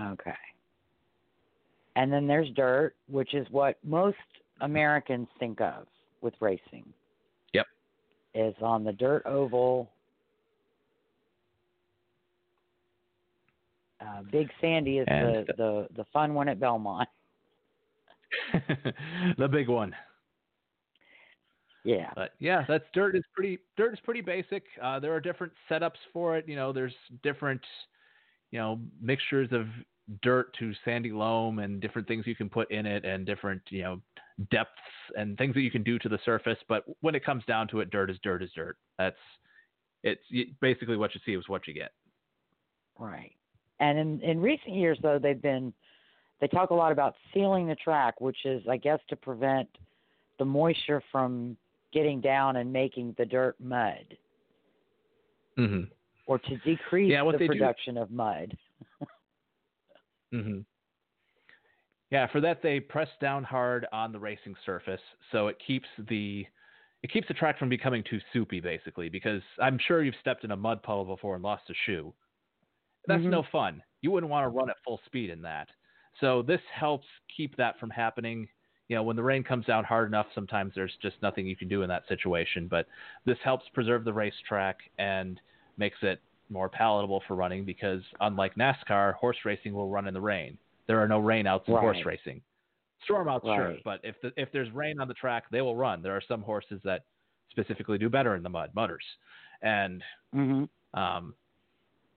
[0.00, 0.34] Okay.
[1.96, 4.16] And then there's dirt, which is what most
[4.60, 5.86] Americans think of
[6.20, 6.84] with racing.
[7.52, 7.66] Yep.
[8.34, 9.90] Is on the dirt oval.
[14.02, 17.08] Uh, Big Sandy is And the, the the fun one at Belmont.
[19.38, 19.94] the big one.
[21.84, 22.10] Yeah.
[22.14, 24.64] But yeah, that's dirt is pretty dirt is pretty basic.
[24.80, 26.48] Uh, there are different setups for it.
[26.48, 27.60] You know, there's different,
[28.50, 29.66] you know, mixtures of
[30.22, 33.82] dirt to sandy loam and different things you can put in it and different, you
[33.82, 34.00] know,
[34.50, 34.70] depths
[35.16, 36.58] and things that you can do to the surface.
[36.68, 38.76] But when it comes down to it, dirt is dirt is dirt.
[38.98, 39.16] That's
[40.02, 40.22] it's
[40.60, 41.92] basically what you see is what you get.
[42.98, 43.32] Right.
[43.82, 45.72] And in in recent years though they've been
[46.40, 49.68] they talk a lot about sealing the track, which is I guess to prevent
[50.38, 51.56] the moisture from
[51.92, 54.16] getting down and making the dirt mud
[55.58, 55.82] Mm-hmm.
[56.26, 58.56] or to decrease Yeah, the they do- production of mud.
[60.32, 60.60] hmm
[62.10, 65.00] Yeah, for that they press down hard on the racing surface,
[65.32, 66.46] so it keeps the
[67.02, 69.08] it keeps the track from becoming too soupy, basically.
[69.08, 72.14] Because I'm sure you've stepped in a mud puddle before and lost a shoe.
[73.06, 73.30] That's Mhm.
[73.30, 73.82] no fun.
[74.00, 75.68] You wouldn't want to run at full speed in that.
[76.20, 78.48] So this helps keep that from happening.
[78.88, 81.68] You know, when the rain comes down hard enough, sometimes there's just nothing you can
[81.68, 82.68] do in that situation.
[82.68, 82.86] But
[83.24, 85.40] this helps preserve the racetrack and
[85.78, 86.20] makes it
[86.50, 90.58] more palatable for running because unlike NASCAR, horse racing will run in the rain.
[90.86, 92.42] There are no rainouts in horse racing.
[93.04, 96.02] Storm outs, sure, but if the, if there's rain on the track, they will run.
[96.02, 97.04] There are some horses that
[97.50, 99.04] specifically do better in the mud, mudders,
[99.62, 100.04] and
[100.34, 100.68] Mhm.
[100.94, 101.34] um,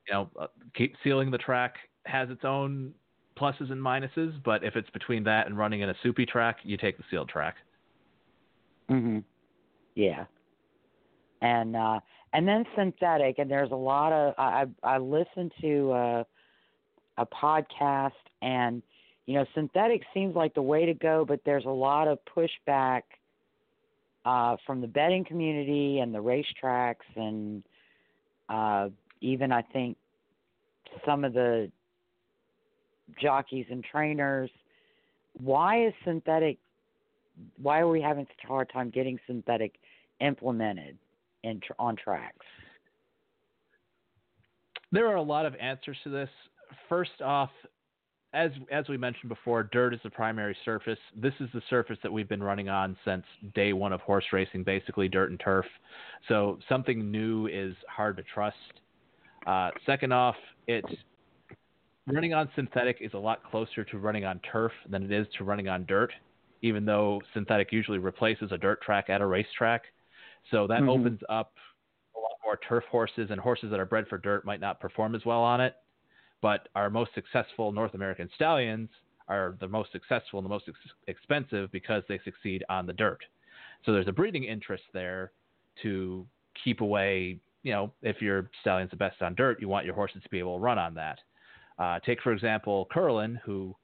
[0.08, 1.76] you know, uh, keep sealing the track
[2.06, 2.94] has its own
[3.38, 4.34] pluses and minuses.
[4.44, 7.30] But if it's between that and running in a soupy track, you take the sealed
[7.30, 7.56] track.
[8.90, 9.24] Mhm.
[9.96, 10.26] Yeah.
[11.42, 12.00] And uh
[12.34, 16.24] and then synthetic and there's a lot of I I, I listened to uh
[17.18, 18.12] a podcast
[18.42, 18.82] and
[19.26, 23.02] you know synthetic seems like the way to go but there's a lot of pushback
[24.26, 27.64] uh from the betting community and the racetracks and
[28.50, 28.90] uh
[29.22, 29.98] even I think
[31.06, 31.72] some of the
[33.22, 34.50] jockeys and trainers
[35.38, 36.58] why is synthetic
[37.62, 39.76] why are we having such a hard time getting synthetic
[40.22, 40.98] implemented
[41.44, 42.46] in on tracks?
[44.92, 46.30] There are a lot of answers to this.
[46.88, 47.50] First off,
[48.34, 51.00] as as we mentioned before, dirt is the primary surface.
[51.16, 53.24] This is the surface that we've been running on since
[53.54, 55.66] day one of horse racing, basically dirt and turf.
[56.28, 58.56] So something new is hard to trust.
[59.46, 60.36] Uh, second off,
[60.68, 60.88] it's
[62.08, 65.44] running on synthetic is a lot closer to running on turf than it is to
[65.44, 66.12] running on dirt,
[66.62, 69.84] even though synthetic usually replaces a dirt track at a racetrack.
[70.52, 70.90] So that Mhm.
[70.90, 71.54] opens up
[72.16, 75.16] a lot more turf horses, and horses that are bred for dirt might not perform
[75.16, 75.76] as well on it.
[76.42, 78.90] But our most successful North American stallions
[79.28, 83.26] are the most successful and the most ex- expensive because they succeed on the dirt.
[83.84, 85.32] So there's a breeding interest there
[85.82, 86.28] to
[86.64, 87.40] keep away.
[87.66, 90.38] You know, if your stallion's the best on dirt, you want your horses to be
[90.38, 91.18] able to run on that.
[91.80, 93.76] Uh, take for example Curlin, who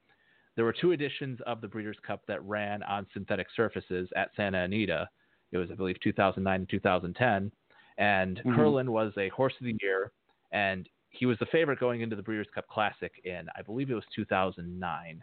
[0.54, 4.62] there were two editions of the Breeders' Cup that ran on synthetic surfaces at Santa
[4.62, 5.08] Anita.
[5.50, 7.50] It was, I believe, 2009 and 2010.
[7.98, 8.54] And Mhm.
[8.54, 10.12] Curlin was a horse of the year,
[10.52, 13.94] and he was the favorite going into the Breeders' Cup Classic in, I believe it
[13.94, 15.22] was 2009.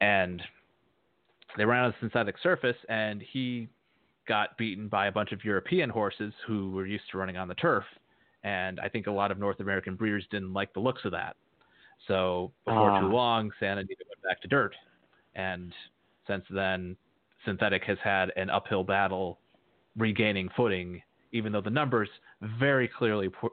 [0.00, 0.42] And
[1.56, 3.68] they ran on a synthetic surface, and he
[4.28, 7.54] got beaten by a bunch of European horses who were used to running on the
[7.54, 7.84] turf.
[8.44, 11.36] And I think a lot of North American breeders didn't like the looks of that.
[12.06, 13.00] So before Ah.
[13.00, 14.76] too long, Santa Anita went back to dirt.
[15.34, 15.74] And
[16.26, 16.96] since then,
[17.44, 19.40] synthetic has had an uphill battle
[19.96, 21.02] regaining footing,
[21.32, 22.08] even though the numbers
[22.40, 23.50] very clearly pour,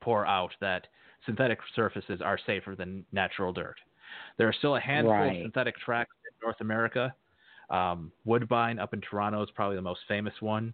[0.00, 0.88] pour out that
[1.24, 3.80] synthetic surfaces are safer than natural dirt.
[4.36, 5.36] There are still a handful Right.
[5.36, 7.14] of synthetic tracks in North America.
[7.70, 10.72] Um, Woodbine up in Toronto is probably the most famous one.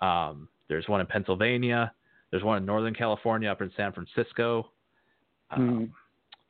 [0.00, 1.92] Um, there's one in Pennsylvania.
[2.30, 4.72] There's one in Northern California up in San Francisco.
[5.50, 5.92] Um, Mhm.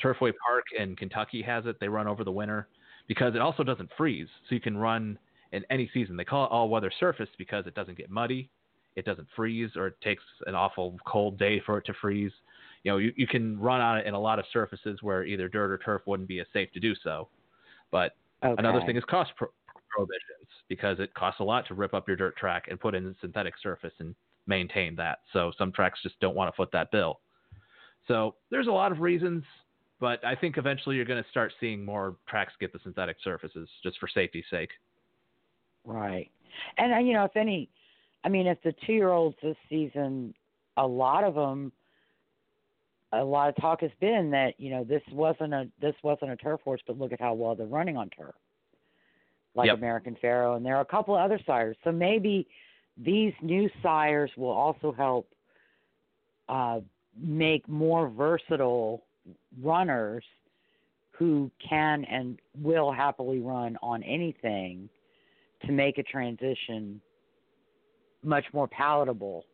[0.01, 1.79] Turfway Park in Kentucky has it.
[1.79, 2.69] They run over the winter
[3.07, 5.19] because it also doesn't freeze, so you can run
[5.53, 6.17] in any season.
[6.17, 8.49] They call it all weather surface because it doesn't get muddy,
[8.97, 12.33] it doesn't freeze, or it takes an awful cold day for it to freeze.
[12.85, 15.49] You know, you, you can run on it in a lot of surfaces where either
[15.49, 17.29] dirt or turf wouldn't be as safe to do so.
[17.91, 18.55] But Okay.
[18.59, 19.49] another thing is cost pro-
[19.89, 23.07] prohibitions because it costs a lot to rip up your dirt track and put in
[23.07, 24.15] a synthetic surface and
[24.47, 25.21] maintain that.
[25.33, 27.21] So some tracks just don't want to foot that bill.
[28.09, 29.45] So there's a lot of reasons,
[30.01, 33.69] but I think eventually you're going to start seeing more tracks get the synthetic surfaces
[33.83, 34.71] just for safety's sake.
[35.85, 36.31] Right.
[36.79, 37.69] And uh, you know, if any,
[38.25, 40.35] I mean, if the two-year-olds this season,
[40.77, 41.73] a lot of them,
[43.13, 46.37] a lot of talk has been that you know this wasn't a this wasn't a
[46.37, 48.35] turf horse, but look at how well they're running on turf,
[49.55, 49.79] like Yep.
[49.79, 51.77] American Pharoah, and there are a couple of other sires.
[51.85, 52.47] So maybe
[52.97, 55.29] these new sires will also help
[56.49, 56.81] uh,
[57.17, 59.05] make more versatile
[59.63, 60.25] runners
[61.11, 64.89] who can and will happily run on anything
[65.65, 67.01] to make a transition
[68.25, 69.45] much more palatable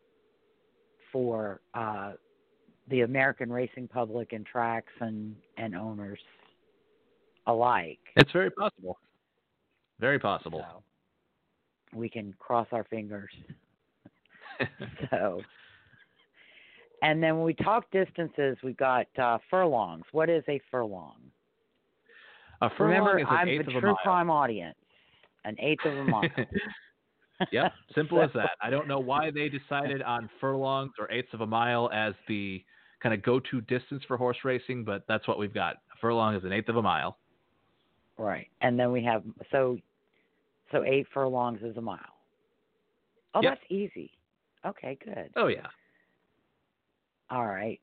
[1.11, 2.13] for uh,
[2.89, 6.19] the American racing public and tracks and, and owners
[7.47, 7.99] alike.
[8.15, 8.97] It's very possible.
[9.99, 10.65] Very possible.
[10.69, 10.83] So
[11.97, 13.31] we can cross our fingers.
[15.09, 15.41] so,
[17.01, 20.03] and then when we talk distances, we've got uh, furlongs.
[20.11, 21.15] What is a furlong?
[22.61, 23.97] a furlong Remember, is an I'm eighth a of a true mile.
[24.03, 24.75] crime audience.
[25.45, 26.23] An eighth of a mile.
[27.51, 28.51] yep, simple as that.
[28.61, 32.63] I don't know why they decided on furlongs or eighths of a mile as the
[33.01, 35.75] kind of go-to distance for horse racing, but that's what we've got.
[35.93, 37.17] A furlong is an eighth of a mile.
[38.17, 38.47] Right.
[38.61, 39.77] And then we have so
[40.71, 41.99] so eight furlongs is a mile.
[43.33, 43.51] Oh, Yep.
[43.53, 44.11] that's easy.
[44.65, 45.29] Okay, good.
[45.35, 45.67] Oh yeah.
[47.29, 47.79] All right.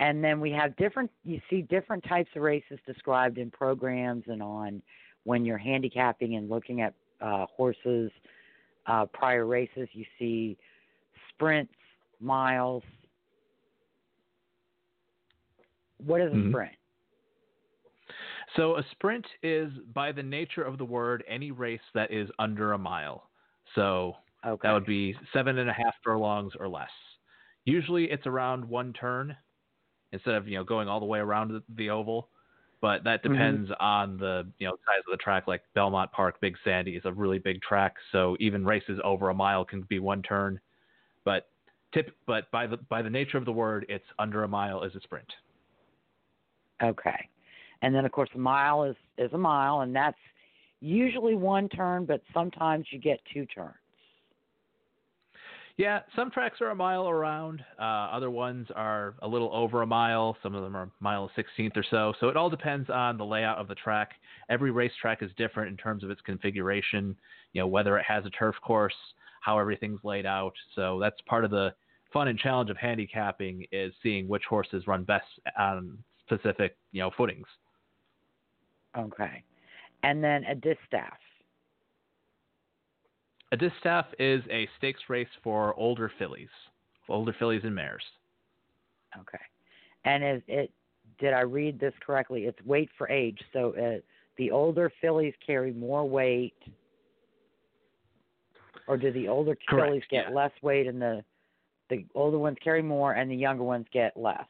[0.00, 4.42] And then we have different you see different types of races described in programs and
[4.42, 4.82] on
[5.24, 8.10] when you're handicapping and looking at uh horses
[8.86, 10.58] uh prior races you see
[11.30, 11.72] sprints,
[12.20, 12.82] miles.
[16.04, 16.50] What is a Mhm.
[16.50, 16.72] sprint?
[18.56, 22.72] So a sprint is, by the nature of the word, any race that is under
[22.72, 23.30] a mile.
[23.74, 24.68] So Okay.
[24.68, 26.90] that would be seven and a half furlongs or less.
[27.64, 29.36] Usually it's around one turn
[30.12, 32.28] instead of you know going all the way around the, the oval.
[32.80, 33.30] But that Mhm.
[33.32, 35.48] depends on the you know size of the track.
[35.48, 39.34] Like Belmont Park, Big Sandy is a really big track, so even races over a
[39.34, 40.60] mile can be one turn.
[41.24, 41.48] But
[41.92, 44.94] tip, but by the by the nature of the word, it's under a mile is
[44.94, 45.32] a sprint.
[46.82, 47.28] Okay.
[47.82, 50.18] And then of course a mile is is a mile and that's
[50.80, 53.74] usually one turn but sometimes you get two turns.
[55.76, 57.64] Yeah, some tracks are a mile around.
[57.80, 60.36] Uh, other ones are a little over a mile.
[60.40, 62.14] Some of them are a mile sixteenth or so.
[62.20, 64.12] So it all depends on the layout of the track.
[64.48, 67.16] Every racetrack is different in terms of its configuration.
[67.54, 68.94] You know, whether it has a turf course,
[69.40, 70.54] how everything's laid out.
[70.76, 71.74] So that's part of the
[72.12, 75.26] fun and challenge of handicapping is seeing which horses run best
[75.58, 77.46] on specific you know footings.
[78.96, 79.42] Okay.
[80.02, 81.18] And then a distaff.
[83.52, 86.48] A distaff is a stakes race for older fillies,
[87.08, 88.02] older fillies and mares.
[89.18, 89.38] Okay.
[90.04, 90.70] And is it
[91.18, 92.44] did I read this correctly?
[92.44, 93.38] It's weight for age.
[93.52, 94.00] So uh,
[94.36, 96.54] the older fillies carry more weight
[98.86, 100.34] or do the older Correct, fillies get yeah.
[100.34, 101.24] less weight and the
[101.90, 104.46] the older ones carry more and the younger ones get less?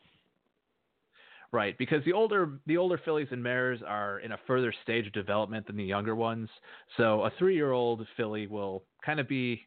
[1.55, 5.13] Right, because the older the older fillies and mares are in a further stage of
[5.13, 6.51] development than the younger ones.
[6.97, 9.63] So a three year old filly will kind of be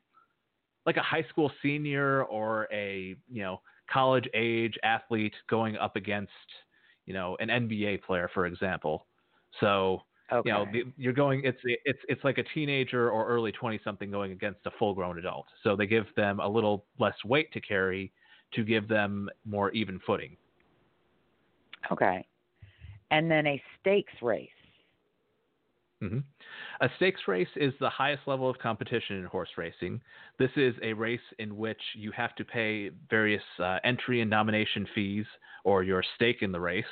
[0.86, 6.32] like a high school senior or a you know college age athlete going up against
[7.06, 9.08] you know an NBA player, for example.
[9.62, 10.02] So
[10.32, 10.44] Okay.
[10.44, 14.12] you know the, you're going it's it's it's like a teenager or early 20 something
[14.12, 17.62] going against a full grown adult so they give them a little less weight to
[17.62, 18.14] carry
[18.54, 20.38] to give them more even footing
[21.92, 22.26] okay.
[23.12, 24.50] And then a stakes race.
[26.02, 26.20] hmm
[26.82, 30.00] a stakes race is the highest level of competition in horse racing
[30.38, 34.86] this is a race in which you have to pay various uh, entry and nomination
[34.94, 35.26] fees
[35.64, 36.86] or your stake in the race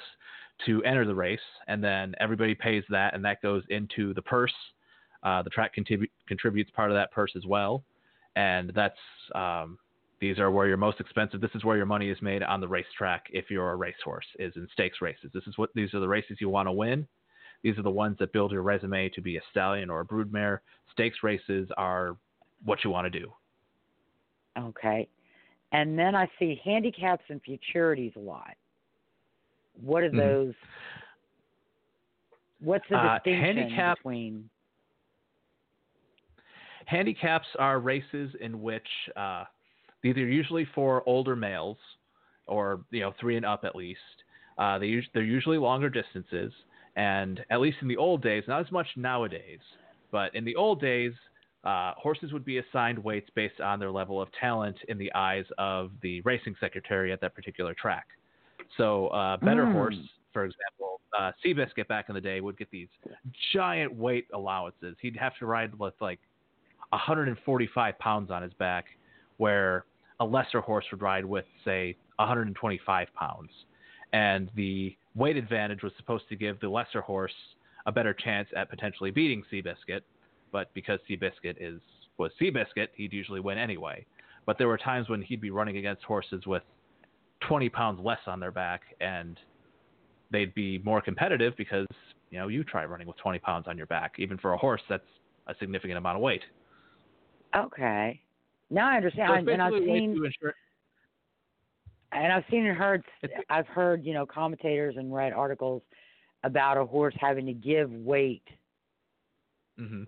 [0.65, 4.53] to enter the race and then everybody pays that and that goes into the purse
[5.21, 7.83] uh, the track contrib- contributes part of that purse as well
[8.35, 8.97] and that's
[9.35, 9.77] um,
[10.19, 12.67] these are where you're most expensive this is where your money is made on the
[12.67, 16.07] racetrack if you're a racehorse is in stakes races this is what these are the
[16.07, 17.07] races you want to win
[17.63, 20.59] these are the ones that build your resume to be a stallion or a broodmare
[20.91, 22.15] stakes races are
[22.63, 23.31] what you want to do
[24.57, 25.07] Okay.
[25.73, 28.53] And then I see handicaps and futurities a lot.
[29.81, 30.17] What are Mhm.
[30.17, 30.53] those?
[32.61, 34.49] What's the Uh, distinction handicap- between?
[36.85, 38.87] handicaps are races in which
[39.17, 39.43] uh,
[40.05, 41.77] these are usually for older males
[42.45, 43.99] or you know three and up at least.
[44.59, 46.53] Uh, they they're usually longer distances
[46.95, 49.59] and at least in the old days not as much nowadays
[50.11, 51.11] but in the old days
[51.65, 55.43] uh, horses would be assigned weights based on their level of talent in the eyes
[55.57, 58.05] of the racing secretary at that particular track.
[58.77, 59.73] So uh, better Mm.
[59.73, 59.97] horse
[60.31, 62.89] for example uh, Seabiscuit back in the day would get these
[63.53, 64.95] giant weight allowances.
[65.01, 66.19] He'd have to ride with like
[66.89, 68.85] 145 pounds on his back,
[69.37, 69.85] where
[70.19, 73.49] a lesser horse would ride with, say, 125 pounds.
[74.13, 77.33] And the weight advantage was supposed to give the lesser horse
[77.85, 80.01] a better chance at potentially beating Seabiscuit,
[80.51, 81.79] but because Seabiscuit is
[82.17, 84.05] was Seabiscuit, he'd usually win anyway.
[84.45, 86.63] But there were times when he'd be running against horses with
[87.41, 89.37] 20 pounds less on their back, and
[90.31, 91.87] they'd be more competitive because
[92.31, 94.13] you know you try running with 20 pounds on your back.
[94.17, 95.03] Even for a horse, that's
[95.47, 96.43] a significant amount of weight.
[97.55, 98.21] Okay.
[98.69, 99.27] Now I understand.
[99.29, 100.31] So and I've basically a way seen
[102.11, 103.03] and I've seen and heard.
[103.49, 105.83] I've heard you know commentators and read articles
[106.43, 108.43] about a horse having to give weight
[109.77, 110.03] hmm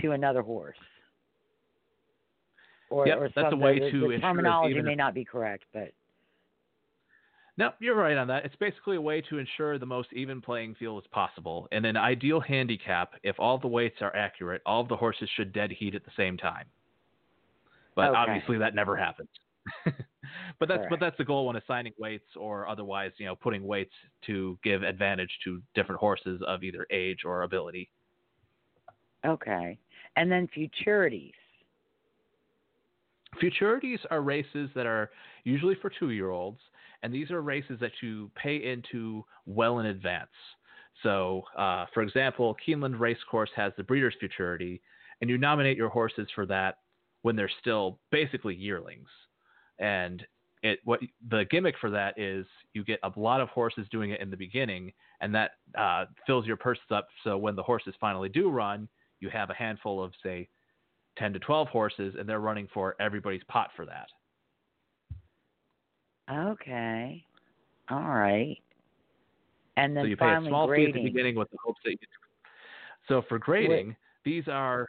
[0.00, 0.76] to another horse.
[2.90, 5.64] Or, Yep, or that's a way the, to the terminology even may not be correct,
[5.72, 5.90] but
[7.58, 8.44] No, you're right on that.
[8.44, 11.68] It's basically a way to ensure the most even playing field as possible.
[11.72, 15.52] In an ideal handicap, if all the weights are accurate, all of the horses should
[15.52, 16.66] dead heat at the same time.
[17.94, 18.16] But Okay.
[18.16, 19.28] obviously, that never happens.
[20.58, 23.92] but that's but that's the goal when assigning weights or otherwise, you know, putting weights
[24.26, 27.90] to give advantage to different horses of either age or ability.
[29.26, 29.78] okay.
[30.16, 31.32] And then futurities.
[33.40, 35.10] Futurities are races that are
[35.44, 36.60] usually for two year olds,
[37.02, 40.30] and these are races that you pay into well in advance.
[41.02, 44.80] So, uh, for example, Keeneland Racecourse has the Breeders' Futurity,
[45.20, 46.78] and you nominate your horses for that
[47.22, 49.08] when they're still basically yearlings.
[49.78, 50.24] And
[50.62, 51.00] it what
[51.30, 54.36] the gimmick for that is you get a lot of horses doing it in the
[54.36, 57.08] beginning, and that uh, fills your purses up.
[57.24, 58.88] So when the horses finally do run,
[59.20, 60.48] you have a handful of say
[61.18, 64.08] 10 to 12 horses, and they're running for everybody's pot for that.
[66.30, 67.24] Okay.
[67.90, 68.56] All right.
[69.76, 70.92] And then so you pay a small grading.
[70.92, 71.98] fee at the beginning with the hopes that you.
[73.06, 74.88] So for grading, these are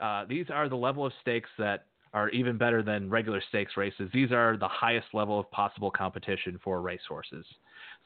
[0.00, 4.08] uh, these are the level of stakes that are even better than regular stakes races.
[4.12, 7.44] These are the highest level of possible competition for racehorses.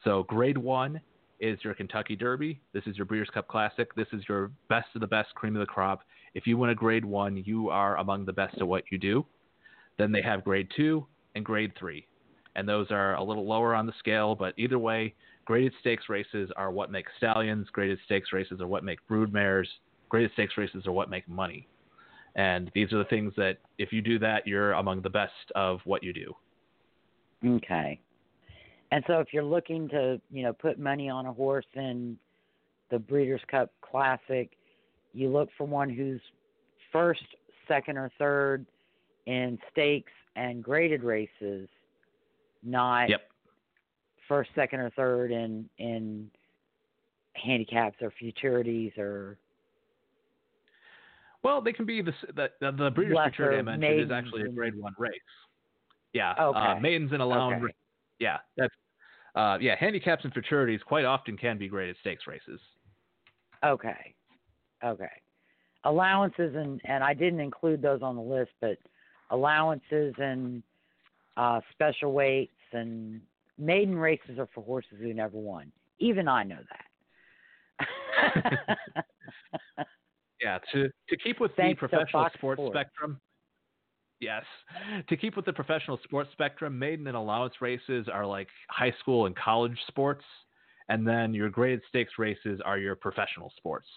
[0.03, 0.99] So grade one
[1.39, 2.59] is your Kentucky Derby.
[2.73, 3.93] This is your Breeders' Cup Classic.
[3.95, 6.01] This is your best of the best, cream of the crop.
[6.33, 9.25] If you win a grade one, you are among the best at what you do.
[9.97, 11.05] Then they have grade two
[11.35, 12.07] and grade three.
[12.55, 15.15] And those are a little lower on the scale, but either way,
[15.45, 17.67] graded stakes races are what make stallions.
[17.71, 19.67] Graded stakes races are what make broodmares.
[20.09, 21.67] Graded stakes races are what make money.
[22.35, 25.79] And these are the things that, if you do that, you're among the best of
[25.85, 26.33] what you do.
[27.45, 27.99] Okay.
[28.91, 32.17] And so if you're looking to, you know, put money on a horse in
[32.89, 34.51] the Breeders' Cup Classic,
[35.13, 36.21] you look for one who's
[36.91, 37.23] first,
[37.67, 38.65] second, or third
[39.25, 41.67] in stakes and graded races,
[42.61, 43.29] not Yep.
[44.27, 46.29] first, second, or third in in
[47.35, 49.37] handicaps or futurities or
[51.43, 54.47] Well, they can be the the, the, Breeders' Lesser Futurity I mentioned is actually a
[54.47, 55.11] grade one race.
[56.13, 56.33] Yeah.
[56.39, 56.59] Okay.
[56.59, 57.53] Uh, maidens and allowed.
[57.53, 57.73] Okay.
[58.19, 58.37] Yeah.
[58.57, 58.73] That's.
[59.35, 62.59] Uh, yeah, handicaps and futurities quite often can be graded stakes races.
[63.65, 64.13] Okay.
[64.83, 65.05] Okay.
[65.83, 68.77] Allowances and and I didn't include those on the list, but
[69.31, 70.63] allowances and
[71.35, 73.19] uh special weights and
[73.57, 75.71] maiden races are for horses who never won.
[75.99, 76.59] Even I know
[80.43, 83.19] yeah, to to keep with Thanks the professional sports spectrum.
[84.19, 84.43] Yes,
[85.09, 89.25] to keep with the professional sports spectrum, maiden and allowance races are like high school
[89.25, 90.23] and college sports,
[90.89, 93.87] and then your graded stakes races are your professional sports.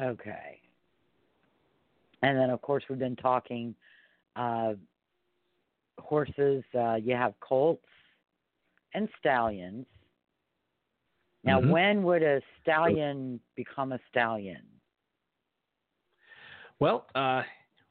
[0.00, 0.60] Okay.
[2.22, 3.74] And then, of course, we've been talking
[4.34, 4.74] uh,
[6.00, 6.64] horses.
[6.74, 7.86] Uh, you have colts
[8.94, 9.86] and stallions.
[11.44, 11.70] Now, Mhm.
[11.70, 14.73] when would a stallion become a stallion?
[16.84, 17.44] Well, uh,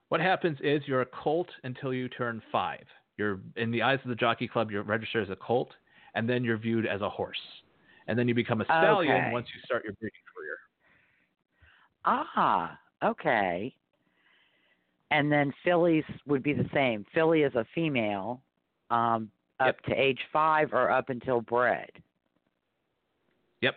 [0.09, 2.83] what happens is you're a colt until you turn five.
[3.17, 4.69] You're in the eyes of the jockey club.
[4.69, 5.71] You're registered as a colt,
[6.13, 7.41] and then you're viewed as a horse,
[8.07, 9.31] and then you become a stallion Okay.
[9.31, 10.57] once you start your breeding career.
[12.05, 13.75] Ah, okay.
[15.09, 17.03] And then fillies would be the same.
[17.15, 18.43] Filly is a female,
[18.91, 21.89] um, up to age five or up until bred.
[23.61, 23.73] Yep.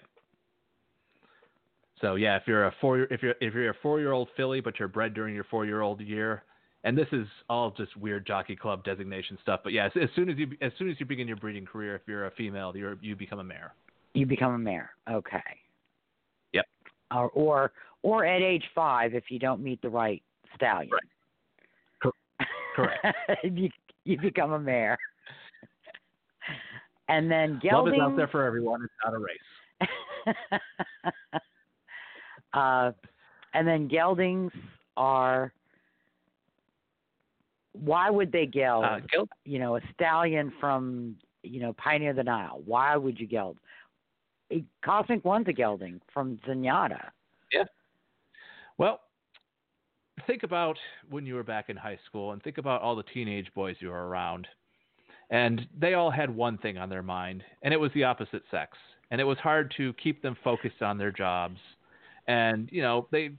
[2.01, 4.89] So yeah, if you're a four, if you're if you're a four-year-old filly, but you're
[4.89, 6.43] bred during your four-year-old year,
[6.85, 9.61] and this is all just weird jockey club designation stuff.
[9.65, 11.95] But yeah, as, as soon as you as soon as you begin your breeding career,
[11.95, 13.73] if you're a female, you you become a mare.
[14.13, 14.91] You become a mare.
[15.11, 15.41] Okay.
[16.53, 16.67] Yep.
[17.15, 20.23] Or or or at age five if you don't meet the right
[20.55, 20.91] stallion.
[20.93, 21.03] Right.
[22.03, 22.13] Cor-
[22.77, 23.07] correct.
[23.45, 23.71] you
[24.05, 24.99] you become a mare.
[27.09, 27.99] And then gelding.
[27.99, 28.83] Love is out there for everyone.
[28.83, 29.39] It's not a race.
[32.57, 32.93] uh,
[33.55, 34.53] and then geldings
[34.97, 35.53] are.
[37.73, 38.85] Why would they geld?
[38.85, 42.63] Uh, geld- you know, a stallion from you know Pioneer the Nile.
[42.65, 43.59] Why would you geld?
[44.53, 47.11] A Cozmic One's a gelding from Zenyatta.
[47.53, 47.65] Yeah.
[48.79, 49.01] Well,
[50.27, 50.79] think about
[51.11, 53.89] when you were back in high school and think about all the teenage boys you
[53.89, 54.47] were around.
[55.31, 58.79] And they all had one thing on their mind, and it was the opposite sex.
[59.11, 61.59] And it was hard to keep them focused on their jobs.
[62.29, 63.31] And, you know, they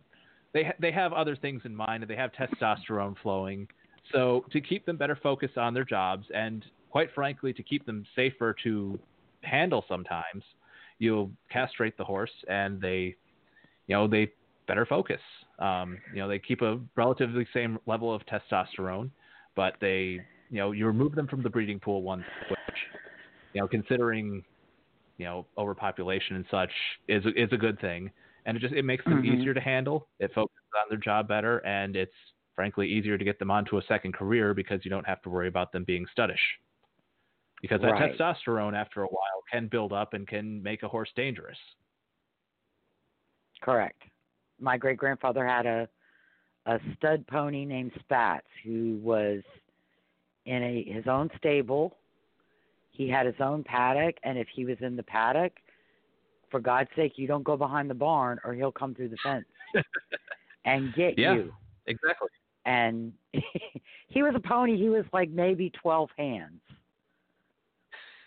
[0.53, 3.68] they they have other things in mind and they have testosterone flowing.
[4.11, 8.05] So to keep them better focused on their jobs and quite frankly to keep them
[8.15, 8.97] safer to
[9.41, 10.43] handle sometimes,
[10.99, 13.15] you'll castrate the horse and they
[13.88, 14.31] you know, they
[14.68, 15.22] better focus.
[15.59, 19.09] Um, you know, they keep a relatively same level of testosterone,
[19.55, 22.59] but they, you know, you remove them from the breeding pool once, which,
[23.53, 24.43] you know, considering,
[25.18, 26.69] you know, overpopulation and such
[27.07, 28.11] is is a good thing,
[28.47, 29.25] and it just it makes them Mhm.
[29.25, 30.09] easier to handle.
[30.19, 32.15] It focuses on their job better, and it's
[32.55, 35.49] frankly easier to get them onto a second career because you don't have to worry
[35.49, 36.41] about them being studdish.
[37.61, 38.17] Because that Right.
[38.17, 41.59] testosterone, after a while, can build up and can make a horse dangerous.
[43.61, 44.01] Correct.
[44.59, 45.89] My great grandfather had a
[46.65, 49.41] a stud pony named Spats who was
[50.45, 51.97] in a his own stable.
[52.91, 55.53] He had his own paddock, and if he was in the paddock,
[56.49, 59.45] for God's sake, you don't go behind the barn, or he'll come through the fence
[60.65, 61.33] and get Yeah.
[61.35, 61.53] you.
[61.87, 62.29] Exactly.
[62.65, 63.13] And
[64.07, 64.77] he was a pony.
[64.77, 66.59] He was like maybe twelve hands,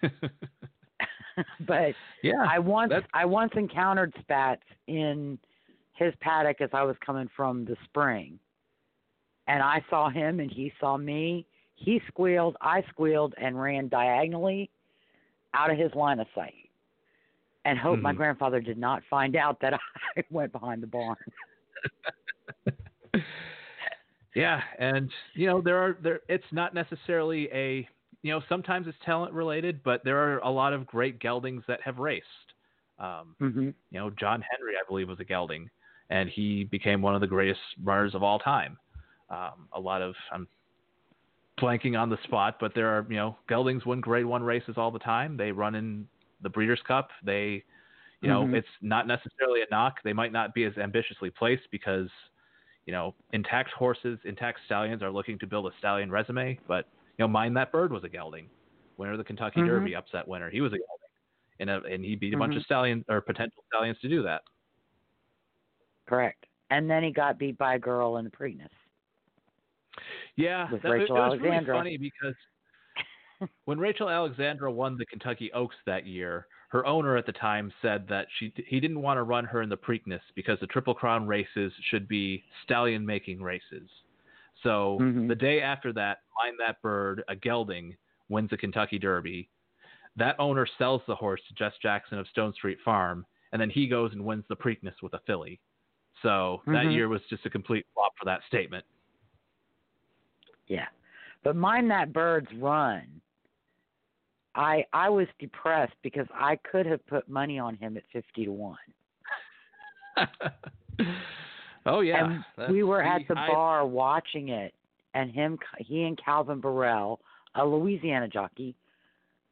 [1.67, 2.47] but yeah.
[2.49, 5.39] I once that's- I once encountered Spats in
[5.95, 8.39] his paddock as I was coming from the spring.
[9.47, 11.45] And I saw him and he saw me.
[11.75, 14.71] He squealed, I squealed and ran diagonally
[15.55, 16.70] out of his line of sight.
[17.65, 18.17] And hope my Mhm.
[18.17, 19.75] grandfather did not find out that
[20.17, 21.17] I went behind the barn.
[24.35, 26.21] Yeah, and you know there are there.
[26.29, 27.89] It's not necessarily a
[28.23, 31.81] you know sometimes it's talent related, but there are a lot of great geldings that
[31.83, 32.27] have raced.
[33.01, 33.75] Um, Mhm.
[33.91, 35.69] you know, John Henry, I believe, was a gelding,
[36.11, 38.79] and he became one of the greatest runners of all time.
[39.31, 40.47] Um, a lot of I'm
[41.61, 44.93] blanking on the spot, but there are you know geldings win Grade One races all
[44.93, 45.37] the time.
[45.37, 46.07] They run in
[46.43, 47.11] the Breeders' Cup.
[47.23, 47.65] They,
[48.21, 48.55] you know, Mhm.
[48.57, 50.03] it's not necessarily a knock.
[50.03, 52.11] They might not be as ambitiously placed because
[52.87, 56.59] you know, intact horses, intact stallions are looking to build a stallion resume.
[56.67, 56.87] But
[57.19, 58.49] you know, Mine That Bird was a gelding,
[58.97, 59.67] winner of the Kentucky Mhm.
[59.67, 60.49] Derby, upset winner.
[60.51, 61.09] He was a gelding,
[61.61, 64.43] and a, and he beat a bunch of stallions or potential stallions to do that.
[66.07, 66.47] Correct.
[66.71, 68.71] And then he got beat by a girl in the Preakness.
[70.37, 72.35] Yeah, With that, it- Rachel it, was really funny because
[73.65, 78.07] when Rachel Alexandra won the Kentucky Oaks that year, her owner at the time said
[78.09, 81.27] that she he didn't want to run her in the Preakness because the Triple Crown
[81.27, 83.91] races should be stallion making races.
[84.63, 85.29] So Mhm.
[85.29, 87.97] the day after that, Mine That Bird, a gelding,
[88.29, 89.49] wins the Kentucky Derby.
[90.17, 94.13] That owner sells the horse to Jess Jackson of Stonestreet Farm, and then he goes
[94.13, 95.61] and wins the Preakness with a filly.
[96.23, 96.93] So that Mhm.
[96.93, 98.85] year was just a complete flop for that statement.
[100.67, 100.89] Yeah.
[101.43, 103.21] But Mine That Bird's run.
[104.55, 108.53] I I was depressed because I could have put money on him at fifty to
[108.53, 108.77] one.
[111.87, 114.75] oh yeah, and that's we were at the I- bar watching it,
[115.15, 117.21] and him, he and Calvin Borel,
[117.55, 118.75] a Louisiana jockey,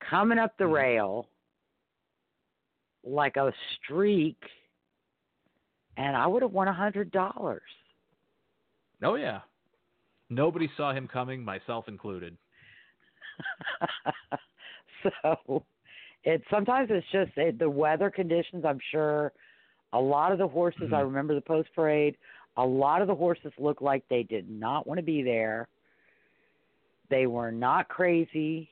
[0.01, 0.73] coming up the Mhm.
[0.73, 1.29] rail
[3.05, 4.43] like a streak,
[5.97, 7.63] and I would have won a hundred dollars.
[9.03, 9.41] Oh yeah.
[10.31, 12.37] Nobody saw him coming, myself included.
[15.23, 15.65] so
[16.25, 18.65] it sometimes it's just it, the weather conditions.
[18.65, 19.33] I'm sure
[19.93, 20.91] a lot of the horses.
[20.93, 21.05] I Mhm.
[21.05, 22.17] remember the post parade.
[22.57, 25.69] A lot of the horses looked like they did not want to be there.
[27.11, 28.69] They were not crazy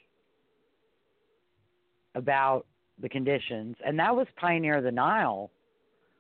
[2.15, 2.67] about
[3.01, 5.51] the conditions, and that was Pioneer of the Nile.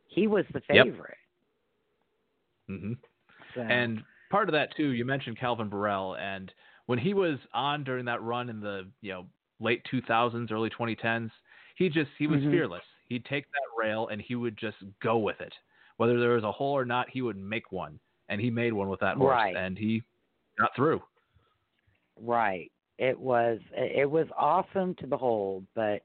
[0.08, 0.86] He was the Yep.
[0.86, 1.16] favorite.
[2.68, 2.92] hmm
[3.54, 3.62] So.
[3.62, 6.52] And part of that too, you mentioned Calvin Borel, and
[6.86, 9.26] when he was on during that run in the you know
[9.60, 11.30] late 2000s, early 2010s,
[11.76, 12.50] he just he was Mhm.
[12.50, 12.84] fearless.
[13.08, 15.54] He'd take that rail and he would just go with it,
[15.96, 17.08] whether there was a hole or not.
[17.10, 19.56] He would make one, and he made one with that horse, Right.
[19.56, 20.02] and he
[20.58, 21.02] got through.
[22.20, 22.72] Right.
[22.98, 26.02] It was it was awesome to behold, but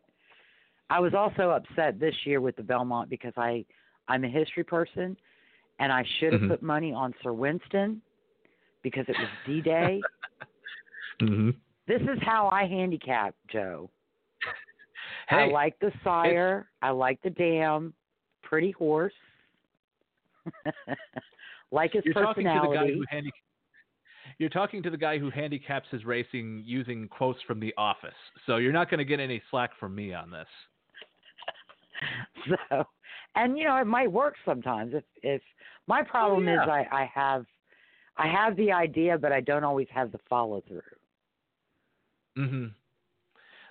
[0.90, 3.66] I was also upset this year with the Belmont because I
[4.10, 5.16] I'm a history person
[5.80, 6.50] and I should have Mhm.
[6.50, 8.02] put money on Sir Winston
[8.84, 10.04] because it was D Day.
[11.22, 11.52] hmm
[11.92, 13.90] this is how I handicap Joe.
[15.28, 17.94] hey, I like the sire, I like the dam,
[18.42, 19.14] pretty horse.
[21.72, 22.94] like his you're talking to the guy personality.
[22.94, 23.32] who handi-
[24.40, 28.14] You're talking to the guy who handicaps his racing using quotes from The Office,
[28.46, 30.48] so you're not going to get any slack from me on this.
[32.70, 32.84] so
[33.36, 35.42] and you know it might work sometimes if if
[35.88, 36.86] my oh, problem is Oh, yeah.
[36.92, 37.46] i i have
[38.18, 40.82] i have the idea but i don't always have the follow through
[42.36, 42.68] hmm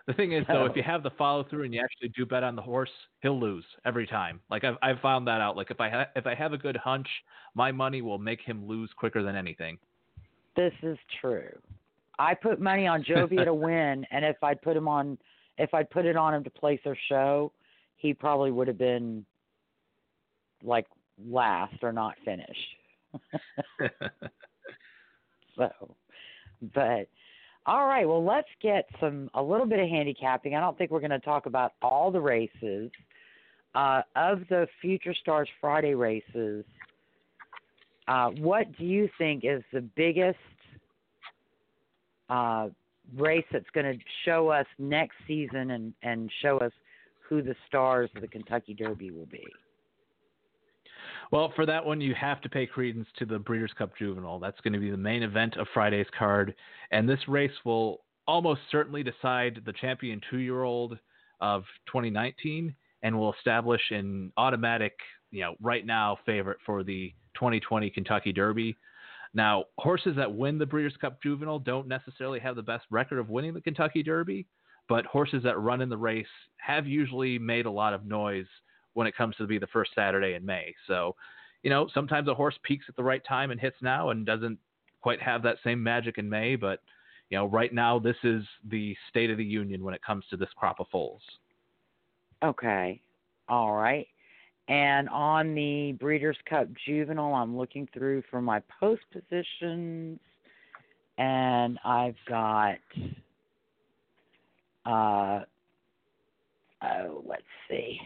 [0.07, 2.43] The thing is, though, if you have the follow through and you actually do bet
[2.43, 2.91] on the horse,
[3.23, 4.41] he'll lose every time.
[4.51, 5.57] Like I've I've found that out.
[5.57, 7.09] Like if I ha- if I have a good hunch,
[7.55, 9.79] my money will make him lose quicker than anything.
[10.57, 11.57] this is true
[12.19, 15.17] i put money on jovia to win and if i'd put him on
[15.59, 17.53] if i'd put it on him to place their show
[17.97, 19.25] he probably would have been
[20.63, 20.87] like
[21.29, 22.77] last or not finished
[25.57, 25.71] So,
[26.75, 27.09] but
[27.67, 30.55] all right, well, let's get some a little bit of handicapping.
[30.55, 32.91] I don't think we're going to talk about all the races
[33.75, 36.65] uh, of the Future Stars Friday races.
[38.09, 40.39] Uh, what do you think is the biggest
[42.29, 42.69] uh,
[43.17, 46.73] race that's going to show us next season and and show us
[47.29, 49.47] who the stars of the Kentucky Derby will be?
[51.31, 54.41] Well, for that one, you have to pay credence to the Breeders' Cup Juvenile.
[54.41, 56.55] That's going to be the main event of Friday's card,
[56.91, 60.99] and this race will almost certainly decide the champion two-year-old
[61.41, 64.95] of 2019, and will establish an automatic,
[65.31, 68.77] you know, right now favorite for the 2020 Kentucky Derby.
[69.33, 73.31] Now, horses that win the Breeders' Cup Juvenile don't necessarily have the best record of
[73.31, 74.47] winning the Kentucky Derby,
[74.89, 76.27] but horses that run in the race
[76.57, 78.49] have usually made a lot of noise
[78.95, 80.75] when it comes to be the first Saturday in May.
[80.87, 81.15] So,
[81.63, 84.59] you know, sometimes a horse peaks at the right time and hits now and doesn't
[85.01, 86.81] quite have that same magic in May, but
[87.31, 90.37] you know, right now this is the state of the union when it comes to
[90.37, 91.23] this crop of foals.
[92.43, 93.01] Okay.
[93.49, 94.07] All right.
[94.69, 100.21] And on the Breeders' Cup Juvenile, I'm looking through for my post positions,
[101.19, 102.79] and I've got,
[104.87, 105.41] uh,
[106.83, 107.99] oh, let's see.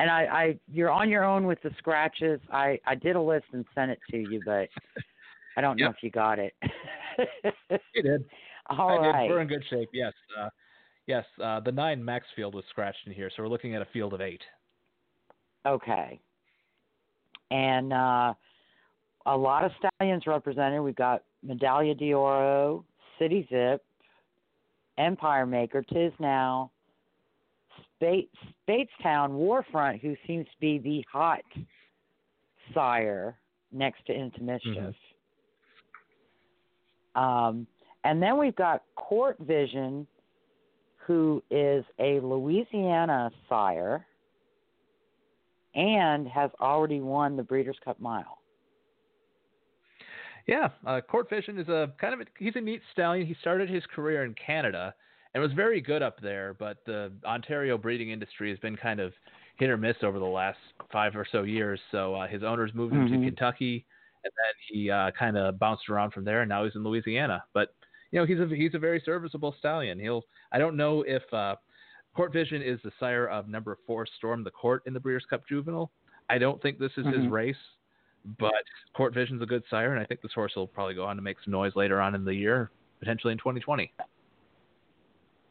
[0.00, 2.40] And I, I, you're on your own with the scratches.
[2.50, 4.66] I, I did a list and sent it to you, but
[5.58, 6.54] I don't know if you got it.
[7.94, 8.24] You did.
[8.70, 9.30] All I did.
[9.30, 9.90] We're in good shape.
[9.92, 10.14] Yes.
[10.40, 10.48] Uh,
[11.06, 11.26] yes.
[11.42, 14.14] Uh, the nine max field was scratched in here, so we're looking at a field
[14.14, 14.40] of eight.
[15.66, 16.18] Okay.
[17.50, 18.32] And uh,
[19.26, 20.80] a lot of stallions represented.
[20.80, 22.86] We've got Medaglia d'Oro,
[23.18, 23.84] City Zip,
[24.96, 26.70] Empire Maker, Tiznow,
[28.00, 28.30] Spate,
[28.66, 31.42] Speightstown Warfront, who seems to be the hot
[32.72, 33.36] sire
[33.72, 34.94] next to Into Mischief.
[37.14, 37.66] Um,
[38.04, 40.06] and then we've got Court Vision,
[40.96, 44.06] who is a Louisiana sire
[45.74, 48.38] and has already won the Breeders' Cup Mile.
[50.46, 53.26] Yeah, uh, Court Vision is a kind of a, he's a neat stallion.
[53.26, 54.94] He started his career in Canada
[55.34, 59.00] and it was very good up there, but the Ontario breeding industry has been kind
[59.00, 59.12] of
[59.58, 60.58] hit or miss over the last
[60.92, 61.78] five or so years.
[61.92, 63.18] So uh, his owners moved him Mhm.
[63.20, 63.84] to Kentucky,
[64.24, 67.44] and then he uh, kind of bounced around from there, and now he's in Louisiana.
[67.52, 67.74] But
[68.10, 69.98] you know, he's a he's a very serviceable stallion.
[70.00, 71.56] He'll I don't know if uh,
[72.14, 75.46] Court Vision is the sire of number four Storm the Court in the Breeders' Cup
[75.48, 75.92] Juvenile.
[76.28, 77.30] I don't think this is his Mhm.
[77.30, 77.56] race,
[78.38, 81.14] but Court Vision's a good sire, and I think this horse will probably go on
[81.16, 83.92] to make some noise later on in the year, potentially in 2020.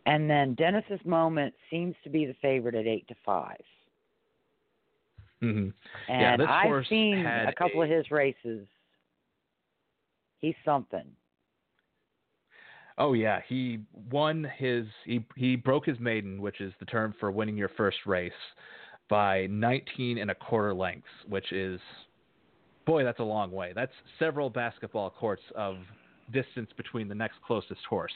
[0.05, 3.61] And then Dennis's Moment seems to be the favorite at eight to five.
[5.41, 5.69] hmm
[6.07, 8.67] And Yeah, this I've seen a couple a- of his races.
[10.41, 11.05] He's something.
[12.97, 13.79] Oh yeah, he
[14.11, 17.97] won his he he broke his maiden, which is the term for winning your first
[18.05, 18.31] race,
[19.09, 21.79] by 19 and a quarter lengths, which is
[22.85, 23.71] boy, that's a long way.
[23.73, 25.77] That's several basketball courts of
[26.33, 28.13] distance between the next closest horse.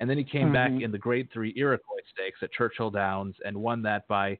[0.00, 0.82] And then he came back Mhm.
[0.82, 4.38] in the Grade Three Iroquois Stakes at Churchill Downs and won that by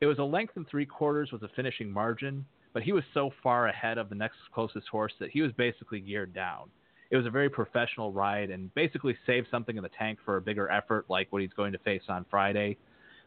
[0.00, 3.30] it was a length and three quarters was a finishing margin, but he was so
[3.42, 6.70] far ahead of the next closest horse that he was basically geared down
[7.10, 10.40] it was a very professional ride and basically saved something in the tank for a
[10.40, 12.76] bigger effort like what he's going to face on Friday,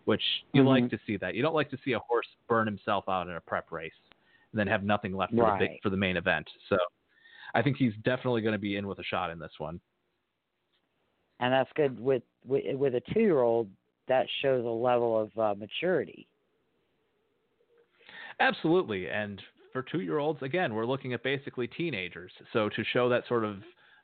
[0.03, 0.67] which you Mhm.
[0.67, 1.35] like to see that.
[1.35, 3.93] You don't like to see a horse burn himself out in a prep race
[4.51, 6.51] and then have nothing left for, the, big, for the main event.
[6.67, 6.77] So
[7.53, 9.79] I think he's definitely going to be in with a shot in this one.
[11.39, 13.69] And that's good with with, with a two year old.
[14.07, 16.27] That shows a level of uh, maturity.
[18.39, 19.09] Absolutely.
[19.09, 19.41] And
[19.73, 22.31] for two year olds, again, we're looking at basically teenagers.
[22.53, 23.57] So to show that sort of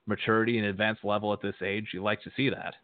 [0.05, 2.75] maturity and advanced level at this age, you like to see that.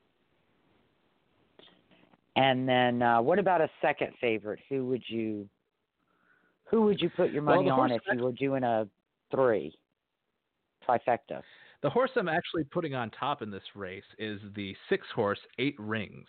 [2.36, 4.60] And then, uh, what about a second favorite?
[4.70, 5.50] Who would you
[6.66, 8.88] who would you put your money the on if you were doing a
[9.32, 9.76] three
[10.88, 11.42] trifecta?
[11.82, 15.76] The horse I'm actually putting on top in this race is the six horse, Eight
[15.80, 16.28] Rings.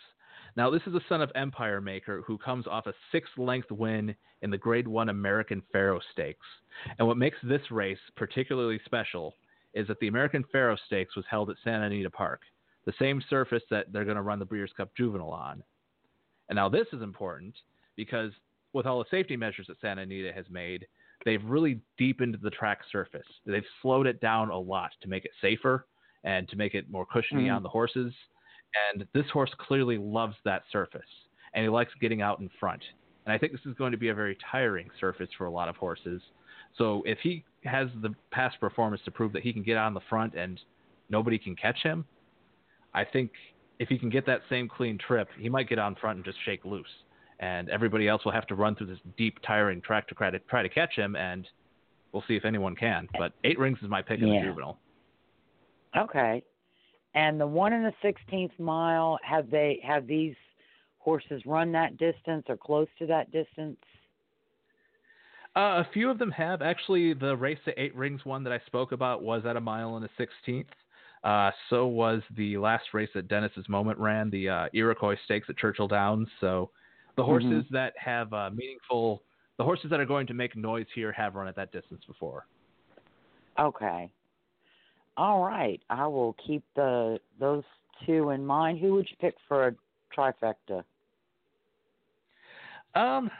[0.56, 4.14] Now, this is a son of Empire Maker who comes off a six length win
[4.43, 6.47] in the Grade 1 American Pharoah Stakes.
[6.98, 9.35] And what makes this race particularly special
[9.74, 12.43] is that the American Pharoah Stakes was held at Santa Anita Park,
[12.85, 15.64] the same surface that they're going to run the Breeders' Cup Juvenile on.
[16.48, 17.55] And now this is important
[17.97, 18.32] because
[18.72, 20.86] with all the safety measures that Santa Anita has made,
[21.24, 23.26] they've really deepened the track surface.
[23.47, 25.86] They've slowed it down a lot to make it safer
[26.24, 27.56] and to make it more cushiony Mhm.
[27.56, 28.14] on the horses.
[28.92, 32.82] And this horse clearly loves that surface and he likes getting out in front.
[33.26, 35.68] And I think this is going to be a very tiring surface for a lot
[35.68, 36.22] of horses.
[36.76, 40.01] So if he has the past performance to prove that he can get on the
[40.02, 40.60] front and
[41.09, 42.06] nobody can catch him,
[42.94, 43.32] I think
[43.78, 46.38] if he can get that same clean trip, he might get on front and just
[46.44, 47.05] shake loose.
[47.41, 50.39] And everybody else will have to run through this deep, tiring track to try to,
[50.41, 51.49] try to catch him, and
[52.12, 53.09] we'll see if anyone can.
[53.19, 54.79] But eight rings is my pick in the juvenile.
[55.97, 56.43] Okay.
[57.15, 60.35] And the one in the sixteenth mile, have they have these
[60.99, 63.79] horses run that distance or close to that distance?
[65.57, 66.62] Uh, a few of them have.
[66.62, 69.97] Actually, the race to eight rings one that I spoke about was at a mile
[69.97, 70.69] and a sixteenth.
[71.25, 75.57] Uh, so was the last race that Dennis's Moment ran, the uh, Iroquois Stakes at
[75.57, 76.29] Churchill Downs.
[76.41, 76.71] So
[77.16, 79.23] the horses that have uh, meaningful,
[79.59, 82.47] the horses that are going to make noise here have run at that distance before.
[83.59, 84.11] Okay.
[85.16, 85.81] All right.
[85.91, 87.65] I will keep the those
[88.07, 88.78] two in mind.
[88.78, 89.74] Who would you pick for a
[90.16, 90.85] trifecta?
[92.95, 93.31] Um,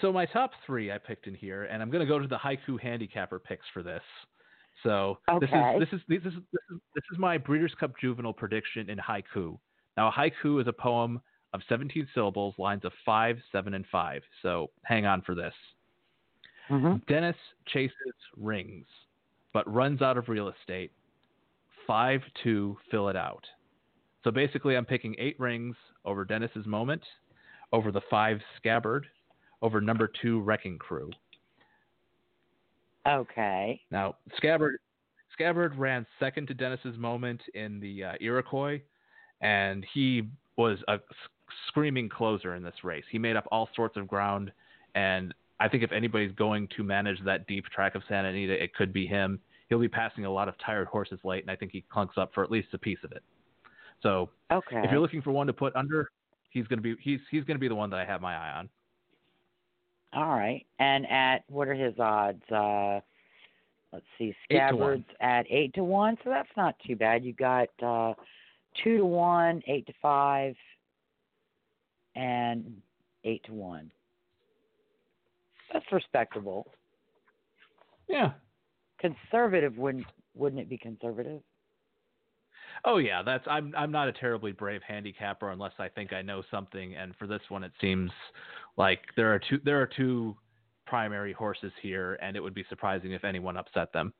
[0.00, 2.36] so my top three I picked in here, and I'm going to go to the
[2.36, 4.02] haiku handicapper picks for this.
[4.82, 5.78] So Okay.
[5.78, 8.90] this is this is this is this is this is my Breeders' Cup Juvenile prediction
[8.90, 9.58] in haiku.
[9.96, 11.20] Now a haiku is a poem
[11.54, 14.22] of 17 syllables, lines of five, seven, and five.
[14.42, 15.54] So hang on for this.
[16.68, 16.96] Mm-hmm.
[17.08, 17.36] Dennis
[17.66, 17.94] chases
[18.36, 18.86] rings,
[19.52, 20.90] but runs out of real estate.
[21.86, 23.44] Five to fill it out.
[24.24, 27.02] So basically, I'm picking eight rings over Dennis's moment,
[27.72, 29.06] over the five scabbard,
[29.62, 31.10] over number two wrecking crew.
[33.06, 33.80] Okay.
[33.90, 34.78] Now, Scabbard
[35.34, 38.80] Scabbard ran second to Dennis's moment in the uh, Iroquois,
[39.40, 40.22] and he
[40.56, 40.98] was a
[41.68, 43.04] screaming closer in this race.
[43.10, 44.52] He made up all sorts of ground,
[44.94, 48.74] and I think if anybody's going to manage that deep track of Santa Anita, it
[48.74, 49.40] could be him.
[49.68, 52.32] He'll be passing a lot of tired horses late, and I think he clunks up
[52.34, 53.22] for at least a piece of it.
[54.02, 54.82] So, Okay.
[54.84, 56.10] if you're looking for one to put under,
[56.50, 58.34] he's going to be he's he's going to be the one that I have my
[58.34, 58.68] eye on.
[60.12, 60.64] All right.
[60.78, 62.42] And at what are his odds?
[62.50, 63.00] Uh
[63.92, 65.04] let's see, Eight to one.
[65.20, 67.24] At eight to one, so that's not too bad.
[67.24, 68.14] You got uh
[68.82, 70.54] two to one, eight to five,
[72.14, 72.76] and
[73.24, 73.90] eight to one.
[75.72, 76.66] That's respectable.
[78.08, 78.32] Yeah.
[79.00, 81.40] Conservative wouldn't wouldn't it be conservative?
[82.84, 86.42] Oh yeah, that's I'm I'm not a terribly brave handicapper unless I think I know
[86.50, 88.10] something, and for this one it seems
[88.76, 90.36] like there are two there are two
[90.86, 94.12] primary horses here, and it would be surprising if anyone upset them.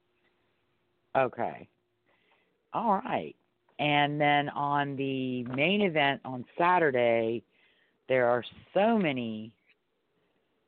[1.17, 1.69] Okay.
[2.73, 3.37] All right.
[3.79, 7.45] And then on the main event on Saturday,
[8.09, 9.53] there are so many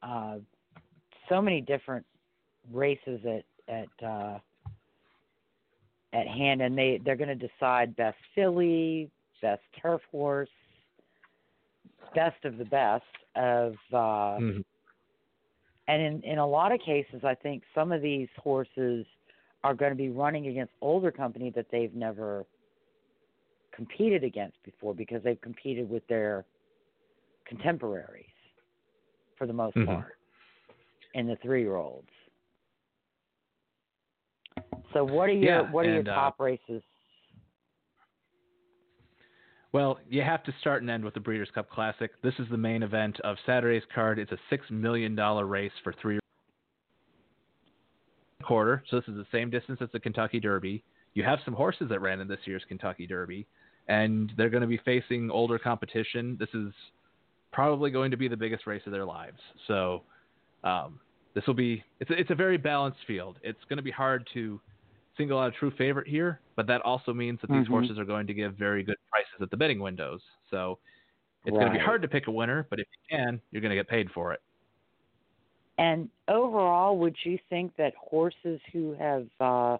[0.02, 0.38] uh,
[1.28, 2.06] so many different
[2.72, 4.38] races at at uh,
[6.12, 9.10] at hand, and they they're going to decide best filly,
[9.42, 10.48] best turf horse,
[12.14, 13.04] best of the best
[13.34, 13.74] of.
[13.92, 14.64] Uh, Mhm.
[15.88, 19.06] And in in a lot of cases, I think some of these horses
[19.62, 22.44] are going to be running against older company that they've never
[23.72, 26.44] competed against before because they've competed with their
[27.46, 28.26] contemporaries
[29.36, 29.86] for the most Mhm.
[29.86, 30.18] part
[31.14, 32.10] and the three year olds.
[34.92, 36.82] So what are your Yeah, what are and, your uh, top races?
[39.72, 42.10] Well, you have to start and end with the Breeders' Cup Classic.
[42.22, 44.18] This is the main event of Saturday's card.
[44.18, 46.18] It's a six million dollar race for three
[48.42, 48.82] quarter.
[48.88, 50.82] So this is the same distance as the Kentucky Derby.
[51.14, 53.46] You have some horses that ran in this year's Kentucky Derby,
[53.88, 56.36] and they're going to be facing older competition.
[56.38, 56.72] This is
[57.56, 59.40] probably going to be the biggest race of their lives.
[59.66, 60.02] So
[60.62, 61.00] um,
[61.34, 63.38] this will be it's a, it's a very balanced field.
[63.42, 64.60] It's going to be hard to
[65.16, 67.70] single out a true favorite here, but that also means that these Mhm.
[67.70, 70.20] horses are going to give very good prices at the betting windows.
[70.50, 70.78] So
[71.46, 73.70] it's going to be hard to pick a winner, but if you can, you're going
[73.70, 74.40] to get paid for it.
[75.78, 79.78] And overall, would you think that horses who have uh,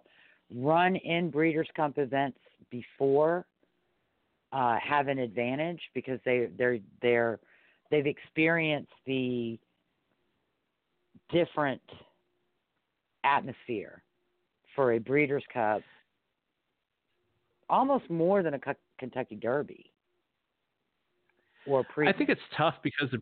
[0.54, 2.38] run in Breeders' Cup events
[2.70, 3.44] before
[4.52, 7.38] uh, have an advantage because they they're they're
[7.90, 9.58] they've experienced the
[11.30, 11.82] different
[13.24, 14.02] atmosphere
[14.74, 15.82] for a Breeders' Cup,
[17.68, 18.60] almost more than a
[18.98, 19.90] Kentucky Derby
[21.66, 22.08] or pre.
[22.08, 23.18] I think it's tough because the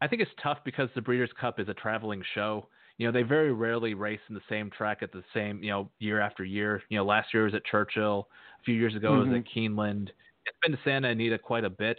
[0.00, 2.66] I think it's tough because the Breeders' Cup is a traveling show.
[2.98, 5.90] You know, they very rarely race in the same track at the same, you know,
[5.98, 6.82] year after year.
[6.88, 8.28] You know, last year was at Churchill.
[8.60, 9.36] A few years ago it was mm-hmm.
[9.36, 10.08] at Keeneland.
[10.46, 11.98] It's been to Santa Anita quite a bit,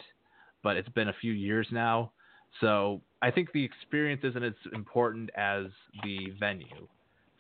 [0.66, 2.12] but it's been a few years now.
[2.60, 5.66] So I think the experience isn't as important as
[6.04, 6.88] the venue.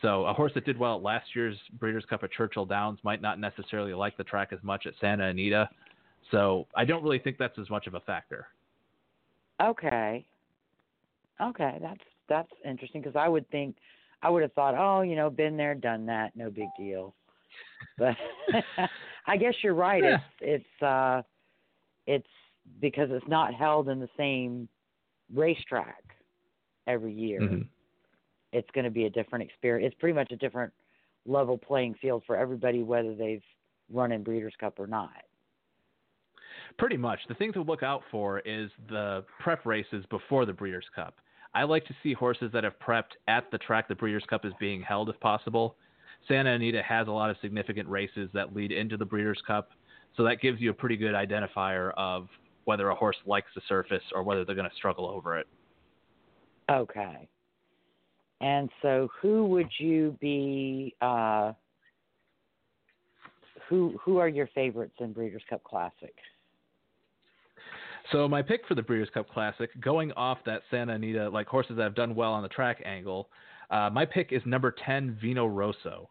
[0.03, 3.23] So a horse that did well at last year's Breeders' Cup at Churchill Downs might
[3.23, 5.67] not necessarily like the track as much at Santa Anita.
[6.29, 8.45] So I don't really think that's as much of a factor.
[9.59, 10.23] Okay.
[11.41, 13.75] Okay, that's that's interesting because I would think
[14.21, 17.15] I would have thought, oh, you know, been there, done that, no big deal.
[17.97, 18.15] But
[19.25, 20.03] I guess you're right.
[20.03, 20.17] Yeah.
[20.41, 21.23] It's it's uh
[22.05, 22.27] it's
[22.79, 24.67] because it's not held in the same
[25.33, 26.03] racetrack
[26.87, 27.41] every year.
[27.41, 27.67] Mhm.
[28.51, 29.91] It's going to be a different experience.
[29.91, 30.73] It's pretty much a different
[31.25, 33.43] level playing field for everybody, whether they've
[33.89, 35.25] run in Breeders' Cup or not.
[36.77, 37.19] Pretty much.
[37.27, 41.19] The thing to look out for is the prep races before the Breeders' Cup.
[41.53, 44.53] I like to see horses that have prepped at the track the Breeders' Cup is
[44.59, 45.77] being held if possible.
[46.27, 49.71] Santa Anita has a lot of significant races that lead into the Breeders' Cup,
[50.15, 52.27] so that gives you a pretty good identifier of
[52.65, 55.47] whether a horse likes the surface or whether they're going to struggle over it.
[56.69, 57.27] Okay.
[58.41, 60.93] And so, who would you be?
[61.01, 61.53] Uh,
[63.69, 66.13] who who are your favorites in Breeders' Cup Classic?
[68.11, 71.77] So my pick for the Breeders' Cup Classic, going off that Santa Anita, like horses
[71.77, 73.29] that have done well on the track angle,
[73.71, 76.07] uh, my pick is number 10, Vino Rosso.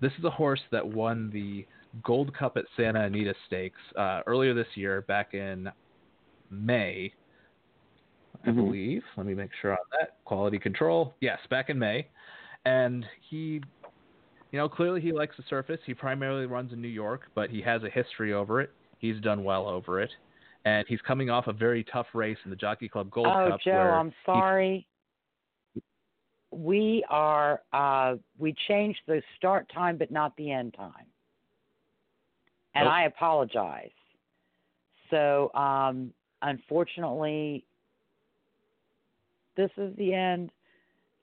[0.00, 1.66] This is a horse that won the
[2.02, 5.70] Gold Cup at Santa Anita Stakes uh, earlier this year, back in
[6.50, 7.12] May,
[8.44, 8.56] I Mhm.
[8.56, 9.04] believe.
[9.16, 10.22] Let me make sure on that.
[10.24, 11.14] Quality control.
[11.20, 12.08] Yes, back in May.
[12.64, 13.62] And he,
[14.50, 15.80] you know, clearly he likes the surface.
[15.84, 18.70] He primarily runs in New York, but he has a history over it.
[18.98, 20.10] He's done well over it.
[20.64, 23.60] And he's coming off a very tough race in the Jockey Club Gold oh, Cup.
[23.60, 24.88] Joe, where I'm sorry.
[26.50, 31.06] We are uh, we changed the start time, but not the end time,
[32.74, 32.90] and Oh.
[32.90, 33.90] I apologize.
[35.10, 36.12] So, um,
[36.46, 37.64] unfortunately,
[39.56, 40.50] this is the end,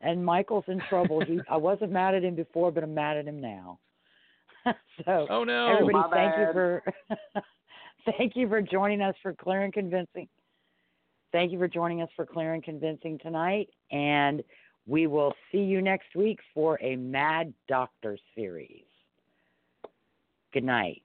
[0.02, 1.24] and Michael's in trouble.
[1.26, 3.80] he, I wasn't mad at him before, but I'm mad at him now.
[5.06, 5.68] so, Oh no!
[5.68, 6.84] everybody, My thank you for
[8.18, 10.28] thank you for joining us for Clear and Convincing.
[11.32, 14.44] Thank you for joining us for Clear and Convincing tonight, and
[14.86, 18.86] we will see you next week for a Mad Doctor series.
[20.54, 21.02] Good night.